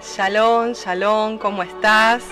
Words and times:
Shalom, 0.00 0.72
shalom, 0.72 1.38
¿cómo 1.38 1.62
estás? 1.62 2.24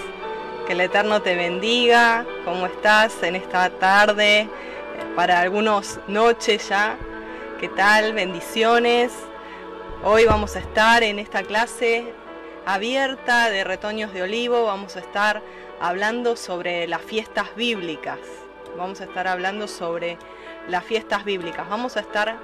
Que 0.66 0.72
el 0.72 0.80
Eterno 0.80 1.22
te 1.22 1.36
bendiga. 1.36 2.26
¿Cómo 2.44 2.66
estás 2.66 3.22
en 3.22 3.36
esta 3.36 3.70
tarde? 3.70 4.48
Para 5.14 5.40
algunos 5.40 6.00
noches 6.08 6.68
ya. 6.68 6.96
¿Qué 7.60 7.68
tal? 7.68 8.12
Bendiciones. 8.12 9.12
Hoy 10.02 10.24
vamos 10.24 10.56
a 10.56 10.58
estar 10.58 11.02
en 11.02 11.18
esta 11.18 11.42
clase 11.42 12.12
abierta 12.66 13.50
de 13.50 13.62
retoños 13.62 14.12
de 14.12 14.22
olivo. 14.22 14.64
Vamos 14.64 14.96
a 14.96 14.98
estar 14.98 15.40
hablando 15.80 16.34
sobre 16.36 16.88
las 16.88 17.02
fiestas 17.02 17.54
bíblicas. 17.54 18.18
Vamos 18.76 19.00
a 19.00 19.04
estar 19.04 19.28
hablando 19.28 19.68
sobre 19.68 20.18
las 20.68 20.84
fiestas 20.84 21.24
bíblicas. 21.24 21.68
Vamos 21.68 21.96
a 21.96 22.00
estar, 22.00 22.36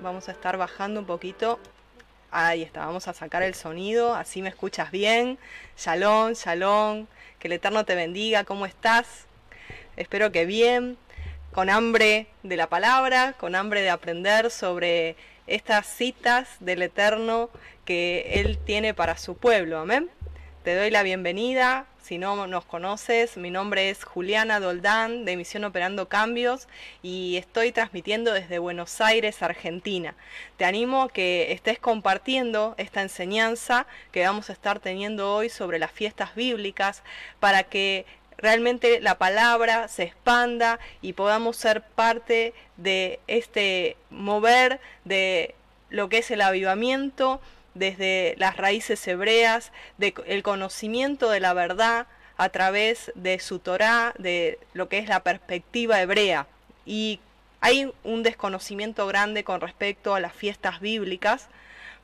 vamos 0.00 0.28
a 0.28 0.32
estar 0.32 0.56
bajando 0.56 1.00
un 1.00 1.06
poquito 1.06 1.58
Ahí 2.34 2.62
está, 2.62 2.86
vamos 2.86 3.08
a 3.08 3.12
sacar 3.12 3.42
el 3.42 3.54
sonido, 3.54 4.14
así 4.14 4.40
me 4.40 4.48
escuchas 4.48 4.90
bien. 4.90 5.38
Shalom, 5.76 6.32
shalom, 6.32 7.06
que 7.38 7.48
el 7.48 7.52
Eterno 7.52 7.84
te 7.84 7.94
bendiga, 7.94 8.44
¿cómo 8.44 8.64
estás? 8.64 9.26
Espero 9.98 10.32
que 10.32 10.46
bien, 10.46 10.96
con 11.52 11.68
hambre 11.68 12.28
de 12.42 12.56
la 12.56 12.70
palabra, 12.70 13.34
con 13.34 13.54
hambre 13.54 13.82
de 13.82 13.90
aprender 13.90 14.50
sobre 14.50 15.14
estas 15.46 15.86
citas 15.86 16.48
del 16.60 16.80
Eterno 16.80 17.50
que 17.84 18.40
Él 18.40 18.56
tiene 18.56 18.94
para 18.94 19.18
su 19.18 19.36
pueblo, 19.36 19.78
amén. 19.78 20.08
Te 20.64 20.74
doy 20.74 20.90
la 20.90 21.02
bienvenida. 21.02 21.84
Si 22.02 22.18
no 22.18 22.48
nos 22.48 22.64
conoces, 22.64 23.36
mi 23.36 23.52
nombre 23.52 23.88
es 23.88 24.02
Juliana 24.02 24.58
Doldán 24.58 25.24
de 25.24 25.36
Misión 25.36 25.62
Operando 25.62 26.08
Cambios 26.08 26.66
y 27.00 27.36
estoy 27.36 27.70
transmitiendo 27.70 28.32
desde 28.32 28.58
Buenos 28.58 29.00
Aires, 29.00 29.40
Argentina. 29.40 30.16
Te 30.56 30.64
animo 30.64 31.02
a 31.02 31.08
que 31.08 31.52
estés 31.52 31.78
compartiendo 31.78 32.74
esta 32.76 33.02
enseñanza 33.02 33.86
que 34.10 34.24
vamos 34.26 34.50
a 34.50 34.52
estar 34.52 34.80
teniendo 34.80 35.32
hoy 35.32 35.48
sobre 35.48 35.78
las 35.78 35.92
fiestas 35.92 36.34
bíblicas 36.34 37.04
para 37.38 37.62
que 37.62 38.04
realmente 38.36 39.00
la 39.00 39.16
palabra 39.16 39.86
se 39.86 40.02
expanda 40.02 40.80
y 41.02 41.12
podamos 41.12 41.56
ser 41.56 41.82
parte 41.82 42.52
de 42.78 43.20
este 43.28 43.96
mover 44.10 44.80
de 45.04 45.54
lo 45.88 46.08
que 46.08 46.18
es 46.18 46.32
el 46.32 46.40
avivamiento 46.40 47.40
desde 47.74 48.34
las 48.38 48.56
raíces 48.56 49.06
hebreas, 49.06 49.72
del 49.98 50.42
conocimiento 50.42 51.30
de 51.30 51.40
la 51.40 51.54
verdad 51.54 52.06
a 52.36 52.48
través 52.48 53.12
de 53.14 53.38
su 53.38 53.58
Torah, 53.58 54.14
de 54.18 54.58
lo 54.72 54.88
que 54.88 54.98
es 54.98 55.08
la 55.08 55.20
perspectiva 55.20 56.00
hebrea. 56.00 56.46
Y 56.84 57.20
hay 57.60 57.92
un 58.02 58.22
desconocimiento 58.22 59.06
grande 59.06 59.44
con 59.44 59.60
respecto 59.60 60.14
a 60.14 60.20
las 60.20 60.32
fiestas 60.32 60.80
bíblicas, 60.80 61.48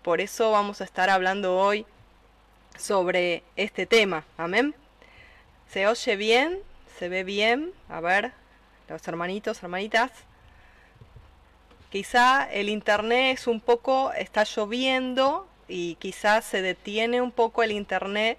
por 0.03 0.21
eso 0.21 0.53
vamos 0.53 0.81
a 0.81 0.85
estar 0.85 1.11
hablando 1.11 1.59
hoy 1.59 1.85
sobre 2.79 3.43
este 3.57 3.85
tema. 3.85 4.25
Amén. 4.37 4.75
¿Se 5.69 5.87
oye 5.87 6.17
bien? 6.17 6.61
¿Se 6.99 7.09
ve 7.09 7.25
bien? 7.25 7.73
A 7.89 8.01
ver, 8.01 8.33
los 8.89 9.07
hermanitos, 9.09 9.63
hermanitas. 9.63 10.13
Quizá 11.91 12.49
el 12.51 12.69
internet 12.69 13.39
es 13.39 13.47
un 13.47 13.61
poco, 13.61 14.13
está 14.13 14.45
lloviendo, 14.45 15.48
y 15.69 15.97
quizás 15.97 16.45
se 16.45 16.63
detiene 16.63 17.21
un 17.21 17.31
poco 17.31 17.63
el 17.63 17.73
internet, 17.73 18.39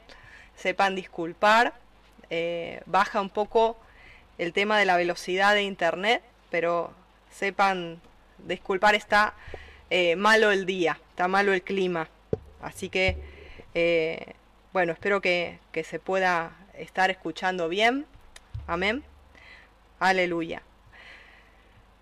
sepan 0.55 0.95
disculpar, 0.95 1.73
eh, 2.29 2.81
baja 2.85 3.21
un 3.21 3.29
poco 3.29 3.77
el 4.37 4.53
tema 4.53 4.77
de 4.77 4.85
la 4.85 4.97
velocidad 4.97 5.53
de 5.53 5.63
internet, 5.63 6.23
pero 6.49 6.91
sepan 7.31 8.01
disculpar, 8.39 8.95
está 8.95 9.33
eh, 9.89 10.15
malo 10.15 10.51
el 10.51 10.65
día, 10.65 10.99
está 11.11 11.27
malo 11.27 11.53
el 11.53 11.61
clima, 11.61 12.09
así 12.61 12.89
que 12.89 13.17
eh, 13.73 14.33
bueno, 14.73 14.93
espero 14.93 15.21
que, 15.21 15.59
que 15.71 15.83
se 15.83 15.99
pueda 15.99 16.51
estar 16.73 17.11
escuchando 17.11 17.69
bien, 17.69 18.05
amén, 18.67 19.03
aleluya. 19.99 20.63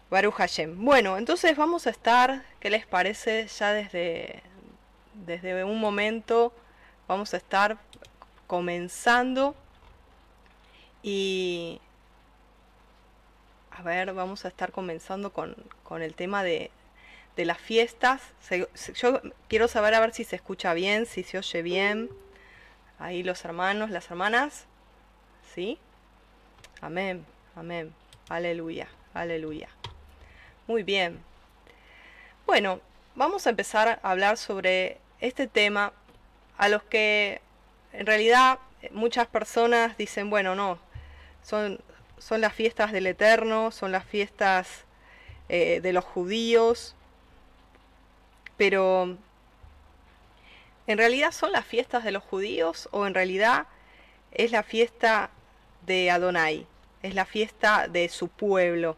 Baruch 0.09 0.35
Hashem. 0.35 0.85
Bueno, 0.85 1.17
entonces 1.17 1.57
vamos 1.57 1.85
a 1.85 1.89
estar, 1.89 2.43
¿qué 2.61 2.69
les 2.69 2.85
parece? 2.85 3.47
Ya 3.47 3.73
desde, 3.73 4.41
desde 5.25 5.63
un 5.63 5.79
momento 5.79 6.53
vamos 7.07 7.33
a 7.33 7.37
estar 7.37 7.77
comenzando 8.47 9.55
y 11.01 11.79
a 13.71 13.81
ver, 13.83 14.13
vamos 14.13 14.43
a 14.45 14.47
estar 14.47 14.71
comenzando 14.71 15.31
con, 15.31 15.55
el 16.01 16.15
tema 16.15 16.43
de, 16.43 16.71
de 17.35 17.45
las 17.45 17.59
fiestas. 17.59 18.21
yo 18.95 19.21
quiero 19.47 19.67
saber 19.67 19.93
a 19.93 19.99
ver 19.99 20.13
si 20.13 20.23
se 20.23 20.35
escucha 20.35 20.73
bien, 20.73 21.05
si 21.05 21.23
se 21.23 21.37
oye 21.37 21.61
bien. 21.61 22.09
Ahí 22.99 23.21
los 23.21 23.45
hermanos, 23.45 23.91
las 23.91 24.09
hermanas. 24.09 24.65
¿Sí? 25.53 25.77
Amén, 26.81 27.25
amén. 27.55 27.93
Aleluya, 28.29 28.87
aleluya. 29.13 29.69
Muy 30.65 30.83
bien. 30.83 31.19
Bueno, 32.47 32.81
vamos 33.15 33.45
a 33.45 33.51
empezar 33.51 33.99
a 34.01 34.09
hablar 34.09 34.37
sobre 34.37 34.97
este 35.19 35.47
tema 35.47 35.93
a 36.57 36.69
los 36.69 36.83
que 36.83 37.41
en 37.93 38.05
realidad 38.05 38.59
muchas 38.91 39.27
personas 39.27 39.97
dicen, 39.97 40.29
bueno, 40.29 40.55
no, 40.55 40.79
son, 41.43 41.79
son 42.17 42.41
las 42.41 42.53
fiestas 42.53 42.91
del 42.91 43.07
Eterno, 43.07 43.71
son 43.71 43.91
las 43.91 44.05
fiestas 44.05 44.85
eh, 45.49 45.79
de 45.81 45.93
los 45.93 46.05
judíos, 46.05 46.95
pero 48.57 49.17
¿en 50.87 50.97
realidad 50.97 51.31
son 51.31 51.51
las 51.51 51.65
fiestas 51.65 52.03
de 52.03 52.11
los 52.11 52.23
judíos 52.23 52.89
o 52.91 53.07
en 53.07 53.13
realidad 53.13 53.67
es 54.31 54.51
la 54.51 54.63
fiesta 54.63 55.29
de 55.85 56.11
Adonai? 56.11 56.67
Es 57.03 57.13
la 57.13 57.25
fiesta 57.25 57.87
de 57.87 58.09
su 58.09 58.27
pueblo. 58.27 58.97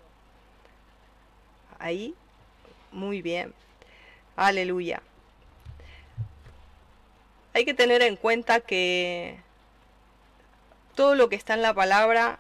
Ahí, 1.78 2.16
muy 2.92 3.22
bien. 3.22 3.54
Aleluya 4.36 5.02
hay 7.54 7.66
que 7.66 7.74
tener 7.74 8.02
en 8.02 8.16
cuenta 8.16 8.60
que 8.60 9.40
todo 10.96 11.16
lo 11.16 11.30
que 11.30 11.36
está 11.36 11.54
en 11.54 11.62
la 11.62 11.74
palabra, 11.74 12.40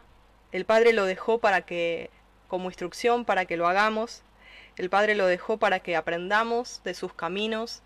el 0.51 0.65
Padre 0.65 0.93
lo 0.93 1.05
dejó 1.05 1.39
para 1.39 1.61
que, 1.61 2.09
como 2.47 2.69
instrucción, 2.69 3.25
para 3.25 3.45
que 3.45 3.57
lo 3.57 3.67
hagamos. 3.67 4.23
El 4.75 4.89
Padre 4.89 5.15
lo 5.15 5.27
dejó 5.27 5.57
para 5.57 5.79
que 5.79 5.95
aprendamos 5.95 6.81
de 6.83 6.93
sus 6.93 7.13
caminos, 7.13 7.81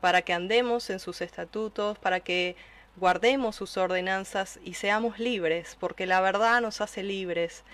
para 0.00 0.22
que 0.22 0.32
andemos 0.32 0.90
en 0.90 0.98
sus 0.98 1.20
estatutos, 1.20 1.98
para 1.98 2.20
que 2.20 2.56
guardemos 2.96 3.56
sus 3.56 3.76
ordenanzas 3.76 4.58
y 4.64 4.74
seamos 4.74 5.18
libres, 5.18 5.76
porque 5.78 6.06
la 6.06 6.20
verdad 6.20 6.60
nos 6.60 6.80
hace 6.80 7.02
libres. 7.02 7.64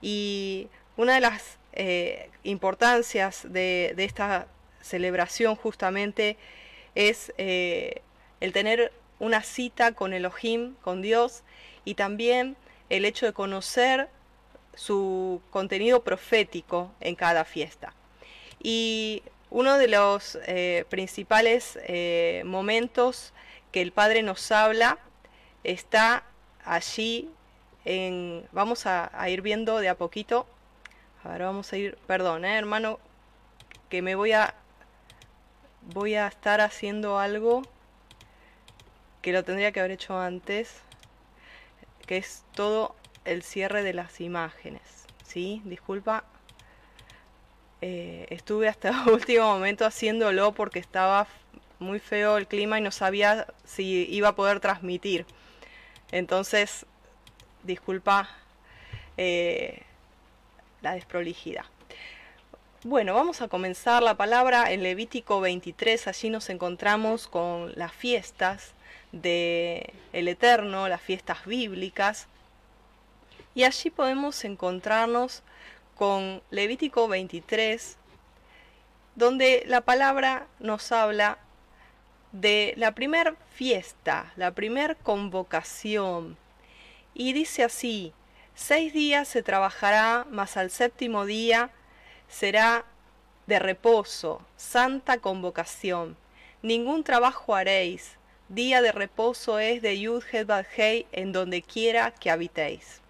Y 0.00 0.68
una 0.96 1.14
de 1.14 1.20
las 1.20 1.58
eh, 1.72 2.30
importancias 2.42 3.46
de, 3.50 3.94
esta 3.98 4.46
celebración 4.80 5.56
justamente 5.56 6.36
es 6.94 7.32
eh, 7.38 8.02
el 8.44 8.52
tener 8.52 8.92
una 9.20 9.42
cita 9.42 9.92
con 9.92 10.12
Elohim, 10.12 10.74
con 10.82 11.00
Dios, 11.00 11.42
y 11.86 11.94
también 11.94 12.56
el 12.90 13.06
hecho 13.06 13.24
de 13.24 13.32
conocer 13.32 14.10
su 14.74 15.40
contenido 15.50 16.04
profético 16.04 16.90
en 17.00 17.14
cada 17.14 17.46
fiesta. 17.46 17.94
Y 18.62 19.22
uno 19.48 19.78
de 19.78 19.88
los 19.88 20.38
eh, 20.46 20.84
principales 20.90 21.78
eh, 21.86 22.42
momentos 22.44 23.32
que 23.72 23.80
el 23.80 23.92
Padre 23.92 24.22
nos 24.22 24.52
habla 24.52 24.98
está 25.62 26.24
allí 26.66 27.30
en, 27.86 28.46
vamos 28.52 28.84
a, 28.84 29.10
ir 29.30 29.40
viendo 29.40 29.78
de 29.78 29.88
a 29.88 29.94
poquito, 29.94 30.46
ahora 31.22 31.46
vamos 31.46 31.72
a 31.72 31.78
ir, 31.78 31.96
perdón, 32.06 32.44
eh, 32.44 32.58
hermano, 32.58 32.98
que 33.88 34.02
me 34.02 34.14
voy 34.14 34.32
a, 34.32 34.54
voy 35.94 36.14
a 36.14 36.26
estar 36.26 36.60
haciendo 36.60 37.18
algo 37.18 37.62
que 39.24 39.32
lo 39.32 39.42
tendría 39.42 39.72
que 39.72 39.80
haber 39.80 39.92
hecho 39.92 40.18
antes, 40.18 40.82
que 42.06 42.18
es 42.18 42.44
todo 42.54 42.94
el 43.24 43.42
cierre 43.42 43.82
de 43.82 43.94
las 43.94 44.20
imágenes. 44.20 44.82
¿Sí? 45.26 45.62
Disculpa. 45.64 46.24
Eh, 47.80 48.26
estuve 48.28 48.68
hasta 48.68 48.90
el 48.90 49.08
último 49.14 49.46
momento 49.46 49.86
haciéndolo 49.86 50.52
porque 50.52 50.78
estaba 50.78 51.26
muy 51.78 52.00
feo 52.00 52.36
el 52.36 52.46
clima 52.46 52.78
y 52.78 52.82
no 52.82 52.90
sabía 52.90 53.46
si 53.64 54.06
iba 54.10 54.28
a 54.28 54.36
poder 54.36 54.60
transmitir. 54.60 55.24
Entonces, 56.12 56.84
disculpa 57.62 58.28
eh, 59.16 59.84
la 60.82 60.92
desprolijidad. 60.92 61.64
Bueno, 62.82 63.14
vamos 63.14 63.40
a 63.40 63.48
comenzar 63.48 64.02
la 64.02 64.18
palabra 64.18 64.70
en 64.70 64.82
Levítico 64.82 65.40
23. 65.40 66.08
Allí 66.08 66.28
nos 66.28 66.50
encontramos 66.50 67.26
con 67.26 67.72
las 67.74 67.94
fiestas 67.94 68.74
de 69.22 69.94
el 70.12 70.28
Eterno, 70.28 70.88
las 70.88 71.00
fiestas 71.00 71.44
bíblicas, 71.46 72.28
y 73.54 73.62
allí 73.64 73.90
podemos 73.90 74.44
encontrarnos 74.44 75.42
con 75.96 76.42
Levítico 76.50 77.06
23, 77.06 77.96
donde 79.14 79.62
la 79.66 79.82
palabra 79.82 80.48
nos 80.58 80.90
habla 80.90 81.38
de 82.32 82.74
la 82.76 82.92
primer 82.92 83.36
fiesta, 83.50 84.32
la 84.34 84.50
primer 84.50 84.96
convocación. 84.96 86.36
Y 87.14 87.32
dice 87.32 87.62
así, 87.62 88.12
seis 88.56 88.92
días 88.92 89.28
se 89.28 89.44
trabajará, 89.44 90.26
mas 90.30 90.56
al 90.56 90.70
séptimo 90.70 91.24
día 91.24 91.70
será 92.28 92.84
de 93.46 93.60
reposo, 93.60 94.44
santa 94.56 95.18
convocación. 95.18 96.16
Ningún 96.62 97.04
trabajo 97.04 97.54
haréis, 97.54 98.16
día 98.48 98.82
de 98.82 98.92
reposo 98.92 99.58
es 99.58 99.82
de 99.82 99.98
Yud 99.98 100.22
Hei 100.32 101.06
en 101.12 101.32
donde 101.32 101.62
quiera 101.62 102.10
que 102.12 102.30
habitéis. 102.30 103.00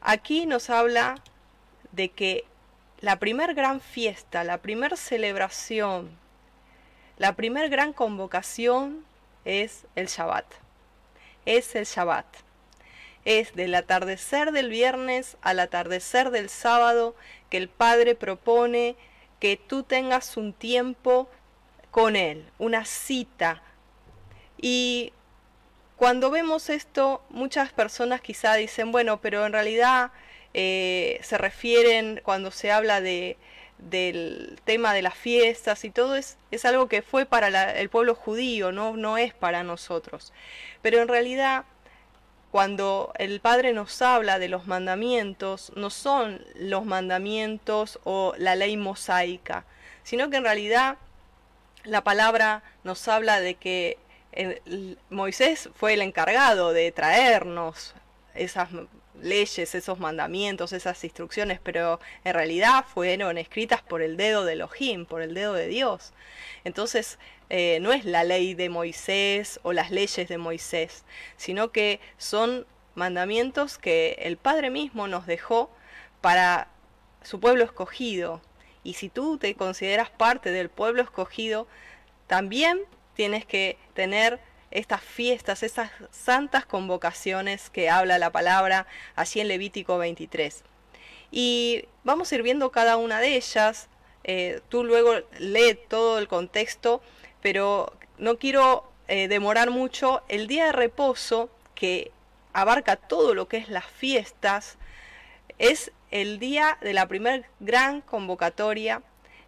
Aquí 0.00 0.46
nos 0.46 0.68
habla 0.68 1.14
de 1.92 2.08
que 2.10 2.44
la 3.00 3.18
primer 3.18 3.54
gran 3.54 3.80
fiesta, 3.80 4.44
la 4.44 4.58
primer 4.58 4.96
celebración, 4.96 6.10
la 7.18 7.34
primer 7.36 7.68
gran 7.68 7.92
convocación 7.92 9.04
es 9.44 9.86
el 9.94 10.06
Shabbat. 10.06 10.46
Es 11.46 11.74
el 11.74 11.84
Shabbat. 11.84 12.26
Es 13.24 13.54
del 13.54 13.74
atardecer 13.74 14.50
del 14.50 14.70
viernes 14.70 15.36
al 15.42 15.60
atardecer 15.60 16.30
del 16.30 16.48
sábado 16.48 17.14
que 17.50 17.58
el 17.58 17.68
Padre 17.68 18.14
propone 18.16 18.96
que 19.38 19.56
tú 19.56 19.82
tengas 19.84 20.36
un 20.36 20.52
tiempo 20.52 21.28
con 21.92 22.16
Él, 22.16 22.44
una 22.58 22.84
cita. 22.84 23.62
Y 24.60 25.12
cuando 25.96 26.32
vemos 26.32 26.68
esto, 26.70 27.22
muchas 27.28 27.72
personas 27.72 28.20
quizá 28.20 28.54
dicen, 28.54 28.90
bueno, 28.90 29.20
pero 29.20 29.46
en 29.46 29.52
realidad 29.52 30.10
eh, 30.54 31.20
se 31.22 31.38
refieren 31.38 32.20
cuando 32.24 32.50
se 32.50 32.72
habla 32.72 33.00
de, 33.00 33.36
del 33.78 34.58
tema 34.64 34.94
de 34.94 35.02
las 35.02 35.14
fiestas 35.14 35.84
y 35.84 35.90
todo 35.90 36.16
es, 36.16 36.38
es 36.50 36.64
algo 36.64 36.88
que 36.88 37.02
fue 37.02 37.26
para 37.26 37.72
el 37.78 37.88
pueblo 37.90 38.14
judío, 38.14 38.72
¿no? 38.72 38.96
no 38.96 39.18
es 39.18 39.34
para 39.34 39.62
nosotros. 39.62 40.32
Pero 40.80 41.02
en 41.02 41.08
realidad, 41.08 41.66
cuando 42.50 43.12
el 43.18 43.40
Padre 43.40 43.74
nos 43.74 44.00
habla 44.00 44.38
de 44.38 44.48
los 44.48 44.66
mandamientos, 44.66 45.72
no 45.76 45.90
son 45.90 46.42
los 46.54 46.86
mandamientos 46.86 48.00
o 48.04 48.32
la 48.38 48.56
ley 48.56 48.78
mosaica, 48.78 49.66
sino 50.04 50.30
que 50.30 50.38
en 50.38 50.44
realidad 50.44 50.96
la 51.84 52.02
palabra 52.04 52.62
nos 52.84 53.06
habla 53.08 53.40
de 53.40 53.54
que 53.54 53.98
Moisés 55.10 55.68
fue 55.74 55.94
el 55.94 56.02
encargado 56.02 56.72
de 56.72 56.90
traernos 56.92 57.94
esas 58.34 58.68
leyes, 59.20 59.74
esos 59.74 59.98
mandamientos, 59.98 60.72
esas 60.72 61.02
instrucciones, 61.04 61.60
pero 61.62 62.00
en 62.24 62.34
realidad 62.34 62.84
fueron 62.92 63.38
escritas 63.38 63.82
por 63.82 64.02
el 64.02 64.16
dedo 64.16 64.44
de 64.44 64.54
Elohim, 64.54 65.06
por 65.06 65.22
el 65.22 65.34
dedo 65.34 65.52
de 65.52 65.66
Dios. 65.66 66.12
Entonces, 66.64 67.18
eh, 67.50 67.78
no 67.80 67.92
es 67.92 68.04
la 68.04 68.24
ley 68.24 68.54
de 68.54 68.68
Moisés 68.68 69.60
o 69.62 69.72
las 69.72 69.90
leyes 69.90 70.28
de 70.28 70.38
Moisés, 70.38 71.04
sino 71.36 71.70
que 71.70 72.00
son 72.16 72.66
mandamientos 72.94 73.78
que 73.78 74.16
el 74.20 74.36
Padre 74.36 74.70
mismo 74.70 75.08
nos 75.08 75.26
dejó 75.26 75.70
para 76.20 76.68
su 77.22 77.40
pueblo 77.40 77.64
escogido. 77.64 78.40
Y 78.84 78.94
si 78.94 79.08
tú 79.08 79.38
te 79.38 79.54
consideras 79.54 80.10
parte 80.10 80.50
del 80.50 80.68
pueblo 80.68 81.02
escogido, 81.02 81.66
también 82.26 82.80
tienes 83.14 83.44
que 83.46 83.78
tener 83.94 84.40
estas 84.70 85.02
fiestas, 85.02 85.62
esas 85.62 85.90
santas 86.10 86.64
convocaciones 86.64 87.70
que 87.70 87.90
habla 87.90 88.18
la 88.18 88.30
palabra 88.30 88.86
allí 89.14 89.40
en 89.40 89.48
Levítico 89.48 89.98
23. 89.98 90.64
Y 91.30 91.84
vamos 92.04 92.32
a 92.32 92.34
ir 92.34 92.42
viendo 92.42 92.70
cada 92.72 92.96
una 92.96 93.20
de 93.20 93.36
ellas. 93.36 93.88
Eh, 94.24 94.60
tú 94.68 94.84
luego 94.84 95.14
lee 95.38 95.78
todo 95.88 96.18
el 96.18 96.28
contexto, 96.28 97.02
pero 97.40 97.92
no 98.18 98.38
quiero 98.38 98.90
eh, 99.08 99.28
demorar 99.28 99.70
mucho. 99.70 100.22
El 100.28 100.46
día 100.46 100.66
de 100.66 100.72
reposo, 100.72 101.50
que 101.74 102.10
abarca 102.52 102.96
todo 102.96 103.34
lo 103.34 103.48
que 103.48 103.58
es 103.58 103.68
las 103.68 103.86
fiestas, 103.86 104.76
es 105.58 105.92
el 106.12 106.38
día 106.38 106.76
de 106.82 106.92
la 106.92 107.08
primer 107.08 107.46
gran 107.58 108.02
convocatoria 108.02 109.02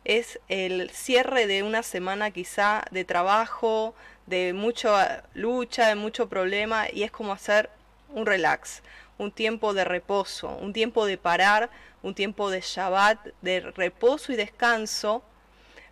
es 0.05 0.41
el 0.49 0.91
cierre 0.91 1.47
de 1.47 1.63
una 1.63 1.83
semana 1.83 2.31
quizá 2.31 2.85
de 2.91 3.05
trabajo, 3.05 3.95
de 4.27 4.55
mucha 4.55 5.25
lucha, 5.35 5.89
de 5.89 5.95
mucho 5.95 6.29
problema 6.29 6.87
y 6.91 7.03
es 7.03 7.11
como 7.11 7.33
hacer 7.33 7.69
un 8.09 8.25
relax, 8.25 8.83
un 9.19 9.31
tiempo 9.31 9.75
de 9.75 9.85
reposo, 9.85 10.49
un 10.57 10.73
tiempo 10.73 11.05
de 11.05 11.19
parar, 11.19 11.69
un 12.03 12.15
tiempo 12.15 12.51
de 12.51 12.63
Shabbat, 12.63 13.19
de 13.43 13.61
reposo 13.61 14.33
y 14.33 14.37
descanso 14.37 15.23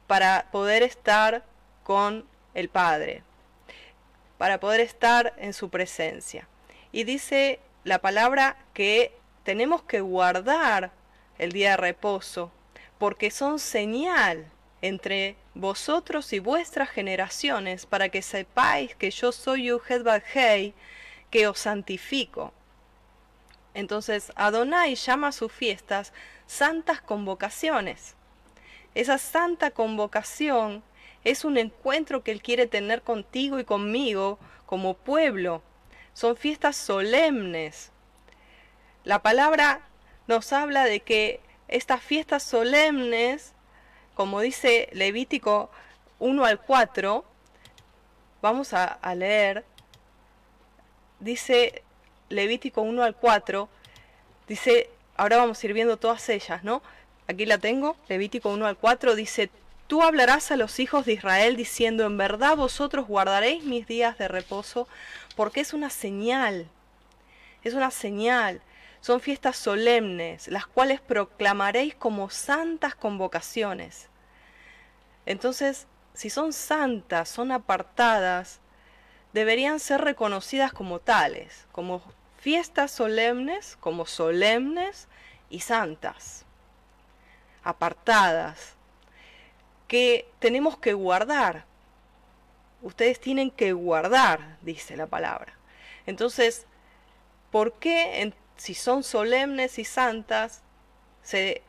para 0.06 0.46
poder 0.52 0.82
estar 0.82 1.44
con 1.84 2.24
el 2.54 2.70
Padre, 2.70 3.22
para 4.38 4.58
poder 4.58 4.80
estar 4.80 5.34
en 5.36 5.52
su 5.52 5.68
presencia. 5.68 6.48
Y 6.92 7.04
dice 7.04 7.60
la 7.84 7.98
palabra 7.98 8.56
que 8.72 9.12
tenemos 9.44 9.82
que 9.82 10.00
guardar 10.00 10.92
el 11.38 11.52
día 11.52 11.70
de 11.72 11.76
reposo 11.76 12.50
porque 12.99 13.30
son 13.30 13.58
señal 13.58 14.50
entre 14.82 15.37
vosotros 15.54 16.32
y 16.32 16.40
vuestras 16.40 16.90
generaciones, 16.90 17.87
para 17.87 18.08
que 18.08 18.20
sepáis 18.20 18.94
que 18.96 19.11
yo 19.11 19.32
soy 19.32 19.70
Hei, 20.34 20.75
que 21.30 21.46
os 21.46 21.58
santifico. 21.61 22.52
Entonces 23.75 24.32
Adonai 24.34 24.96
llama 24.96 25.28
a 25.28 25.32
sus 25.32 25.52
fiestas 25.52 26.12
santas 26.46 27.00
convocaciones. 27.00 28.16
Esa 28.94 29.18
santa 29.18 29.70
convocación 29.70 30.82
es 31.25 31.44
un 31.44 31.56
encuentro 31.56 32.22
que 32.22 32.32
Él 32.32 32.42
quiere 32.42 32.66
tener 32.66 33.02
contigo 33.02 33.61
y 33.61 33.64
conmigo 33.64 34.38
como 34.66 34.94
pueblo. 34.94 35.62
Son 36.12 36.37
fiestas 36.37 36.76
solemnes. 36.76 37.91
La 39.04 39.21
palabra 39.21 39.80
nos 40.28 40.52
habla 40.52 40.85
de 40.85 41.00
que 41.00 41.40
estas 41.66 42.00
fiestas 42.00 42.44
solemnes, 42.44 43.52
como 44.14 44.40
dice 44.40 44.88
Levítico 44.92 45.71
1 46.21 46.44
al 46.44 46.61
4, 46.61 47.25
vamos 48.40 48.73
a, 48.75 49.14
leer, 49.16 49.64
dice 51.18 51.82
Levítico 52.28 52.82
1 52.82 53.02
al 53.02 53.16
4, 53.16 53.68
dice, 54.47 54.88
ahora 55.16 55.38
vamos 55.38 55.61
a 55.61 55.66
ir 55.66 55.73
viendo 55.73 55.97
todas 55.97 56.28
ellas, 56.28 56.62
¿no? 56.62 56.80
Aquí 57.26 57.44
la 57.44 57.59
tengo, 57.59 57.97
Levítico 58.09 58.50
1 58.50 58.66
al 58.66 58.76
4, 58.76 59.16
dice, 59.16 59.50
tú 59.88 60.02
hablarás 60.02 60.52
a 60.52 60.56
los 60.56 60.78
hijos 60.78 61.06
de 61.06 61.14
Israel 61.14 61.56
diciendo, 61.56 62.06
en 62.06 62.18
verdad 62.18 62.56
vosotros 62.56 63.09
guardaréis 63.09 63.64
mis 63.64 63.88
días 63.88 64.16
de 64.18 64.28
reposo, 64.28 64.87
porque 65.35 65.61
es 65.61 65.73
una 65.73 65.90
señal, 65.90 66.68
es 67.64 67.75
una 67.75 67.90
señal 67.90 68.62
son 69.02 69.21
fiestas 69.21 69.56
solemnes, 69.56 70.47
las 70.47 70.64
cuales 70.64 71.00
proclamaréis 71.00 71.94
como 71.97 72.30
santas 72.30 72.94
convocaciones. 72.94 74.09
Entonces, 75.26 75.88
si 76.14 76.30
son 76.30 76.52
santas, 76.52 77.28
son 77.28 77.50
apartadas, 77.50 78.61
deberían 79.32 79.80
ser 79.80 80.02
reconocidas 80.02 80.73
como 80.73 81.00
tales, 81.00 81.66
como 81.73 82.00
fiestas 82.38 82.92
solemnes, 82.92 83.76
como 83.80 84.06
solemnes 84.06 85.09
y 85.50 85.61
santas, 85.61 86.44
apartadas, 87.64 88.75
que 89.88 90.30
tenemos 90.38 90.78
que 90.78 90.92
guardar. 90.92 91.64
Ustedes 92.82 93.18
tienen 93.18 93.50
que 93.50 93.73
guardar, 93.73 94.59
dice 94.62 94.97
la 94.97 95.09
palabra. 95.09 95.54
Entonces, 96.06 96.66
¿por 97.50 97.73
qué 97.75 98.32
si 98.56 98.75
son 98.75 99.02
solemnes 99.02 99.78
y 99.78 99.85
santas, 99.85 100.62
se 101.23 101.62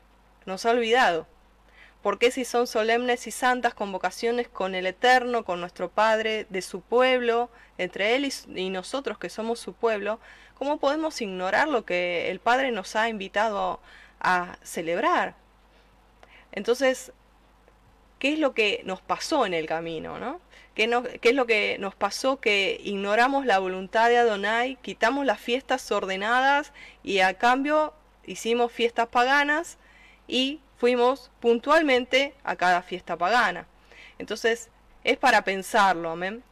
nos 0.46 0.66
ha 0.66 0.72
olvidado. 0.72 1.28
¿Por 2.02 2.20
qué 2.20 2.32
si 2.32 2.44
son 2.44 2.68
solemnes 2.68 3.28
y 3.28 3.32
santas 3.32 3.74
convocaciones 3.74 4.50
con 4.50 4.76
el 4.76 4.86
Eterno, 4.86 5.46
con 5.46 5.62
nuestro 5.62 5.90
Padre, 5.90 6.46
de 6.50 6.62
su 6.62 6.82
pueblo, 6.82 7.50
entre 7.78 8.16
Él 8.16 8.30
y, 8.56 8.70
nosotros 8.70 9.18
que 9.18 9.30
somos 9.30 9.60
su 9.60 9.74
pueblo, 9.74 10.20
cómo 10.56 10.80
podemos 10.80 11.22
ignorar 11.22 11.70
lo 11.70 11.86
que 11.86 12.30
el 12.30 12.40
Padre 12.40 12.72
nos 12.72 12.98
ha 12.98 13.08
invitado 13.08 13.80
a 14.20 14.58
celebrar? 14.64 15.36
Entonces, 16.52 17.14
¿qué 18.24 18.32
es 18.32 18.40
lo 18.40 18.54
que 18.54 18.84
nos 18.86 19.02
pasó 19.02 19.46
en 19.46 19.54
el 19.54 19.66
camino? 19.66 20.18
¿no? 20.18 20.40
¿Qué, 20.76 20.90
es 21.22 21.36
lo 21.36 21.46
que 21.46 21.76
nos 21.78 21.94
pasó? 21.94 22.40
Que 22.40 22.80
ignoramos 22.82 23.46
la 23.46 23.60
voluntad 23.60 24.08
de 24.08 24.18
Adonai, 24.18 24.78
quitamos 24.82 25.26
las 25.26 25.42
fiestas 25.42 25.92
ordenadas 25.92 26.72
y 27.04 27.20
a 27.20 27.34
cambio 27.34 27.94
hicimos 28.26 28.72
fiestas 28.72 29.10
paganas 29.10 29.78
y 30.26 30.62
fuimos 30.78 31.32
puntualmente 31.42 32.34
a 32.46 32.56
cada 32.56 32.82
fiesta 32.82 33.18
pagana. 33.18 33.68
Entonces, 34.18 34.70
es 35.04 35.18
para 35.18 35.44
pensarlo, 35.44 36.12
amén. 36.12 36.46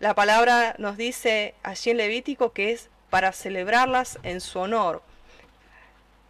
La 0.00 0.14
palabra 0.14 0.74
nos 0.76 0.98
dice 0.98 1.54
allí 1.62 1.92
en 1.92 1.96
Levítico 1.96 2.52
que 2.52 2.72
es 2.72 2.90
para 3.08 3.32
celebrarlas 3.32 4.18
en 4.22 4.42
su 4.42 4.58
honor. 4.58 5.02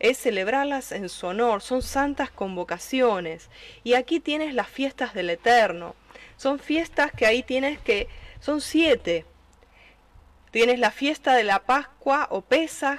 Es 0.00 0.16
celebrarlas 0.16 0.92
en 0.92 1.10
su 1.10 1.26
honor, 1.26 1.60
son 1.60 1.82
santas 1.82 2.30
convocaciones. 2.30 3.50
Y 3.84 3.94
aquí 3.94 4.18
tienes 4.18 4.54
las 4.54 4.68
fiestas 4.68 5.14
del 5.14 5.30
Eterno. 5.30 5.94
Son 6.36 6.58
fiestas 6.58 7.12
que 7.12 7.26
ahí 7.26 7.42
tienes 7.42 7.78
que, 7.78 8.08
son 8.40 8.62
siete. 8.62 9.26
Tienes 10.50 10.80
la 10.80 10.90
fiesta 10.90 11.34
de 11.34 11.44
la 11.44 11.60
Pascua 11.60 12.26
o 12.30 12.40
Pesaj, 12.40 12.98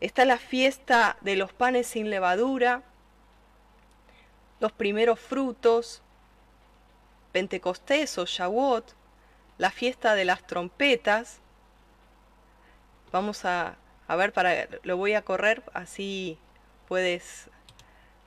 está 0.00 0.24
la 0.24 0.38
fiesta 0.38 1.18
de 1.20 1.36
los 1.36 1.52
panes 1.52 1.88
sin 1.88 2.08
levadura, 2.08 2.82
los 4.60 4.72
primeros 4.72 5.18
frutos, 5.18 6.02
Pentecostés 7.32 8.16
o 8.16 8.26
Shavuot, 8.26 8.94
la 9.58 9.70
fiesta 9.70 10.14
de 10.14 10.24
las 10.24 10.46
trompetas. 10.46 11.40
Vamos 13.12 13.44
a, 13.44 13.76
ver, 14.16 14.32
para 14.32 14.68
lo 14.82 14.96
voy 14.96 15.14
a 15.14 15.22
correr, 15.22 15.62
así 15.72 16.38
puedes 16.88 17.50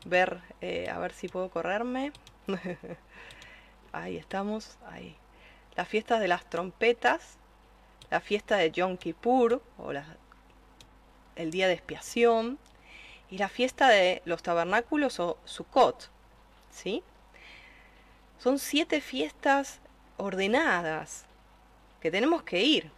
ver, 0.05 0.41
eh, 0.61 0.89
a 0.89 0.99
ver 0.99 1.13
si 1.13 1.27
puedo 1.27 1.49
correrme. 1.49 2.11
ahí 3.91 4.17
estamos, 4.17 4.77
ahí. 4.87 5.15
La 5.75 5.85
fiesta 5.85 6.19
de 6.19 6.27
las 6.27 6.49
trompetas, 6.49 7.37
la 8.09 8.21
fiesta 8.21 8.57
de 8.57 8.71
Yom 8.71 8.97
Kippur, 8.97 9.61
o 9.77 9.91
el 11.35 11.51
día 11.51 11.67
de 11.67 11.73
expiación, 11.73 12.59
y 13.29 13.37
la 13.37 13.49
fiesta 13.49 13.89
de 13.89 14.21
los 14.25 14.43
tabernáculos 14.43 15.19
o 15.19 15.37
Sukkot, 15.45 16.11
¿sí? 16.69 17.03
Son 18.37 18.59
siete 18.59 19.01
fiestas 19.01 19.79
ordenadas 20.17 21.25
que 21.99 22.11
tenemos 22.11 22.43
que 22.43 22.61
ir. 22.61 22.91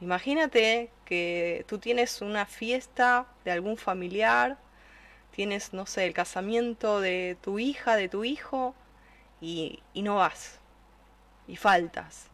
Imagínate 0.00 0.90
que 1.06 1.64
tú 1.68 1.78
tienes 1.78 2.20
una 2.20 2.44
fiesta 2.44 3.26
de 3.44 3.50
algún 3.50 3.78
familiar, 3.78 4.58
tienes, 5.30 5.72
no 5.72 5.86
sé, 5.86 6.04
el 6.04 6.12
casamiento 6.12 7.00
de 7.00 7.36
tu 7.40 7.58
hija, 7.58 7.96
de 7.96 8.08
tu 8.08 8.24
hijo, 8.24 8.74
y, 9.40 9.82
no 9.94 10.16
vas, 10.16 10.58
y 11.46 11.56
faltas. 11.56 12.28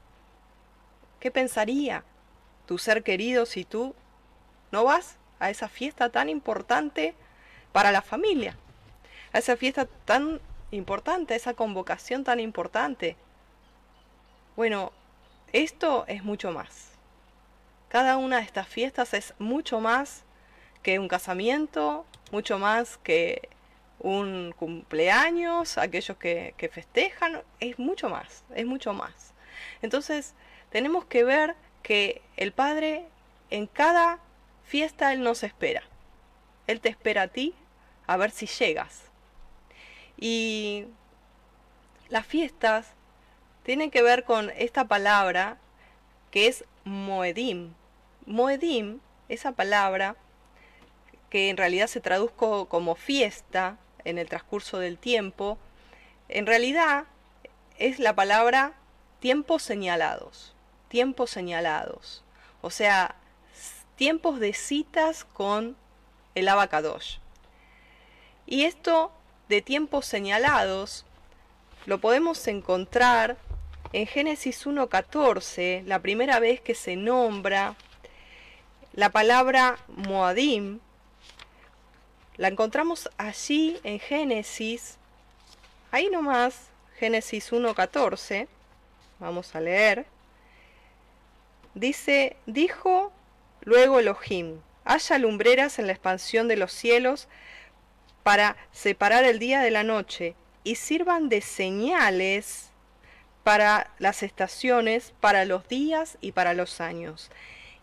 ¿Qué 1.20 1.30
pensaría 1.30 2.04
tu 2.66 2.78
ser 2.78 3.02
querido 3.02 3.46
si 3.46 3.64
tú 3.64 3.94
no 4.70 4.84
vas 4.84 5.18
a 5.38 5.50
esa 5.50 5.68
fiesta 5.68 6.10
tan 6.10 6.28
importante 6.28 7.14
para 7.72 7.92
la 7.92 8.02
familia? 8.02 8.56
A 9.32 9.38
esa 9.38 9.56
fiesta 9.56 9.86
tan 10.04 10.40
importante, 10.70 11.34
esa 11.34 11.54
convocación 11.54 12.24
tan 12.24 12.40
importante. 12.40 13.16
Bueno, 14.56 14.92
esto 15.52 16.04
es 16.08 16.24
mucho 16.24 16.50
más. 16.50 16.91
Cada 17.92 18.16
una 18.16 18.38
de 18.38 18.44
estas 18.44 18.66
fiestas 18.66 19.12
es 19.12 19.34
mucho 19.38 19.78
más 19.78 20.24
que 20.82 20.98
un 20.98 21.08
casamiento, 21.08 22.06
mucho 22.30 22.58
más 22.58 22.96
que 22.96 23.50
un 23.98 24.54
cumpleaños, 24.56 25.76
aquellos 25.76 26.16
que, 26.16 26.70
festejan, 26.72 27.42
es 27.60 27.78
mucho 27.78 28.08
más, 28.08 28.44
es 28.54 28.64
mucho 28.64 28.94
más. 28.94 29.34
Entonces, 29.82 30.32
tenemos 30.70 31.04
que 31.04 31.22
ver 31.22 31.54
que 31.82 32.22
el 32.38 32.52
Padre 32.52 33.04
en 33.50 33.66
cada 33.66 34.20
fiesta 34.64 35.12
Él 35.12 35.22
nos 35.22 35.42
espera. 35.42 35.82
Él 36.66 36.80
te 36.80 36.88
espera 36.88 37.24
a 37.24 37.28
ti 37.28 37.54
a 38.06 38.16
ver 38.16 38.30
si 38.30 38.46
llegas. 38.46 39.02
Y 40.16 40.86
las 42.08 42.24
fiestas 42.24 42.94
tienen 43.64 43.90
que 43.90 44.00
ver 44.00 44.24
con 44.24 44.48
esta 44.56 44.88
palabra 44.88 45.58
que 46.30 46.46
es 46.46 46.64
Moedim. 46.84 47.74
Moedim, 48.26 49.00
esa 49.28 49.52
palabra 49.52 50.16
que 51.30 51.48
en 51.48 51.56
realidad 51.56 51.86
se 51.86 52.00
traduzco 52.00 52.68
como 52.68 52.94
fiesta 52.94 53.78
en 54.04 54.18
el 54.18 54.28
transcurso 54.28 54.78
del 54.78 54.98
tiempo, 54.98 55.58
en 56.28 56.46
realidad 56.46 57.04
es 57.78 57.98
la 57.98 58.14
palabra 58.14 58.74
tiempos 59.20 59.62
señalados, 59.62 60.54
tiempos 60.88 61.30
señalados, 61.30 62.22
o 62.60 62.70
sea, 62.70 63.16
tiempos 63.96 64.40
de 64.40 64.52
citas 64.52 65.24
con 65.24 65.76
el 66.34 66.48
abacadosh. 66.48 67.18
Y 68.46 68.64
esto 68.64 69.12
de 69.48 69.62
tiempos 69.62 70.06
señalados 70.06 71.06
lo 71.86 72.00
podemos 72.00 72.46
encontrar 72.46 73.36
en 73.92 74.06
Génesis 74.06 74.66
1.14, 74.66 75.84
la 75.84 76.00
primera 76.00 76.40
vez 76.40 76.60
que 76.60 76.74
se 76.74 76.96
nombra 76.96 77.76
la 78.92 79.10
palabra 79.10 79.78
Moadim, 79.88 80.80
la 82.36 82.48
encontramos 82.48 83.10
allí 83.16 83.80
en 83.84 83.98
Génesis, 83.98 84.98
ahí 85.90 86.10
nomás, 86.10 86.68
Génesis 86.98 87.52
1.14, 87.52 88.48
vamos 89.18 89.54
a 89.54 89.60
leer, 89.60 90.06
dice, 91.74 92.36
dijo 92.46 93.12
luego 93.62 93.98
Elohim, 93.98 94.60
haya 94.84 95.18
lumbreras 95.18 95.78
en 95.78 95.86
la 95.86 95.92
expansión 95.92 96.48
de 96.48 96.56
los 96.56 96.72
cielos 96.72 97.28
para 98.22 98.56
separar 98.72 99.24
el 99.24 99.38
día 99.38 99.60
de 99.60 99.70
la 99.70 99.84
noche 99.84 100.34
y 100.64 100.76
sirvan 100.76 101.28
de 101.28 101.40
señales 101.40 102.70
para 103.42 103.90
las 103.98 104.22
estaciones, 104.22 105.14
para 105.20 105.44
los 105.44 105.66
días 105.66 106.18
y 106.20 106.32
para 106.32 106.54
los 106.54 106.80
años. 106.80 107.30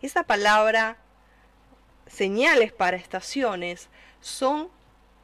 Esa 0.02 0.22
palabra 0.22 0.96
señales 2.06 2.72
para 2.72 2.96
estaciones 2.96 3.88
son 4.20 4.70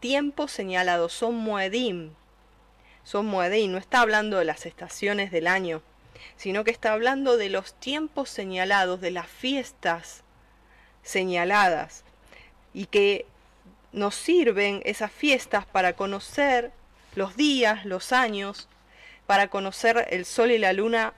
tiempos 0.00 0.52
señalados, 0.52 1.12
son 1.12 1.34
muedim. 1.34 2.12
Son 3.02 3.24
muedim, 3.24 3.72
no 3.72 3.78
está 3.78 4.00
hablando 4.00 4.38
de 4.38 4.44
las 4.44 4.66
estaciones 4.66 5.30
del 5.30 5.46
año, 5.46 5.82
sino 6.36 6.64
que 6.64 6.70
está 6.70 6.92
hablando 6.92 7.36
de 7.36 7.48
los 7.48 7.74
tiempos 7.74 8.28
señalados, 8.28 9.00
de 9.00 9.12
las 9.12 9.28
fiestas 9.28 10.24
señaladas 11.02 12.04
y 12.74 12.86
que 12.86 13.26
nos 13.92 14.14
sirven 14.14 14.82
esas 14.84 15.10
fiestas 15.10 15.64
para 15.64 15.94
conocer 15.94 16.72
los 17.14 17.36
días, 17.36 17.86
los 17.86 18.12
años, 18.12 18.68
para 19.26 19.48
conocer 19.48 20.06
el 20.10 20.26
sol 20.26 20.50
y 20.50 20.58
la 20.58 20.74
luna 20.74 21.14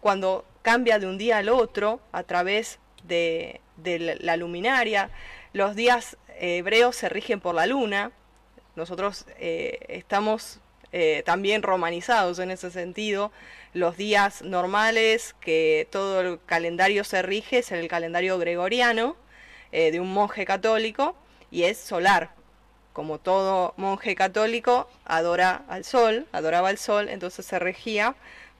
cuando 0.00 0.46
cambia 0.68 0.98
de 0.98 1.06
un 1.06 1.16
día 1.16 1.38
al 1.38 1.48
otro 1.48 1.98
a 2.12 2.24
través 2.24 2.78
de, 3.04 3.62
la 4.20 4.36
luminaria. 4.36 5.08
Los 5.54 5.74
días 5.74 6.18
hebreos 6.38 6.94
se 6.94 7.08
rigen 7.08 7.40
por 7.40 7.54
la 7.54 7.64
luna. 7.64 8.12
Nosotros 8.76 9.24
eh, 9.38 9.78
estamos 9.88 10.60
eh, 10.92 11.22
también 11.24 11.62
romanizados 11.62 12.38
en 12.38 12.50
ese 12.50 12.70
sentido. 12.70 13.32
Los 13.72 13.96
días 13.96 14.42
normales 14.42 15.34
que 15.40 15.88
todo 15.90 16.20
el 16.20 16.38
calendario 16.44 17.02
se 17.02 17.22
rige 17.22 17.60
es 17.60 17.72
el 17.72 17.88
calendario 17.88 18.36
gregoriano 18.36 19.16
eh, 19.72 19.90
de 19.90 20.00
un 20.00 20.12
monje 20.12 20.44
católico 20.44 21.16
y 21.50 21.62
es 21.62 21.78
solar. 21.78 22.28
Como 22.92 23.18
todo 23.18 23.72
monje 23.78 24.14
católico, 24.14 24.86
adora 25.06 25.64
al 25.66 25.84
sol, 25.84 26.26
adoraba 26.30 26.68
al 26.68 26.76
sol, 26.76 27.08
entonces 27.08 27.46
se 27.46 27.58
regía 27.58 28.16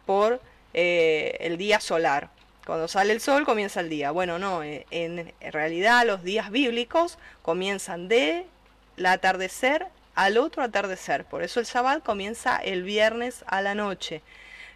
por 0.06 0.40
eh, 0.80 1.36
el 1.40 1.58
día 1.58 1.80
solar. 1.80 2.30
Cuando 2.64 2.86
sale 2.86 3.12
el 3.12 3.20
sol 3.20 3.44
comienza 3.44 3.80
el 3.80 3.88
día. 3.88 4.12
Bueno, 4.12 4.38
no, 4.38 4.62
eh, 4.62 4.86
en, 4.92 5.34
realidad 5.40 6.06
los 6.06 6.22
días 6.22 6.52
bíblicos 6.52 7.18
comienzan 7.42 8.06
de 8.06 8.46
la 8.94 9.10
atardecer 9.10 9.88
al 10.14 10.38
otro 10.38 10.62
atardecer. 10.62 11.24
Por 11.24 11.42
eso 11.42 11.58
el 11.58 11.66
Shabbat 11.66 12.04
comienza 12.04 12.58
el 12.58 12.84
viernes 12.84 13.42
a 13.48 13.60
la 13.60 13.74
noche 13.74 14.22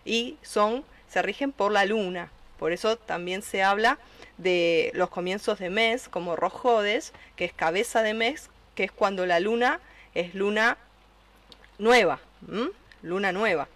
y 0.04 0.38
son 0.42 0.84
se 1.08 1.22
rigen 1.22 1.52
por 1.52 1.70
la 1.70 1.84
luna. 1.84 2.32
Por 2.58 2.72
eso 2.72 2.96
también 2.96 3.40
se 3.42 3.62
habla 3.62 4.00
de 4.38 4.90
los 4.94 5.08
comienzos 5.08 5.60
de 5.60 5.70
mes, 5.70 6.08
como 6.08 6.34
Rojodes, 6.34 7.12
que 7.36 7.44
es 7.44 7.52
cabeza 7.52 8.02
de 8.02 8.14
mes, 8.14 8.50
que 8.74 8.82
es 8.82 8.90
cuando 8.90 9.24
la 9.24 9.38
luna 9.38 9.78
es 10.14 10.34
luna 10.34 10.78
nueva, 11.78 12.18
luna 13.02 13.30
nueva. 13.30 13.68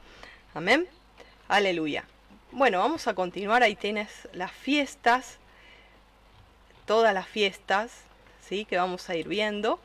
Amén. 0.54 0.88
Aleluya. 1.46 2.04
Bueno, 2.56 2.78
vamos 2.78 3.06
a 3.06 3.12
continuar. 3.12 3.62
Ahí 3.62 3.76
tienes 3.76 4.08
las 4.32 4.50
fiestas, 4.50 5.36
todas 6.86 7.12
las 7.12 7.28
fiestas, 7.28 7.92
¿sí? 8.48 8.64
Que 8.64 8.78
vamos 8.78 9.10
a 9.10 9.14
ir 9.14 9.28
viendo. 9.28 9.78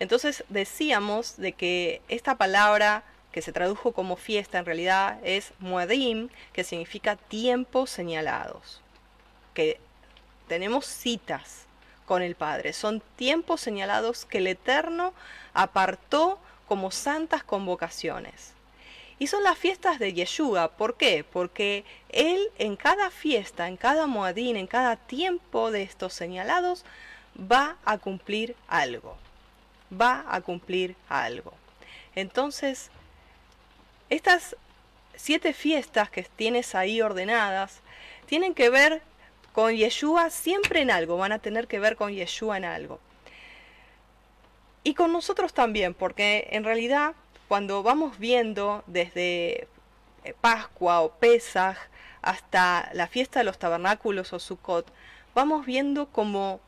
Entonces 0.00 0.42
decíamos 0.48 1.36
de 1.36 1.52
que 1.52 2.02
esta 2.08 2.34
palabra 2.34 3.04
que 3.30 3.40
se 3.40 3.52
tradujo 3.52 3.92
como 3.92 4.16
fiesta 4.16 4.58
en 4.58 4.66
realidad 4.66 5.20
es 5.22 5.52
muadim, 5.60 6.28
que 6.52 6.64
significa 6.64 7.14
tiempos 7.14 7.88
señalados 7.88 8.80
que 9.54 9.78
tenemos 10.48 10.86
citas 10.86 11.66
con 12.04 12.20
el 12.20 12.34
Padre. 12.34 12.72
Son 12.72 13.00
tiempos 13.14 13.60
señalados 13.60 14.24
que 14.24 14.38
el 14.38 14.48
Eterno 14.48 15.14
apartó 15.54 16.40
como 16.66 16.90
santas 16.90 17.44
convocaciones. 17.44 18.54
Y 19.20 19.26
son 19.26 19.44
las 19.44 19.58
fiestas 19.58 19.98
de 19.98 20.14
Yeshua. 20.14 20.68
¿Por 20.78 20.96
qué? 20.96 21.24
Porque 21.30 21.84
Él 22.08 22.48
en 22.58 22.74
cada 22.74 23.10
fiesta, 23.10 23.68
en 23.68 23.76
cada 23.76 24.06
moadín, 24.06 24.56
en 24.56 24.66
cada 24.66 24.96
tiempo 24.96 25.70
de 25.70 25.82
estos 25.82 26.14
señalados, 26.14 26.86
va 27.38 27.76
a 27.84 27.98
cumplir 27.98 28.56
algo. 28.66 29.18
Va 29.92 30.24
a 30.26 30.40
cumplir 30.40 30.96
algo. 31.10 31.52
Entonces, 32.14 32.90
estas 34.08 34.56
siete 35.14 35.52
fiestas 35.52 36.08
que 36.08 36.22
tienes 36.22 36.74
ahí 36.74 37.02
ordenadas 37.02 37.80
tienen 38.24 38.54
que 38.54 38.70
ver 38.70 39.02
con 39.52 39.74
Yeshua 39.74 40.30
siempre 40.30 40.80
en 40.80 40.90
algo, 40.90 41.18
van 41.18 41.32
a 41.32 41.40
tener 41.40 41.66
que 41.66 41.78
ver 41.78 41.96
con 41.96 42.10
Yeshua 42.10 42.56
en 42.56 42.64
algo. 42.64 43.00
Y 44.82 44.94
con 44.94 45.12
nosotros 45.12 45.52
también, 45.52 45.92
porque 45.92 46.48
en 46.52 46.64
realidad 46.64 47.12
cuando 47.50 47.82
vamos 47.82 48.20
viendo 48.20 48.84
desde 48.86 49.66
eh, 50.22 50.34
Pascua 50.40 51.00
o 51.00 51.10
Pesaj 51.14 51.76
hasta 52.22 52.88
la 52.92 53.08
fiesta 53.08 53.40
de 53.40 53.44
los 53.44 53.58
tabernáculos 53.58 54.32
o 54.32 54.38
Sukkot, 54.38 54.86
vamos 55.34 55.66
viendo 55.66 56.06
cómo 56.12 56.60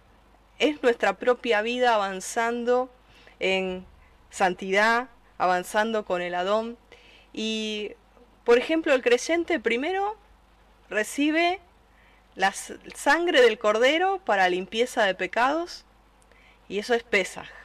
es 0.58 0.82
nuestra 0.82 1.12
propia 1.12 1.62
vida 1.62 1.94
avanzando 1.94 2.90
en 3.38 3.86
santidad, 4.28 5.08
avanzando 5.38 6.04
con 6.04 6.20
el 6.20 6.34
Adón. 6.34 6.76
Y, 7.32 7.92
por 8.42 8.58
ejemplo, 8.58 8.92
el 8.92 9.02
creyente 9.02 9.60
primero 9.60 10.16
recibe 10.90 11.60
la 12.34 12.52
sangre 12.52 13.40
del 13.40 13.56
cordero 13.56 14.20
para 14.24 14.48
limpieza 14.48 15.04
de 15.04 15.14
pecados 15.14 15.84
y 16.68 16.80
eso 16.80 16.92
es 16.94 17.04
Pesaj. 17.04 17.61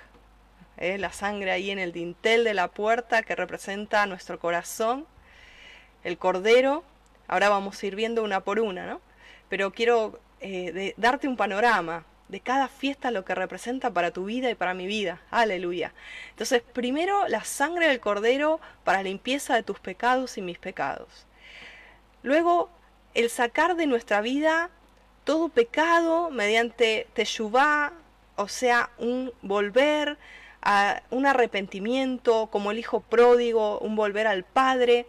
¿Eh? 0.77 0.97
la 0.97 1.11
sangre 1.11 1.51
ahí 1.51 1.71
en 1.71 1.79
el 1.79 1.91
dintel 1.91 2.43
de 2.43 2.53
la 2.53 2.67
puerta 2.69 3.23
que 3.23 3.35
representa 3.35 4.05
nuestro 4.05 4.39
corazón, 4.39 5.05
el 6.03 6.17
cordero. 6.17 6.83
Ahora 7.27 7.49
vamos 7.49 7.81
a 7.81 7.85
ir 7.85 7.95
viendo 7.95 8.23
una 8.23 8.41
por 8.41 8.59
una, 8.59 8.85
¿no? 8.85 9.01
Pero 9.49 9.71
quiero 9.71 10.19
eh, 10.39 10.93
darte 10.97 11.27
un 11.27 11.37
panorama 11.37 12.05
de 12.29 12.39
cada 12.41 12.67
fiesta 12.67 13.11
lo 13.11 13.23
que 13.23 13.35
representa 13.35 13.91
para 13.91 14.11
tu 14.11 14.25
vida 14.25 14.49
y 14.49 14.55
para 14.55 14.73
mi 14.73 14.85
vida. 14.85 15.21
Aleluya. 15.31 15.93
Entonces, 16.29 16.61
primero 16.61 17.27
la 17.27 17.43
sangre 17.43 17.87
del 17.87 17.99
cordero 17.99 18.59
para 18.83 19.03
limpieza 19.03 19.55
de 19.55 19.63
tus 19.63 19.79
pecados 19.79 20.37
y 20.37 20.41
mis 20.41 20.59
pecados. 20.59 21.25
Luego, 22.23 22.69
el 23.13 23.29
sacar 23.29 23.75
de 23.75 23.87
nuestra 23.87 24.21
vida 24.21 24.69
todo 25.23 25.49
pecado 25.49 26.29
mediante 26.29 27.07
teshuvah, 27.13 27.91
o 28.35 28.47
sea, 28.47 28.91
un 28.97 29.33
volver 29.41 30.17
un 31.11 31.25
arrepentimiento, 31.25 32.47
como 32.51 32.71
el 32.71 32.79
hijo 32.79 32.99
pródigo, 32.99 33.79
un 33.79 33.95
volver 33.95 34.27
al 34.27 34.43
Padre. 34.43 35.05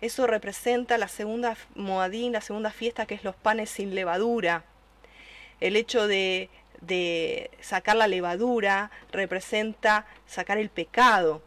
Eso 0.00 0.26
representa 0.26 0.98
la 0.98 1.08
segunda 1.08 1.56
moadín, 1.74 2.32
la 2.32 2.40
segunda 2.40 2.70
fiesta, 2.70 3.06
que 3.06 3.14
es 3.14 3.24
los 3.24 3.34
panes 3.34 3.70
sin 3.70 3.94
levadura. 3.94 4.64
El 5.60 5.76
hecho 5.76 6.06
de, 6.06 6.48
de 6.80 7.50
sacar 7.60 7.96
la 7.96 8.08
levadura 8.08 8.90
representa 9.12 10.06
sacar 10.26 10.58
el 10.58 10.70
pecado. 10.70 11.42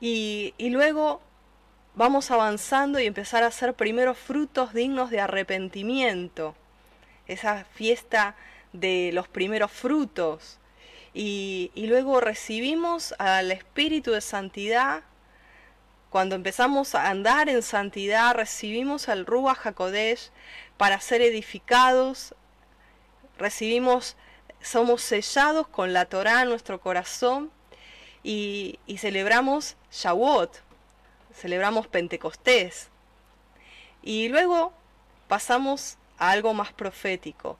Y, 0.00 0.54
y 0.58 0.70
luego 0.70 1.20
vamos 1.94 2.30
avanzando 2.30 2.98
y 2.98 3.06
empezar 3.06 3.42
a 3.42 3.48
hacer 3.48 3.74
primeros 3.74 4.18
frutos 4.18 4.74
dignos 4.74 5.10
de 5.10 5.20
arrepentimiento. 5.20 6.54
Esa 7.26 7.64
fiesta 7.64 8.34
de 8.72 9.10
los 9.12 9.28
primeros 9.28 9.70
frutos, 9.70 10.58
y, 11.14 11.70
luego 11.76 12.20
recibimos 12.20 13.14
al 13.18 13.52
Espíritu 13.52 14.12
de 14.12 14.20
Santidad. 14.20 15.02
Cuando 16.10 16.34
empezamos 16.34 16.94
a 16.94 17.08
andar 17.08 17.48
en 17.48 17.62
santidad, 17.62 18.34
recibimos 18.34 19.08
al 19.08 19.26
Ruach 19.26 19.66
HaKodesh 19.66 20.30
para 20.76 21.00
ser 21.00 21.20
edificados. 21.22 22.34
Recibimos, 23.38 24.16
somos 24.62 25.02
sellados 25.02 25.68
con 25.68 25.92
la 25.92 26.06
Torah 26.06 26.42
en 26.42 26.48
nuestro 26.48 26.80
corazón 26.80 27.50
y, 28.22 28.78
y 28.86 28.98
celebramos 28.98 29.76
Shavuot, 29.90 30.60
celebramos 31.34 31.88
Pentecostés. 31.88 32.88
Y 34.02 34.28
luego 34.28 34.72
pasamos 35.28 35.96
a 36.18 36.30
algo 36.30 36.54
más 36.54 36.72
profético, 36.72 37.58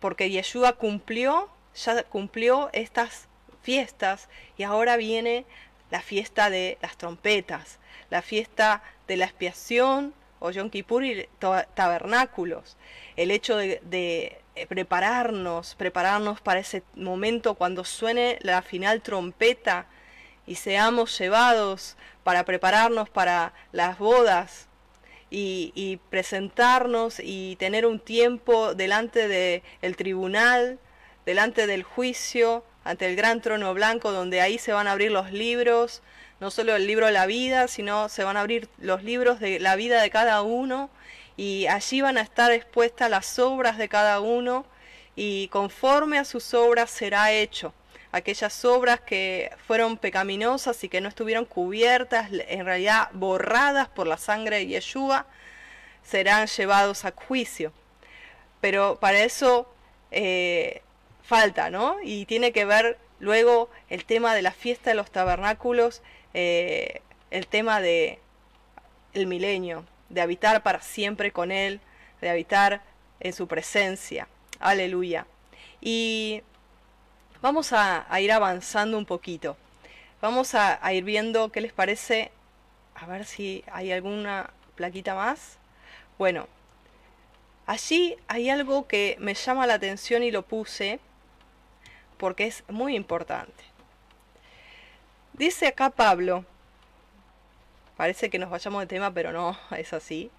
porque 0.00 0.30
Yeshua 0.30 0.74
cumplió 0.74 1.48
ya 1.76 2.02
cumplió 2.04 2.70
estas 2.72 3.28
fiestas 3.62 4.28
y 4.56 4.62
ahora 4.62 4.96
viene 4.96 5.44
la 5.90 6.00
fiesta 6.00 6.50
de 6.50 6.78
las 6.82 6.96
trompetas, 6.96 7.78
la 8.10 8.22
fiesta 8.22 8.82
de 9.06 9.16
la 9.16 9.26
expiación 9.26 10.14
o 10.38 10.50
Yom 10.50 10.70
Kippur 10.70 11.04
y 11.04 11.28
tabernáculos, 11.74 12.76
el 13.16 13.30
hecho 13.30 13.56
de, 13.56 13.80
de, 13.84 14.38
eh, 14.54 14.66
prepararnos, 14.66 15.74
prepararnos 15.74 16.40
para 16.40 16.60
ese 16.60 16.82
momento 16.94 17.54
cuando 17.54 17.84
suene 17.84 18.38
la 18.42 18.62
final 18.62 19.02
trompeta 19.02 19.86
y 20.46 20.56
seamos 20.56 21.18
llevados 21.18 21.96
para 22.22 22.44
prepararnos 22.44 23.08
para 23.08 23.52
las 23.72 23.98
bodas 23.98 24.68
y, 25.30 25.72
y 25.74 25.96
presentarnos 26.10 27.20
y 27.22 27.56
tener 27.56 27.86
un 27.86 27.98
tiempo 27.98 28.74
delante 28.74 29.28
del 29.28 29.62
el 29.82 29.96
tribunal 29.96 30.78
delante 31.26 31.66
del 31.66 31.82
juicio, 31.82 32.64
ante 32.84 33.06
el 33.06 33.16
gran 33.16 33.42
trono 33.42 33.74
blanco, 33.74 34.12
donde 34.12 34.40
ahí 34.40 34.58
se 34.58 34.72
van 34.72 34.86
a 34.86 34.92
abrir 34.92 35.10
los 35.10 35.32
libros, 35.32 36.02
no 36.38 36.50
solo 36.50 36.76
el 36.76 36.86
libro 36.86 37.06
de 37.06 37.12
la 37.12 37.26
vida, 37.26 37.66
sino 37.66 38.08
se 38.08 38.22
van 38.24 38.36
a 38.36 38.40
abrir 38.40 38.68
los 38.78 39.02
libros 39.02 39.40
de 39.40 39.58
la 39.58 39.74
vida 39.74 40.00
de 40.00 40.08
cada 40.08 40.40
uno, 40.42 40.88
y 41.36 41.66
allí 41.66 42.00
van 42.00 42.16
a 42.16 42.22
estar 42.22 42.52
expuestas 42.52 43.10
las 43.10 43.38
obras 43.38 43.76
de 43.76 43.88
cada 43.88 44.20
uno, 44.20 44.64
y 45.16 45.48
conforme 45.48 46.18
a 46.18 46.24
sus 46.24 46.54
obras 46.54 46.90
será 46.90 47.32
hecho. 47.32 47.74
Aquellas 48.12 48.64
obras 48.64 49.00
que 49.00 49.50
fueron 49.66 49.98
pecaminosas 49.98 50.82
y 50.84 50.88
que 50.88 51.00
no 51.00 51.08
estuvieron 51.08 51.44
cubiertas, 51.44 52.30
en 52.30 52.64
realidad 52.64 53.10
borradas 53.12 53.88
por 53.88 54.06
la 54.06 54.16
sangre 54.16 54.58
de 54.58 54.66
Yeshua, 54.68 55.26
serán 56.04 56.46
llevados 56.46 57.04
a 57.04 57.12
juicio. 57.12 57.72
Pero 58.60 58.98
para 59.00 59.24
eso 59.24 59.68
eh, 60.10 60.82
falta, 61.26 61.70
¿no? 61.70 61.96
Y 62.02 62.24
tiene 62.26 62.52
que 62.52 62.64
ver 62.64 62.98
luego 63.18 63.68
el 63.88 64.04
tema 64.04 64.34
de 64.34 64.42
la 64.42 64.52
fiesta 64.52 64.90
de 64.90 64.96
los 64.96 65.10
tabernáculos, 65.10 66.02
eh, 66.34 67.02
el 67.30 67.46
tema 67.48 67.80
de 67.80 68.20
el 69.12 69.26
milenio, 69.26 69.84
de 70.08 70.20
habitar 70.20 70.62
para 70.62 70.80
siempre 70.80 71.32
con 71.32 71.50
Él, 71.50 71.80
de 72.20 72.30
habitar 72.30 72.82
en 73.20 73.32
su 73.32 73.48
presencia. 73.48 74.28
Aleluya. 74.60 75.26
Y 75.80 76.42
vamos 77.42 77.72
a, 77.72 78.06
ir 78.20 78.30
avanzando 78.30 78.96
un 78.96 79.06
poquito. 79.06 79.56
Vamos 80.20 80.54
a, 80.54 80.84
a 80.84 80.92
ir 80.92 81.04
viendo 81.04 81.50
qué 81.50 81.60
les 81.60 81.72
parece. 81.72 82.30
A 82.94 83.06
ver 83.06 83.24
si 83.24 83.64
hay 83.72 83.90
alguna 83.90 84.50
plaquita 84.76 85.14
más. 85.14 85.58
Bueno, 86.18 86.46
allí 87.66 88.16
hay 88.28 88.48
algo 88.48 88.86
que 88.86 89.16
me 89.18 89.34
llama 89.34 89.66
la 89.66 89.74
atención 89.74 90.22
y 90.22 90.30
lo 90.30 90.42
puse 90.42 91.00
porque 92.16 92.46
es 92.46 92.64
muy 92.68 92.96
importante. 92.96 93.64
Dice 95.32 95.66
acá 95.66 95.90
Pablo, 95.90 96.44
parece 97.96 98.30
que 98.30 98.38
nos 98.38 98.50
vayamos 98.50 98.80
de 98.80 98.86
tema, 98.86 99.12
pero 99.12 99.32
no, 99.32 99.58
es 99.76 99.92
así. 99.92 100.30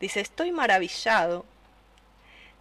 Dice, 0.00 0.20
estoy 0.20 0.50
maravillado 0.50 1.44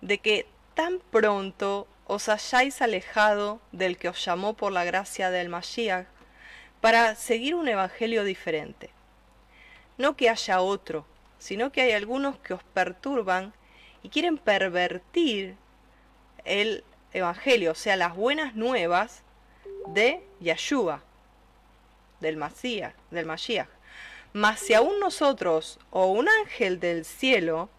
de 0.02 0.18
que 0.18 0.46
tan 0.74 1.00
pronto 1.12 1.88
os 2.06 2.28
hayáis 2.28 2.82
alejado 2.82 3.62
del 3.72 3.98
que 3.98 4.10
os 4.10 4.24
llamó 4.24 4.56
por 4.56 4.72
la 4.72 4.84
gracia 4.84 5.30
del 5.30 5.50
Mashiach 5.50 6.08
para 6.82 7.16
seguir 7.16 7.56
un 7.56 7.68
evangelio 7.68 8.24
diferente. 8.24 8.90
No 9.98 10.16
que 10.16 10.30
haya 10.30 10.62
otro, 10.62 11.06
sino 11.38 11.72
que 11.72 11.82
hay 11.82 11.92
algunos 11.92 12.38
que 12.40 12.54
os 12.54 12.64
perturban 12.64 13.54
y 14.04 14.10
quieren 14.10 14.38
pervertir 14.38 15.56
el 16.46 16.84
evangelio, 17.14 17.72
o 17.72 17.76
sea, 17.76 17.96
las 17.96 18.16
buenas 18.16 18.56
nuevas 18.56 19.24
de 19.88 20.22
Yeshua, 20.40 21.02
del 22.20 22.38
Masías, 22.38 22.94
del 23.12 23.26
Mashiach. 23.26 23.70
Mas 24.34 24.60
si 24.60 24.74
aún 24.74 25.00
nosotros 25.00 25.80
o 25.90 26.08
un 26.08 26.30
ángel 26.30 26.80
del 26.80 27.06
cielo 27.06 27.70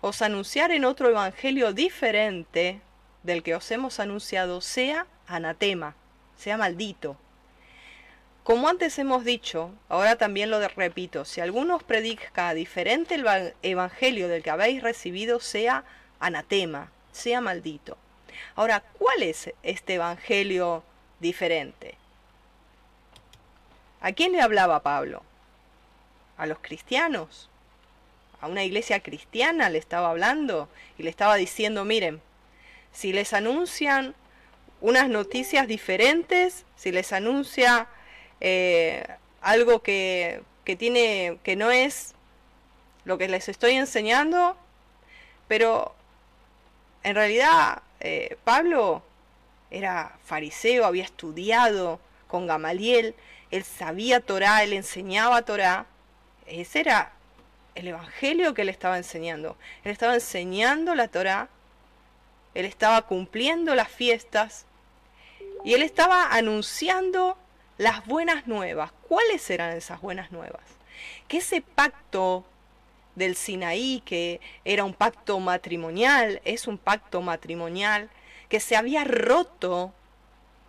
os 0.00 0.22
anunciar 0.22 0.72
en 0.72 0.84
otro 0.84 1.08
evangelio 1.10 1.72
diferente 1.72 2.80
del 3.22 3.42
que 3.42 3.54
os 3.54 3.70
hemos 3.70 4.00
anunciado, 4.00 4.60
sea 4.60 5.06
anatema, 5.26 5.94
sea 6.36 6.56
maldito. 6.56 7.16
Como 8.42 8.68
antes 8.68 8.98
hemos 8.98 9.24
dicho, 9.24 9.70
ahora 9.88 10.16
también 10.16 10.50
lo 10.50 10.66
repito, 10.68 11.24
si 11.24 11.40
alguno 11.40 11.76
os 11.76 11.84
predica 11.84 12.54
diferente 12.54 13.14
el 13.14 13.54
evangelio 13.62 14.26
del 14.26 14.42
que 14.42 14.50
habéis 14.50 14.82
recibido, 14.82 15.38
sea 15.38 15.84
anatema, 16.18 16.90
sea 17.12 17.40
maldito. 17.40 17.96
Ahora, 18.56 18.82
¿cuál 18.98 19.22
es 19.22 19.52
este 19.62 19.94
evangelio 19.94 20.82
diferente? 21.20 21.94
¿A 24.00 24.12
quién 24.12 24.32
le 24.32 24.40
hablaba 24.40 24.82
Pablo? 24.82 25.22
¿A 26.36 26.46
los 26.46 26.58
cristianos? 26.58 27.48
¿A 28.40 28.48
una 28.48 28.64
iglesia 28.64 29.00
cristiana 29.00 29.70
le 29.70 29.78
estaba 29.78 30.10
hablando 30.10 30.68
y 30.98 31.04
le 31.04 31.10
estaba 31.10 31.36
diciendo, 31.36 31.84
miren, 31.84 32.20
si 32.92 33.12
les 33.12 33.32
anuncian 33.32 34.14
unas 34.80 35.08
noticias 35.08 35.68
diferentes, 35.68 36.64
si 36.74 36.90
les 36.90 37.12
anuncia 37.12 37.86
eh, 38.40 39.06
algo 39.40 39.82
que, 39.82 40.42
que, 40.64 40.74
tiene, 40.74 41.38
que 41.44 41.54
no 41.54 41.70
es 41.70 42.14
lo 43.04 43.18
que 43.18 43.28
les 43.28 43.48
estoy 43.48 43.74
enseñando, 43.74 44.56
pero 45.46 45.94
en 47.02 47.14
realidad 47.14 47.82
eh, 48.00 48.36
Pablo 48.44 49.02
era 49.70 50.16
fariseo, 50.24 50.84
había 50.84 51.04
estudiado 51.04 52.00
con 52.28 52.46
Gamaliel, 52.46 53.14
él 53.50 53.64
sabía 53.64 54.20
Torah, 54.20 54.62
él 54.62 54.72
enseñaba 54.72 55.42
Torah, 55.42 55.86
ese 56.46 56.80
era 56.80 57.12
el 57.74 57.88
evangelio 57.88 58.54
que 58.54 58.62
él 58.62 58.68
estaba 58.68 58.96
enseñando. 58.96 59.56
Él 59.84 59.92
estaba 59.92 60.14
enseñando 60.14 60.94
la 60.94 61.08
Torah, 61.08 61.48
él 62.54 62.64
estaba 62.64 63.02
cumpliendo 63.02 63.74
las 63.74 63.88
fiestas 63.88 64.66
y 65.64 65.74
él 65.74 65.82
estaba 65.82 66.32
anunciando 66.32 67.36
las 67.78 68.06
buenas 68.06 68.46
nuevas. 68.46 68.92
¿Cuáles 69.08 69.48
eran 69.50 69.76
esas 69.76 70.00
buenas 70.00 70.32
nuevas? 70.32 70.62
Que 71.28 71.38
ese 71.38 71.62
pacto 71.62 72.44
del 73.14 73.36
Sinaí, 73.36 74.02
que 74.04 74.40
era 74.64 74.84
un 74.84 74.94
pacto 74.94 75.38
matrimonial, 75.40 76.40
es 76.44 76.66
un 76.66 76.78
pacto 76.78 77.20
matrimonial, 77.22 78.10
que 78.48 78.60
se 78.60 78.76
había 78.76 79.04
roto 79.04 79.92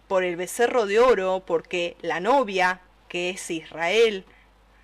por 0.08 0.23
el 0.23 0.36
becerro 0.36 0.86
de 0.86 0.99
oro, 0.99 1.43
porque 1.45 1.97
la 2.01 2.19
novia, 2.19 2.82
que 3.08 3.29
es 3.32 3.49
Israel, 3.49 4.25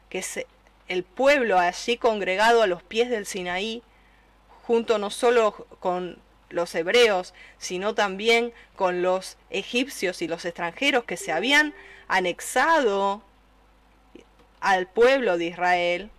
que 0.10 0.20
es 0.20 0.46
el 0.88 1.04
pueblo 1.04 1.60
allí 1.60 1.98
congregado 1.98 2.62
a 2.62 2.68
los 2.68 2.84
pies 2.84 3.10
del 3.10 3.26
Sinaí, 3.26 3.84
junto 4.64 4.98
no 4.98 5.10
solo 5.10 5.68
con 5.80 6.20
los 6.50 6.74
hebreos, 6.76 7.34
sino 7.58 7.94
también 7.94 8.54
con 8.76 9.02
los 9.02 9.38
egipcios 9.50 10.22
y 10.22 10.28
los 10.28 10.46
extranjeros 10.46 11.04
que 11.04 11.18
se 11.18 11.32
habían 11.32 11.74
anexado 12.08 13.22
al 14.60 14.88
pueblo 14.88 15.38
de 15.38 15.46
Israel, 15.46 16.12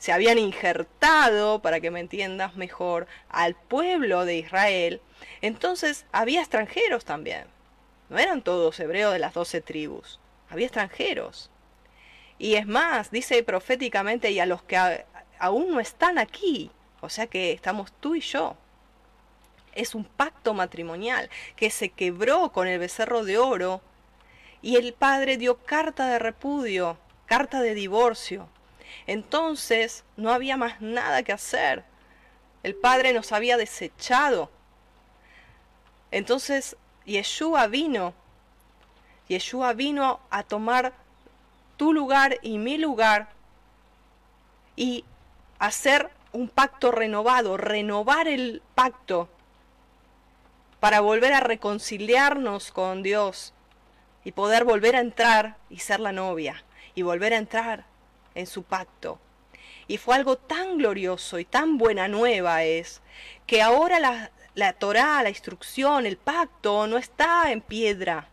se 0.00 0.12
habían 0.12 0.38
injertado, 0.38 1.60
para 1.60 1.78
que 1.78 1.90
me 1.90 2.00
entiendas 2.00 2.56
mejor, 2.56 3.06
al 3.28 3.54
pueblo 3.54 4.24
de 4.24 4.36
Israel, 4.36 5.02
entonces 5.42 6.06
había 6.10 6.40
extranjeros 6.40 7.04
también. 7.04 7.44
No 8.08 8.18
eran 8.18 8.40
todos 8.40 8.80
hebreos 8.80 9.12
de 9.12 9.18
las 9.18 9.34
doce 9.34 9.60
tribus, 9.60 10.18
había 10.48 10.66
extranjeros. 10.66 11.50
Y 12.38 12.54
es 12.54 12.66
más, 12.66 13.10
dice 13.10 13.42
proféticamente, 13.42 14.30
y 14.30 14.40
a 14.40 14.46
los 14.46 14.62
que 14.62 15.04
aún 15.38 15.70
no 15.70 15.80
están 15.80 16.16
aquí, 16.16 16.70
o 17.02 17.10
sea 17.10 17.26
que 17.26 17.52
estamos 17.52 17.92
tú 17.92 18.14
y 18.14 18.20
yo. 18.20 18.56
Es 19.74 19.94
un 19.94 20.04
pacto 20.04 20.54
matrimonial 20.54 21.28
que 21.56 21.68
se 21.68 21.90
quebró 21.90 22.52
con 22.52 22.66
el 22.68 22.78
becerro 22.78 23.22
de 23.22 23.36
oro 23.36 23.82
y 24.62 24.76
el 24.76 24.94
padre 24.94 25.36
dio 25.36 25.58
carta 25.58 26.08
de 26.08 26.18
repudio, 26.18 26.96
carta 27.26 27.60
de 27.60 27.74
divorcio. 27.74 28.48
Entonces 29.06 30.04
no 30.16 30.30
había 30.30 30.56
más 30.56 30.80
nada 30.80 31.22
que 31.22 31.32
hacer. 31.32 31.84
El 32.62 32.74
Padre 32.74 33.12
nos 33.12 33.32
había 33.32 33.56
desechado. 33.56 34.50
Entonces 36.10 36.76
Yeshua 37.04 37.66
vino. 37.66 38.14
Yeshua 39.28 39.72
vino 39.72 40.20
a 40.30 40.42
tomar 40.42 40.92
tu 41.76 41.92
lugar 41.92 42.38
y 42.42 42.58
mi 42.58 42.78
lugar 42.78 43.30
y 44.76 45.04
hacer 45.58 46.10
un 46.32 46.48
pacto 46.48 46.90
renovado, 46.90 47.56
renovar 47.56 48.28
el 48.28 48.62
pacto 48.74 49.28
para 50.78 51.00
volver 51.00 51.32
a 51.32 51.40
reconciliarnos 51.40 52.72
con 52.72 53.02
Dios 53.02 53.52
y 54.24 54.32
poder 54.32 54.64
volver 54.64 54.96
a 54.96 55.00
entrar 55.00 55.56
y 55.68 55.78
ser 55.78 56.00
la 56.00 56.12
novia 56.12 56.64
y 56.94 57.02
volver 57.02 57.34
a 57.34 57.38
entrar 57.38 57.84
en 58.34 58.46
su 58.46 58.62
pacto. 58.62 59.18
Y 59.88 59.96
fue 59.96 60.14
algo 60.14 60.36
tan 60.36 60.78
glorioso 60.78 61.38
y 61.38 61.44
tan 61.44 61.78
buena 61.78 62.08
nueva 62.08 62.64
es 62.64 63.02
que 63.46 63.62
ahora 63.62 63.98
la, 63.98 64.30
la 64.54 64.72
Torá, 64.72 65.22
la 65.22 65.30
instrucción, 65.30 66.06
el 66.06 66.16
pacto 66.16 66.86
no 66.86 66.96
está 66.96 67.50
en 67.50 67.60
piedra, 67.60 68.28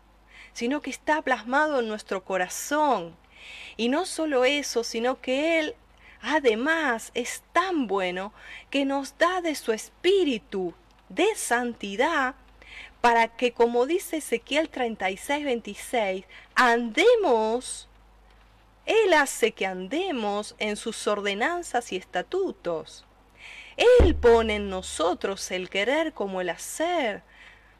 sino 0.53 0.81
que 0.81 0.89
está 0.89 1.21
plasmado 1.21 1.79
en 1.79 1.87
nuestro 1.87 2.23
corazón. 2.23 3.15
Y 3.75 3.89
no 3.89 4.05
solo 4.05 4.45
eso, 4.45 4.83
sino 4.83 5.21
que 5.21 5.59
Él 5.59 5.75
además 6.21 7.11
es 7.13 7.43
tan 7.53 7.87
bueno 7.87 8.33
que 8.69 8.85
nos 8.85 9.17
da 9.17 9.41
de 9.41 9.55
su 9.55 9.71
espíritu 9.71 10.73
de 11.09 11.35
santidad 11.35 12.35
para 13.01 13.27
que, 13.29 13.51
como 13.51 13.85
dice 13.85 14.17
Ezequiel 14.17 14.69
36, 14.69 15.45
26, 15.45 16.25
andemos 16.55 17.86
él 18.87 19.13
hace 19.13 19.51
que 19.51 19.65
andemos 19.65 20.55
en 20.59 20.77
sus 20.77 21.07
ordenanzas 21.07 21.91
y 21.91 21.97
estatutos. 21.97 23.05
Él 23.75 24.15
pone 24.15 24.55
en 24.55 24.69
nosotros 24.69 25.51
el 25.51 25.69
querer 25.69 26.13
como 26.13 26.39
el 26.39 26.49
hacer, 26.49 27.21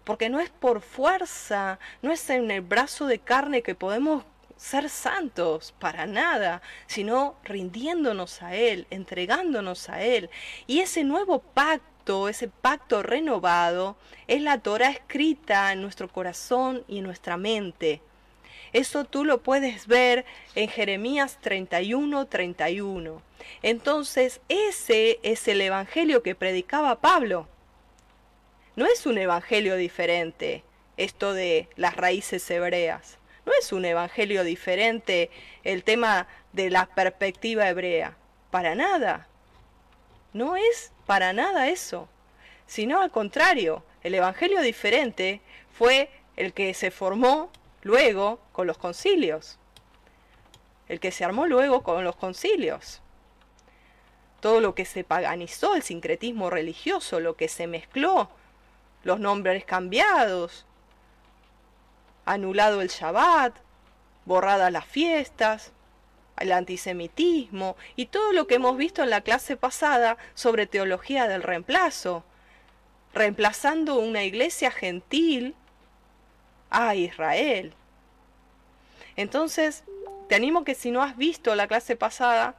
porque 0.04 0.30
no 0.30 0.42
es 0.42 0.50
por 0.50 0.82
fuerza, 0.82 1.80
no 2.02 2.12
es 2.12 2.30
en 2.30 2.52
el 2.52 2.62
brazo 2.62 3.08
de 3.08 3.20
carne 3.20 3.64
que 3.64 3.74
podemos 3.74 4.26
ser 4.58 4.90
santos, 4.90 5.74
para 5.80 6.06
nada, 6.06 6.62
sino 6.88 7.36
rindiéndonos 7.44 8.42
a 8.42 8.56
Él, 8.56 8.86
entregándonos 8.90 9.90
a 9.90 10.02
Él. 10.02 10.30
Y 10.66 10.80
ese 10.80 11.06
nuevo 11.06 11.40
pacto, 11.40 12.28
ese 12.28 12.50
pacto 12.50 13.02
renovado, 13.02 13.96
es 14.28 14.42
la 14.42 14.60
Torah 14.60 14.90
escrita 14.90 15.72
en 15.72 15.82
nuestro 15.82 16.10
corazón 16.10 16.84
y 16.88 16.98
en 16.98 17.06
nuestra 17.06 17.38
mente. 17.38 18.02
Eso 18.74 19.06
tú 19.06 19.24
lo 19.24 19.42
puedes 19.42 19.88
ver 19.88 20.26
en 20.56 20.68
Jeremías 20.70 21.38
31, 21.42 22.26
31. 22.28 23.22
Entonces, 23.62 24.42
ese 24.50 25.20
es 25.24 25.48
el 25.48 25.62
evangelio 25.62 26.24
que 26.24 26.36
predicaba 26.36 27.00
Pablo. 27.00 27.48
No 28.76 28.86
es 28.86 29.06
un 29.06 29.18
evangelio 29.18 29.76
diferente, 29.76 30.64
esto 30.98 31.34
de 31.34 31.68
las 31.76 31.96
raíces 31.96 32.50
hebreas. 32.52 33.18
No 33.46 33.54
es 33.60 33.72
un 33.72 33.86
evangelio 33.86 34.44
diferente 34.44 35.32
el 35.64 35.84
tema 35.84 36.28
de 36.54 36.70
la 36.70 36.86
perspectiva 36.86 37.70
hebrea. 37.70 38.18
Para 38.52 38.76
nada. 38.76 39.28
No 40.34 40.58
es 40.58 40.92
para 41.06 41.34
nada 41.34 41.70
eso. 41.70 42.10
Sino 42.66 43.02
al 43.02 43.10
contrario, 43.10 43.84
el 44.04 44.14
evangelio 44.16 44.62
diferente 44.62 45.42
fue 45.72 46.10
el 46.36 46.54
que 46.54 46.74
se 46.74 46.92
formó 46.92 47.50
luego 47.88 48.40
con 48.52 48.68
los 48.68 48.78
concilios. 48.78 49.58
El 50.88 51.00
que 51.00 51.12
se 51.12 51.26
armó 51.26 51.48
luego 51.48 51.82
con 51.82 52.04
los 52.04 52.16
concilios. 52.16 53.02
Todo 54.42 54.62
lo 54.62 54.76
que 54.76 54.86
se 54.86 55.04
paganizó, 55.04 55.74
el 55.74 55.82
sincretismo 55.82 56.50
religioso, 56.50 57.20
lo 57.20 57.36
que 57.36 57.48
se 57.48 57.66
mezcló, 57.66 58.30
los 59.04 59.20
nombres 59.20 59.66
cambiados, 59.66 60.66
anulado 62.26 62.82
el 62.82 62.90
Shabbat, 62.90 63.56
borradas 64.26 64.72
las 64.72 64.86
fiestas, 64.86 65.72
el 66.38 66.52
antisemitismo 66.52 67.78
y 67.96 68.08
todo 68.08 68.34
lo 68.34 68.48
que 68.48 68.56
hemos 68.56 68.78
visto 68.78 69.02
en 69.02 69.10
la 69.10 69.22
clase 69.22 69.56
pasada 69.56 70.18
sobre 70.36 70.68
teología 70.68 71.28
del 71.28 71.42
reemplazo, 71.42 72.24
reemplazando 73.14 73.96
una 73.96 74.24
iglesia 74.24 74.72
gentil 74.72 75.56
a 76.70 76.96
Israel. 76.96 77.74
Entonces, 79.18 79.84
te 80.30 80.36
animo 80.36 80.64
que 80.64 80.76
si 80.76 80.92
no 80.92 81.02
has 81.04 81.18
visto 81.18 81.54
la 81.56 81.68
clase 81.68 81.96
pasada, 81.96 82.56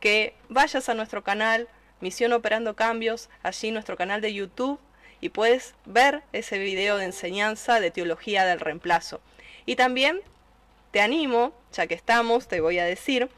que 0.00 0.34
vayas 0.48 0.88
a 0.88 0.94
nuestro 0.94 1.24
canal 1.24 1.68
Misión 2.00 2.32
Operando 2.32 2.76
Cambios, 2.76 3.30
allí 3.42 3.70
nuestro 3.70 3.96
canal 3.96 4.20
de 4.20 4.34
YouTube, 4.34 4.78
y 5.20 5.30
puedes 5.30 5.74
ver 5.86 6.22
ese 6.32 6.58
video 6.58 6.98
de 6.98 7.06
enseñanza 7.06 7.80
de 7.80 7.90
teología 7.90 8.44
del 8.44 8.60
reemplazo. 8.60 9.20
Y 9.64 9.76
también 9.76 10.20
te 10.90 11.00
animo, 11.00 11.54
ya 11.72 11.86
que 11.86 11.94
estamos, 11.94 12.46
te 12.46 12.60
voy 12.60 12.78
a 12.78 12.84
decir 12.84 13.30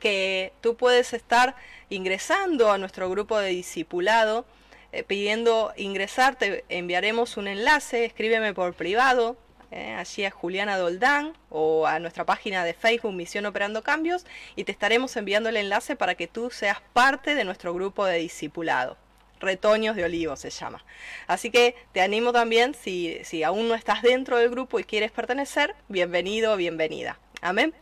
que 0.00 0.52
tú 0.60 0.76
puedes 0.76 1.12
estar 1.12 1.54
ingresando 1.90 2.72
a 2.72 2.78
nuestro 2.78 3.10
grupo 3.10 3.38
de 3.38 3.50
discipulado 3.50 4.46
eh, 4.94 5.02
pidiendo 5.02 5.72
ingresar, 5.76 6.36
te 6.36 6.64
enviaremos 6.68 7.36
un 7.36 7.48
enlace, 7.48 8.04
escríbeme 8.04 8.54
por 8.54 8.74
privado, 8.74 9.36
eh, 9.74 9.94
allí 9.98 10.24
a 10.24 10.30
Juliana 10.30 10.78
Doldán 10.78 11.34
o 11.50 11.86
a 11.86 11.98
nuestra 11.98 12.24
página 12.24 12.64
de 12.64 12.74
Facebook 12.74 13.12
Misión 13.12 13.44
Operando 13.46 13.82
Cambios 13.82 14.24
y 14.54 14.62
te 14.62 14.70
estaremos 14.72 15.16
enviando 15.16 15.48
el 15.48 15.56
enlace 15.56 15.96
para 15.96 16.14
que 16.14 16.28
tú 16.28 16.50
seas 16.50 16.80
parte 16.92 17.34
de 17.34 17.44
nuestro 17.44 17.74
grupo 17.74 18.04
de 18.04 18.18
discipulado. 18.18 18.96
Retoños 19.40 19.96
de 19.96 20.04
Olivo 20.04 20.36
se 20.36 20.50
llama. 20.50 20.84
Así 21.26 21.50
que 21.50 21.74
te 21.92 22.00
animo 22.00 22.32
también, 22.32 22.74
si, 22.74 23.18
si 23.24 23.42
aún 23.42 23.66
no 23.66 23.74
estás 23.74 24.02
dentro 24.02 24.38
del 24.38 24.50
grupo 24.50 24.78
y 24.78 24.84
quieres 24.84 25.10
pertenecer, 25.10 25.74
bienvenido 25.88 26.52
o 26.52 26.56
bienvenida. 26.56 27.18
Amén. 27.42 27.74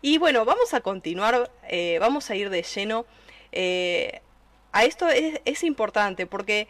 Y 0.00 0.18
bueno, 0.18 0.44
vamos 0.44 0.72
a 0.72 0.80
continuar, 0.80 1.50
eh, 1.68 1.98
vamos 2.00 2.30
a 2.30 2.34
ir 2.34 2.48
de 2.48 2.62
lleno 2.62 3.04
a 4.74 4.84
esto 4.84 5.08
es, 5.08 5.62
importante 5.62 6.26
porque 6.26 6.66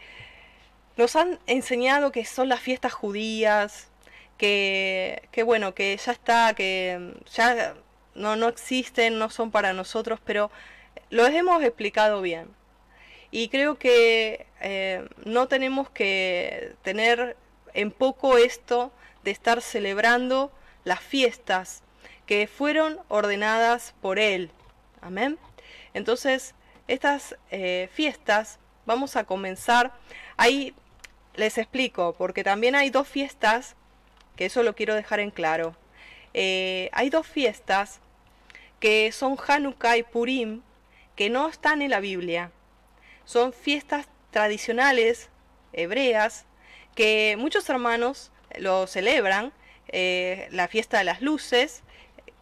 nos 0.95 1.15
han 1.15 1.39
enseñado 1.47 2.11
que 2.11 2.23
son 2.23 2.49
las 2.49 2.59
fiestas 2.59 2.93
judías, 2.93 3.89
que, 4.37 5.27
que 5.31 5.43
bueno, 5.43 5.73
que 5.73 5.95
ya 5.97 6.11
está, 6.11 6.53
que 6.53 7.13
ya 7.31 7.75
no, 8.15 8.35
no 8.35 8.47
existen, 8.47 9.19
no 9.19 9.29
son 9.29 9.51
para 9.51 9.73
nosotros, 9.73 10.19
pero 10.25 10.51
los 11.09 11.29
hemos 11.29 11.63
explicado 11.63 12.21
bien. 12.21 12.47
Y 13.31 13.49
creo 13.49 13.77
que 13.77 14.47
eh, 14.61 15.07
no 15.25 15.47
tenemos 15.47 15.89
que 15.89 16.75
tener 16.83 17.35
en 17.73 17.91
poco 17.91 18.37
esto 18.37 18.91
de 19.23 19.31
estar 19.31 19.61
celebrando 19.61 20.51
las 20.83 21.01
fiestas 21.01 21.83
que 22.25 22.47
fueron 22.47 22.99
ordenadas 23.09 23.93
por 24.01 24.19
Él. 24.19 24.51
Amén. 25.01 25.37
Entonces, 25.93 26.55
estas 26.87 27.35
eh, 27.51 27.89
fiestas 27.91 28.59
vamos 28.85 29.15
a 29.15 29.25
comenzar. 29.25 29.93
Ahí 30.37 30.73
les 31.35 31.57
explico, 31.57 32.15
porque 32.17 32.43
también 32.43 32.75
hay 32.75 32.89
dos 32.89 33.07
fiestas, 33.07 33.75
que 34.35 34.45
eso 34.45 34.63
lo 34.63 34.75
quiero 34.75 34.95
dejar 34.95 35.19
en 35.19 35.31
claro. 35.31 35.75
Eh, 36.33 36.89
hay 36.91 37.09
dos 37.09 37.27
fiestas 37.27 37.99
que 38.79 39.11
son 39.11 39.37
Hanukkah 39.47 39.97
y 39.97 40.03
Purim, 40.03 40.61
que 41.15 41.29
no 41.29 41.47
están 41.47 41.81
en 41.81 41.91
la 41.91 41.99
Biblia. 41.99 42.51
Son 43.23 43.53
fiestas 43.53 44.07
tradicionales 44.31 45.29
hebreas 45.73 46.45
que 46.93 47.35
muchos 47.37 47.69
hermanos 47.69 48.31
lo 48.57 48.87
celebran, 48.87 49.53
eh, 49.87 50.47
la 50.51 50.67
fiesta 50.67 50.97
de 50.97 51.03
las 51.05 51.21
luces, 51.21 51.83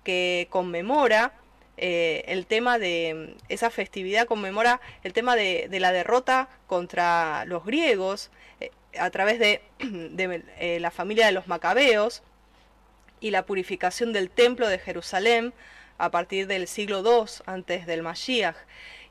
que 0.04 0.48
conmemora 0.50 1.34
eh, 1.78 2.24
el 2.28 2.46
tema 2.46 2.78
de 2.78 3.36
esa 3.50 3.70
festividad, 3.70 4.28
conmemora 4.28 4.82
el 5.04 5.14
tema 5.14 5.36
de, 5.36 5.68
la 5.72 5.92
derrota 5.92 6.50
contra 6.68 7.46
los 7.46 7.66
griegos 7.66 8.32
a 9.00 9.10
través 9.10 9.40
de, 9.40 9.62
la 10.80 10.92
familia 10.92 11.26
de 11.26 11.32
los 11.32 11.48
macabeos 11.48 12.24
y 13.20 13.32
la 13.32 13.46
purificación 13.46 14.14
del 14.14 14.30
templo 14.30 14.68
de 14.68 14.80
Jerusalén 14.80 15.54
a 15.98 16.12
partir 16.12 16.48
del 16.48 16.68
siglo 16.68 17.04
II 17.06 17.30
antes 17.46 17.86
del 17.86 18.04
Mashiach. 18.04 18.56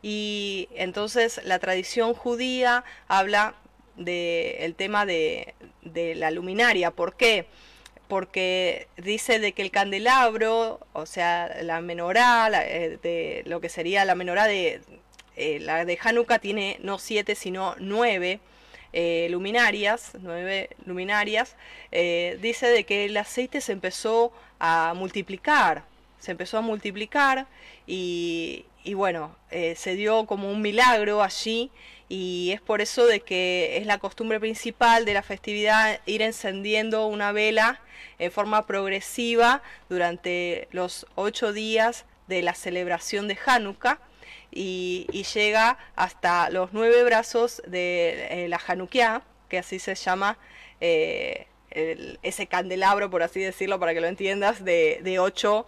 Y 0.03 0.69
entonces 0.75 1.41
la 1.45 1.59
tradición 1.59 2.13
judía 2.15 2.85
habla 3.09 3.55
del 3.97 4.75
tema 4.75 5.07
de, 5.07 5.55
la 6.17 6.31
luminaria. 6.31 6.91
¿Por 6.91 7.17
qué? 7.17 7.47
Porque 8.09 8.89
dice 8.97 9.39
de 9.39 9.53
que 9.53 9.63
el 9.63 9.71
candelabro, 9.71 10.81
o 10.93 11.07
sea, 11.07 11.63
la 11.63 11.81
menorá, 11.81 12.51
eh, 12.65 12.99
de 13.03 13.43
lo 13.47 13.61
que 13.61 13.69
sería 13.69 14.05
la 14.05 14.15
menorá 14.15 14.47
de 14.47 14.83
eh, 15.37 15.61
la 15.61 15.87
de 15.87 15.99
Hanukkah 16.03 16.39
tiene 16.41 16.79
no 16.83 16.99
siete 16.99 17.35
sino 17.35 17.75
nueve 17.79 18.41
eh, 18.93 19.29
luminarias, 19.31 20.13
nueve 20.21 20.71
luminarias. 20.87 21.57
dice 21.91 22.67
de 22.69 22.85
que 22.85 23.07
el 23.07 23.17
aceite 23.17 23.61
se 23.61 23.73
empezó 23.73 24.33
a 24.59 24.95
multiplicar, 24.95 25.85
se 26.19 26.31
empezó 26.31 26.59
a 26.59 26.61
multiplicar 26.61 27.47
y, 27.87 28.65
y 28.85 28.95
bueno, 28.95 29.37
eh, 29.51 29.75
se 29.77 29.95
dio 29.95 30.27
como 30.27 30.51
un 30.51 30.61
milagro 30.61 31.23
allí 31.23 31.71
y 32.09 32.51
es 32.53 32.61
por 32.61 32.81
eso 32.81 33.07
de 33.07 33.21
que 33.21 33.77
es 33.79 33.87
la 33.87 33.99
costumbre 33.99 34.41
principal 34.41 35.05
de 35.05 35.15
la 35.15 35.23
festividad 35.23 36.01
ir 36.05 36.23
encendiendo 36.23 37.07
una 37.07 37.33
vela 37.33 37.81
en 38.19 38.33
forma 38.33 38.67
progresiva 38.67 39.63
durante 39.89 40.69
los 40.73 41.07
ocho 41.15 41.53
días 41.53 42.05
de 42.27 42.43
la 42.43 42.55
celebración 42.55 43.29
de 43.29 43.39
Hanukkah 43.45 44.01
y, 44.53 45.07
llega 45.35 45.79
hasta 45.97 46.51
los 46.51 46.73
nueve 46.73 47.03
brazos 47.05 47.63
de 47.67 48.45
eh, 48.45 48.49
la 48.49 48.61
Hanukkah, 48.65 49.23
que 49.49 49.59
así 49.59 49.79
se 49.79 49.95
llama 49.95 50.39
eh, 50.81 51.47
ese 51.71 52.47
candelabro, 52.47 53.11
por 53.11 53.23
así 53.23 53.41
decirlo, 53.41 53.81
para 53.81 53.95
que 53.95 54.01
lo 54.01 54.07
entiendas, 54.07 54.65
de, 54.65 55.01
de 55.03 55.19
ocho 55.19 55.67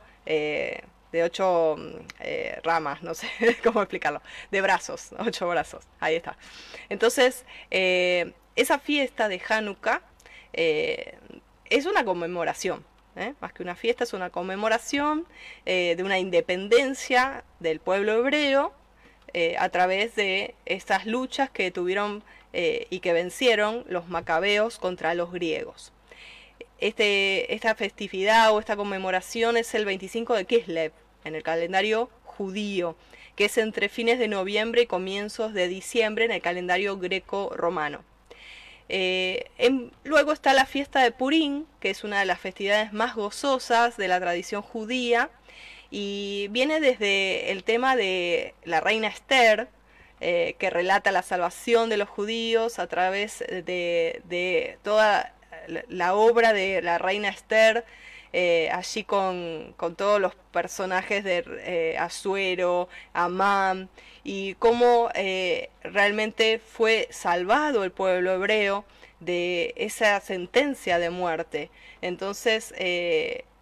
de 1.15 1.23
ocho 1.23 1.77
mm, 1.79 2.07
eh, 2.21 2.61
ramas, 2.65 3.03
no 3.03 3.15
sé 3.15 3.29
cómo 3.63 3.81
explicarlo, 3.81 4.21
de 4.51 4.61
brazos, 4.61 5.11
ocho 5.19 5.49
brazos, 5.49 5.85
ahí 6.01 6.17
está. 6.17 6.37
Entonces, 6.89 7.45
eh, 7.71 8.35
esa 8.57 8.79
fiesta 8.79 9.29
de 9.29 9.41
Hanukkah 9.49 10.03
eh, 10.53 11.17
es 11.71 11.87
una 11.87 12.05
conmemoración, 12.05 12.85
más 13.41 13.53
que 13.53 13.63
una 13.63 13.77
fiesta, 13.77 14.05
es 14.05 14.13
una 14.13 14.31
conmemoración 14.31 15.27
de 15.65 16.03
una 16.05 16.19
independencia 16.19 17.45
del 17.61 17.81
pueblo 17.81 18.13
hebreo 18.13 18.73
a 19.59 19.69
través 19.69 20.15
de 20.17 20.55
estas 20.67 21.07
luchas 21.07 21.51
que 21.51 21.71
tuvieron 21.71 22.23
y 22.53 23.01
que 23.01 23.13
vencieron 23.13 23.85
los 23.89 24.09
macabeos 24.09 24.79
contra 24.79 25.15
los 25.15 25.33
griegos. 25.33 25.93
Este, 26.79 27.55
esta 27.55 27.75
festividad 27.75 28.53
o 28.53 28.59
esta 28.59 28.77
conmemoración 28.77 29.57
es 29.57 29.75
el 29.75 29.85
25 29.85 30.35
de 30.35 30.45
Kislev, 30.45 30.93
en 31.25 31.35
el 31.35 31.43
calendario 31.43 32.11
judío, 32.25 32.97
que 33.37 33.47
es 33.47 33.59
entre 33.59 33.89
fines 33.89 34.19
de 34.19 34.29
noviembre 34.29 34.83
y 34.83 34.87
comienzos 34.87 35.55
de 35.55 35.69
diciembre 35.69 36.25
en 36.25 36.33
el 36.33 36.43
calendario 36.43 36.99
greco-romano. 36.99 38.05
Eh, 38.89 39.51
luego 40.05 40.33
está 40.33 40.53
la 40.53 40.67
fiesta 40.67 41.03
de 41.03 41.11
Purim, 41.11 41.65
que 41.81 41.91
es 41.91 42.05
una 42.05 42.21
de 42.21 42.27
las 42.27 42.41
festividades 42.41 42.93
más 42.93 43.15
gozosas 43.15 43.97
de 43.97 44.09
la 44.09 44.21
tradición 44.21 44.63
judía, 44.63 45.31
y 45.91 46.49
viene 46.51 46.81
desde 46.81 47.53
el 47.53 47.65
tema 47.65 47.97
de 47.97 48.55
la 48.65 48.81
reina 48.81 49.09
Esther, 49.09 49.69
eh, 50.21 50.57
que 50.59 50.71
relata 50.71 51.13
la 51.13 51.23
salvación 51.23 51.91
de 51.91 51.97
los 51.97 52.09
judíos 52.09 52.79
a 52.79 52.87
través 52.87 53.41
de, 53.41 54.79
toda 54.83 55.35
la 55.89 56.15
obra 56.15 56.53
de 56.53 56.83
la 56.83 56.99
reina 56.99 57.29
Esther, 57.29 57.85
eh, 58.33 58.69
allí 58.73 59.05
con, 59.05 59.75
todos 59.97 60.21
los 60.21 60.35
personajes 60.51 61.25
de 61.25 61.45
eh, 61.61 61.97
Azuero, 61.99 62.89
Amán, 63.13 63.89
y 64.25 64.55
cómo 64.55 65.11
eh, 65.15 65.71
realmente 65.83 66.59
fue 66.59 67.07
salvado 67.11 67.85
el 67.85 67.93
pueblo 67.93 68.33
hebreo 68.33 68.85
de 69.21 69.75
esa 69.77 70.21
sentencia 70.21 70.99
de 70.99 71.11
muerte. 71.11 71.71
Entonces, 72.03 72.75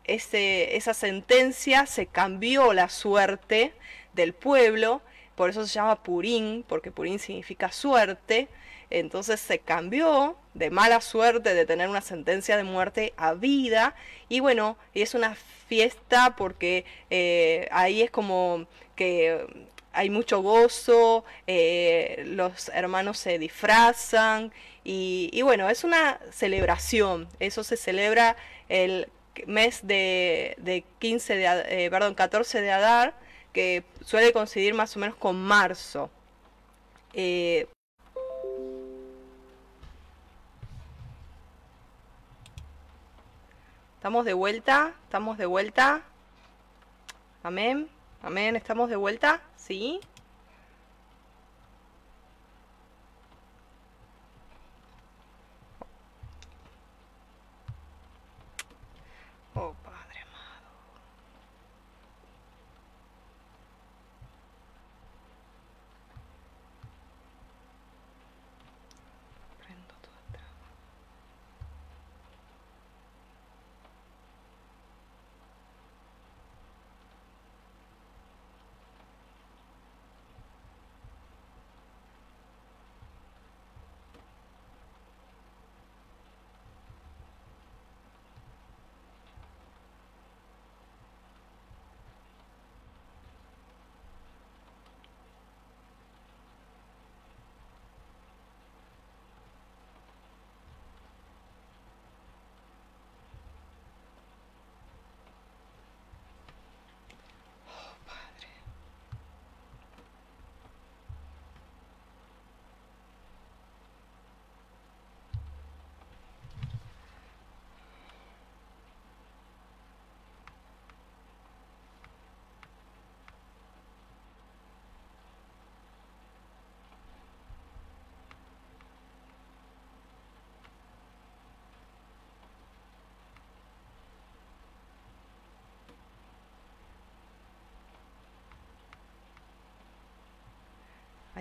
ese, 0.04 0.76
esa 0.76 0.94
sentencia 0.94 1.86
se 1.86 2.06
cambió 2.06 2.72
la 2.72 2.88
suerte 2.88 3.72
del 4.14 4.32
pueblo, 4.32 5.02
por 5.34 5.50
eso 5.50 5.66
se 5.66 5.74
llama 5.74 6.02
Purín, 6.02 6.64
porque 6.66 6.90
Purín 6.90 7.18
significa 7.18 7.70
suerte, 7.70 8.48
entonces 8.90 9.40
se 9.40 9.58
cambió 9.58 10.36
de 10.52 10.70
mala 10.70 11.00
suerte 11.00 11.54
de 11.54 11.64
tener 11.64 11.88
una 11.88 12.02
sentencia 12.02 12.58
de 12.58 12.64
muerte 12.64 13.14
a 13.16 13.32
vida. 13.32 13.94
Y 14.28 14.40
bueno, 14.40 14.76
es 14.92 15.14
una 15.14 15.34
fiesta 15.34 16.36
porque 16.36 16.84
eh, 17.08 17.68
ahí 17.72 18.02
es 18.02 18.10
como 18.10 18.66
que 18.94 19.46
hay 19.92 20.10
mucho 20.10 20.40
gozo, 20.40 21.24
eh, 21.46 22.22
los 22.26 22.70
hermanos 22.70 23.18
se 23.18 23.38
disfrazan 23.38 24.52
y, 24.84 25.40
bueno, 25.42 25.68
es 25.70 25.84
una 25.84 26.18
celebración. 26.30 27.28
Eso 27.40 27.62
se 27.62 27.76
celebra 27.76 28.36
el 28.68 29.08
mes 29.46 29.80
de, 29.86 30.84
15 30.98 31.36
de, 31.36 31.84
eh, 31.84 31.90
perdón, 31.90 32.14
14 32.14 32.60
de 32.60 32.72
Adar, 32.72 33.14
que 33.52 33.84
suele 34.04 34.32
coincidir 34.32 34.74
más 34.74 34.96
o 34.96 35.00
menos 35.00 35.16
con 35.16 35.36
marzo. 35.36 36.10
Estamos 44.02 44.24
de 44.24 44.32
vuelta, 44.32 44.94
estamos 45.04 45.38
de 45.38 45.46
vuelta. 45.46 46.02
Amén, 47.44 47.88
amén, 48.20 48.56
estamos 48.56 48.90
de 48.90 48.96
vuelta, 48.96 49.40
¿sí? 49.66 50.00